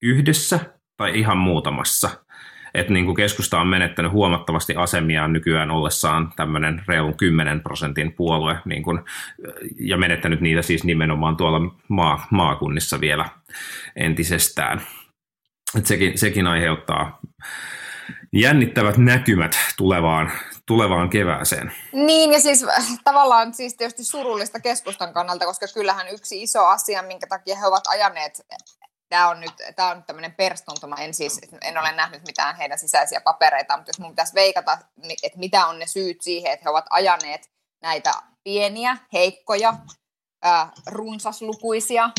yhdessä 0.04 0.60
tai 0.98 1.20
ihan 1.20 1.38
muutamassa? 1.38 2.10
Että 2.74 2.94
niin 2.94 3.06
kuin 3.06 3.16
keskusta 3.16 3.60
on 3.60 3.68
menettänyt 3.68 4.12
huomattavasti 4.12 4.76
asemiaan 4.76 5.34
nykyään 5.34 5.72
ollessaan 5.72 6.34
tämmöinen 6.36 6.82
reilun 6.88 7.18
10 7.18 7.62
prosentin 7.62 8.14
puolue 8.14 8.58
niin 8.66 8.84
kuin, 8.84 9.00
ja 9.80 9.98
menettänyt 9.98 10.42
niitä 10.42 10.62
siis 10.62 10.84
nimenomaan 10.84 11.38
tuolla 11.38 11.76
maa, 11.88 12.28
maakunnissa 12.32 13.02
vielä 13.02 13.30
entisestään. 13.96 14.82
Et 15.78 15.86
sekin, 15.86 16.18
sekin 16.18 16.48
aiheuttaa 16.48 17.20
jännittävät 18.34 18.98
näkymät 18.98 19.56
tulevaan, 19.78 20.32
tulevaan 20.66 21.10
kevääseen. 21.10 21.72
Niin, 21.94 22.32
ja 22.32 22.40
siis 22.40 22.64
äh, 22.64 22.88
tavallaan 23.04 23.54
siis 23.54 23.76
tietysti 23.76 24.04
surullista 24.04 24.60
keskustan 24.60 25.14
kannalta, 25.14 25.46
koska 25.46 25.66
kyllähän 25.74 26.08
yksi 26.12 26.42
iso 26.44 26.66
asia, 26.66 27.04
minkä 27.04 27.28
takia 27.28 27.56
he 27.56 27.66
ovat 27.66 27.88
ajaneet, 27.88 28.42
tämä 29.12 29.30
on 29.30 29.40
nyt, 29.40 29.54
tämä 29.76 29.90
on 29.90 29.98
nyt 29.98 30.06
tämmöinen 30.06 30.36
perstuntuma, 30.36 30.96
en 30.96 31.14
siis, 31.14 31.42
en 31.62 31.78
ole 31.78 31.92
nähnyt 31.92 32.22
mitään 32.28 32.56
heidän 32.56 32.80
sisäisiä 32.80 33.22
papereita, 33.22 33.78
mutta 33.78 33.90
jos 33.90 34.00
mun 34.00 34.12
pitäisi 34.12 34.34
veikata, 34.34 34.78
ni- 34.96 35.16
että 35.24 35.40
mitä 35.40 35.68
on 35.68 35.80
ne 35.80 35.88
syyt 35.88 36.22
siihen, 36.22 36.52
että 36.52 36.64
he 36.66 36.70
ovat 36.70 36.86
ajaneet 36.90 37.52
näitä 37.82 38.12
pieniä, 38.44 38.98
heikkoja, 39.14 39.74
runsaslukuisia 40.86 42.10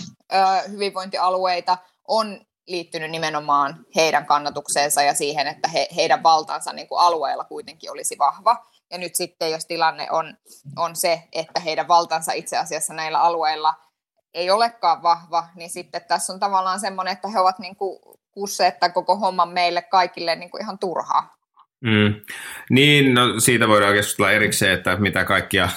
hyvinvointialueita, 0.69 1.79
on 2.09 2.41
liittynyt 2.67 3.11
nimenomaan 3.11 3.87
heidän 3.97 4.27
kannatukseensa 4.27 5.03
ja 5.03 5.15
siihen, 5.15 5.47
että 5.47 5.69
he, 5.69 5.89
heidän 5.97 6.23
valtansa 6.23 6.73
niin 6.73 6.89
kuin 6.89 7.01
alueella 7.01 7.45
kuitenkin 7.45 7.91
olisi 7.91 8.19
vahva. 8.19 8.67
Ja 8.91 8.99
nyt 8.99 9.15
sitten, 9.15 9.51
jos 9.51 9.67
tilanne 9.67 10.11
on, 10.11 10.37
on 10.77 10.97
se, 10.97 11.23
että 11.33 11.61
heidän 11.61 11.89
valtansa 11.89 12.33
itse 12.33 12.59
asiassa 12.59 12.95
näillä 12.95 13.21
alueilla 13.21 13.75
ei 14.35 14.51
olekaan 14.51 15.03
vahva, 15.03 15.49
niin 15.55 15.71
sitten 15.71 16.05
tässä 16.09 16.33
on 16.33 16.41
tavallaan 16.41 16.81
semmoinen, 16.81 17.13
että 17.13 17.29
he 17.29 17.41
ovat 17.41 17.59
niin 17.59 17.77
kuin 17.77 17.99
kusseet 18.33 18.77
koko 18.95 19.17
homman 19.17 19.49
meille 19.49 19.83
kaikille 19.83 20.37
niin 20.37 20.51
kuin 20.51 20.63
ihan 20.63 20.79
turhaa. 20.79 21.37
Mm. 21.83 22.15
Niin, 22.71 23.15
no 23.15 23.41
siitä 23.41 23.69
voidaan 23.69 23.95
keskustella 23.95 24.31
erikseen, 24.31 24.73
että 24.73 24.97
mitä 24.97 25.25
kaikkia, 25.25 25.69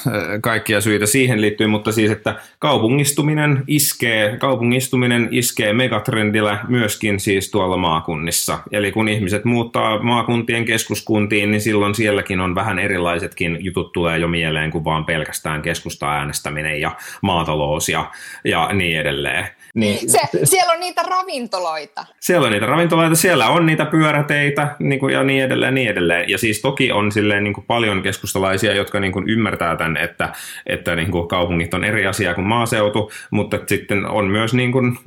kaikkia 0.41 0.81
syitä 0.81 1.05
siihen 1.05 1.41
liittyy, 1.41 1.67
mutta 1.67 1.91
siis, 1.91 2.11
että 2.11 2.35
kaupungistuminen 2.59 3.63
iskee, 3.67 4.37
kaupungistuminen 4.37 5.27
iskee 5.31 5.73
megatrendillä 5.73 6.59
myöskin 6.67 7.19
siis 7.19 7.51
tuolla 7.51 7.77
maakunnissa. 7.77 8.59
Eli 8.71 8.91
kun 8.91 9.09
ihmiset 9.09 9.45
muuttaa 9.45 10.03
maakuntien 10.03 10.65
keskuskuntiin, 10.65 11.51
niin 11.51 11.61
silloin 11.61 11.95
sielläkin 11.95 12.39
on 12.39 12.55
vähän 12.55 12.79
erilaisetkin 12.79 13.57
jutut 13.59 13.91
tulee 13.91 14.17
jo 14.17 14.27
mieleen 14.27 14.71
kuin 14.71 14.83
vaan 14.83 15.05
pelkästään 15.05 15.61
keskusta 15.61 16.11
äänestäminen 16.11 16.81
ja 16.81 16.91
maatalous 17.21 17.89
ja, 17.89 18.11
ja 18.43 18.69
niin 18.73 18.99
edelleen. 18.99 19.47
Niin, 19.75 20.11
Se, 20.11 20.19
siellä 20.43 20.73
on 20.73 20.79
niitä 20.79 21.03
ravintoloita. 21.03 22.05
Siellä 22.19 22.45
on 22.45 22.51
niitä 22.51 22.65
ravintoloita, 22.65 23.15
siellä 23.15 23.47
on 23.47 23.65
niitä 23.65 23.85
pyöräteitä 23.85 24.75
niin 24.79 24.99
kuin, 24.99 25.13
ja 25.13 25.23
niin 25.23 25.43
edelleen, 25.43 25.75
niin 25.75 25.89
edelleen. 25.89 26.29
Ja 26.29 26.37
siis 26.37 26.61
toki 26.61 26.91
on 26.91 27.11
silleen 27.11 27.43
niin 27.43 27.53
kuin 27.53 27.65
paljon 27.67 28.01
keskustalaisia, 28.01 28.73
jotka 28.73 28.99
niin 28.99 29.11
kuin 29.11 29.29
ymmärtää 29.29 29.75
tämän, 29.75 29.97
että, 29.97 30.33
että 30.65 30.95
niin 30.95 31.11
kuin 31.11 31.27
kaupungit 31.27 31.73
on 31.73 31.83
eri 31.83 32.07
asia 32.07 32.35
kuin 32.35 32.47
maaseutu, 32.47 33.11
mutta 33.31 33.59
sitten 33.67 34.05
on 34.05 34.25
myös 34.25 34.53
niin 34.53 34.71
kuin, 34.71 34.97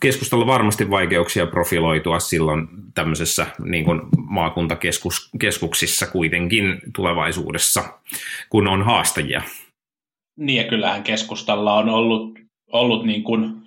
keskustalla 0.00 0.46
varmasti 0.46 0.90
vaikeuksia 0.90 1.46
profiloitua 1.46 2.18
silloin 2.18 2.68
tämmöisessä 2.94 3.46
niin 3.64 3.84
kuin 3.84 4.00
maakuntakeskuksissa 4.16 6.06
kuitenkin 6.06 6.78
tulevaisuudessa, 6.94 7.84
kun 8.50 8.68
on 8.68 8.82
haastajia. 8.82 9.42
Niin 10.36 10.62
ja 10.62 10.68
kyllähän 10.68 11.02
keskustalla 11.02 11.74
on 11.74 11.88
ollut, 11.88 12.38
ollut 12.72 13.06
niin 13.06 13.22
kuin 13.22 13.63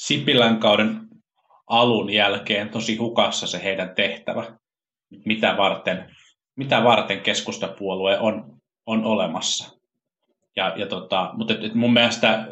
Sipilän 0.00 0.58
kauden 0.58 1.00
alun 1.66 2.10
jälkeen 2.10 2.68
tosi 2.68 2.96
hukassa 2.96 3.46
se 3.46 3.62
heidän 3.62 3.94
tehtävä, 3.94 4.44
mitä 5.24 5.56
varten, 5.56 6.16
mitä 6.56 6.84
varten 6.84 7.20
keskustapuolue 7.20 8.18
on, 8.18 8.56
on 8.86 9.04
olemassa. 9.04 9.78
Ja, 10.56 10.72
ja 10.76 10.86
tota, 10.86 11.30
mutta 11.32 11.54
et, 11.54 11.64
et 11.64 11.74
mun 11.74 11.92
mielestä 11.92 12.46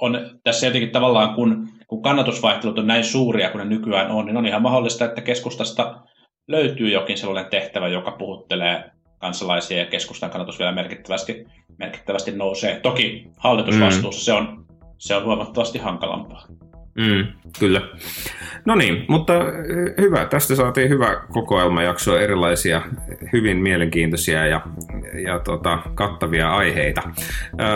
on 0.00 0.40
tässä 0.44 0.66
jotenkin 0.66 0.90
tavallaan, 0.90 1.34
kun 1.34 1.68
kun 1.86 2.02
kannatusvaihtelut 2.02 2.78
on 2.78 2.86
näin 2.86 3.04
suuria 3.04 3.50
kuin 3.50 3.58
ne 3.58 3.64
nykyään 3.64 4.10
on, 4.10 4.26
niin 4.26 4.36
on 4.36 4.46
ihan 4.46 4.62
mahdollista, 4.62 5.04
että 5.04 5.20
keskustasta 5.20 6.00
löytyy 6.48 6.88
jokin 6.90 7.18
sellainen 7.18 7.50
tehtävä, 7.50 7.88
joka 7.88 8.10
puhuttelee 8.10 8.90
kansalaisia 9.18 9.78
ja 9.78 9.86
keskustan 9.86 10.30
kannatus 10.30 10.58
vielä 10.58 10.72
merkittävästi, 10.72 11.46
merkittävästi 11.78 12.32
nousee. 12.32 12.80
Toki 12.80 13.28
hallitusvastuussa 13.36 14.20
mm. 14.20 14.24
se, 14.24 14.32
on, 14.32 14.67
se 14.98 15.16
on 15.16 15.24
huomattavasti 15.24 15.78
hankalampaa. 15.78 16.46
Mm, 16.98 17.26
kyllä. 17.58 17.80
No 18.64 18.74
niin, 18.74 19.04
mutta 19.08 19.32
hyvä. 20.00 20.24
Tästä 20.26 20.54
saatiin 20.54 20.88
hyvä 20.88 21.20
kokoelmajakso, 21.32 22.18
erilaisia 22.18 22.82
hyvin 23.32 23.56
mielenkiintoisia 23.56 24.46
ja, 24.46 24.60
ja 25.24 25.38
tota, 25.38 25.78
kattavia 25.94 26.50
aiheita. 26.50 27.02
Öö, 27.60 27.66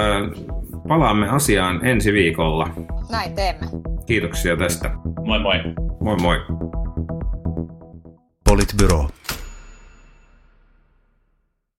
palaamme 0.88 1.28
asiaan 1.28 1.86
ensi 1.86 2.12
viikolla. 2.12 2.68
Näin 3.10 3.34
teemme. 3.34 3.66
Kiitoksia 4.06 4.56
tästä. 4.56 4.90
Moi 5.24 5.38
moi. 5.38 5.56
Moi 6.00 6.16
moi. 6.16 6.40
Politbyro. 8.44 9.08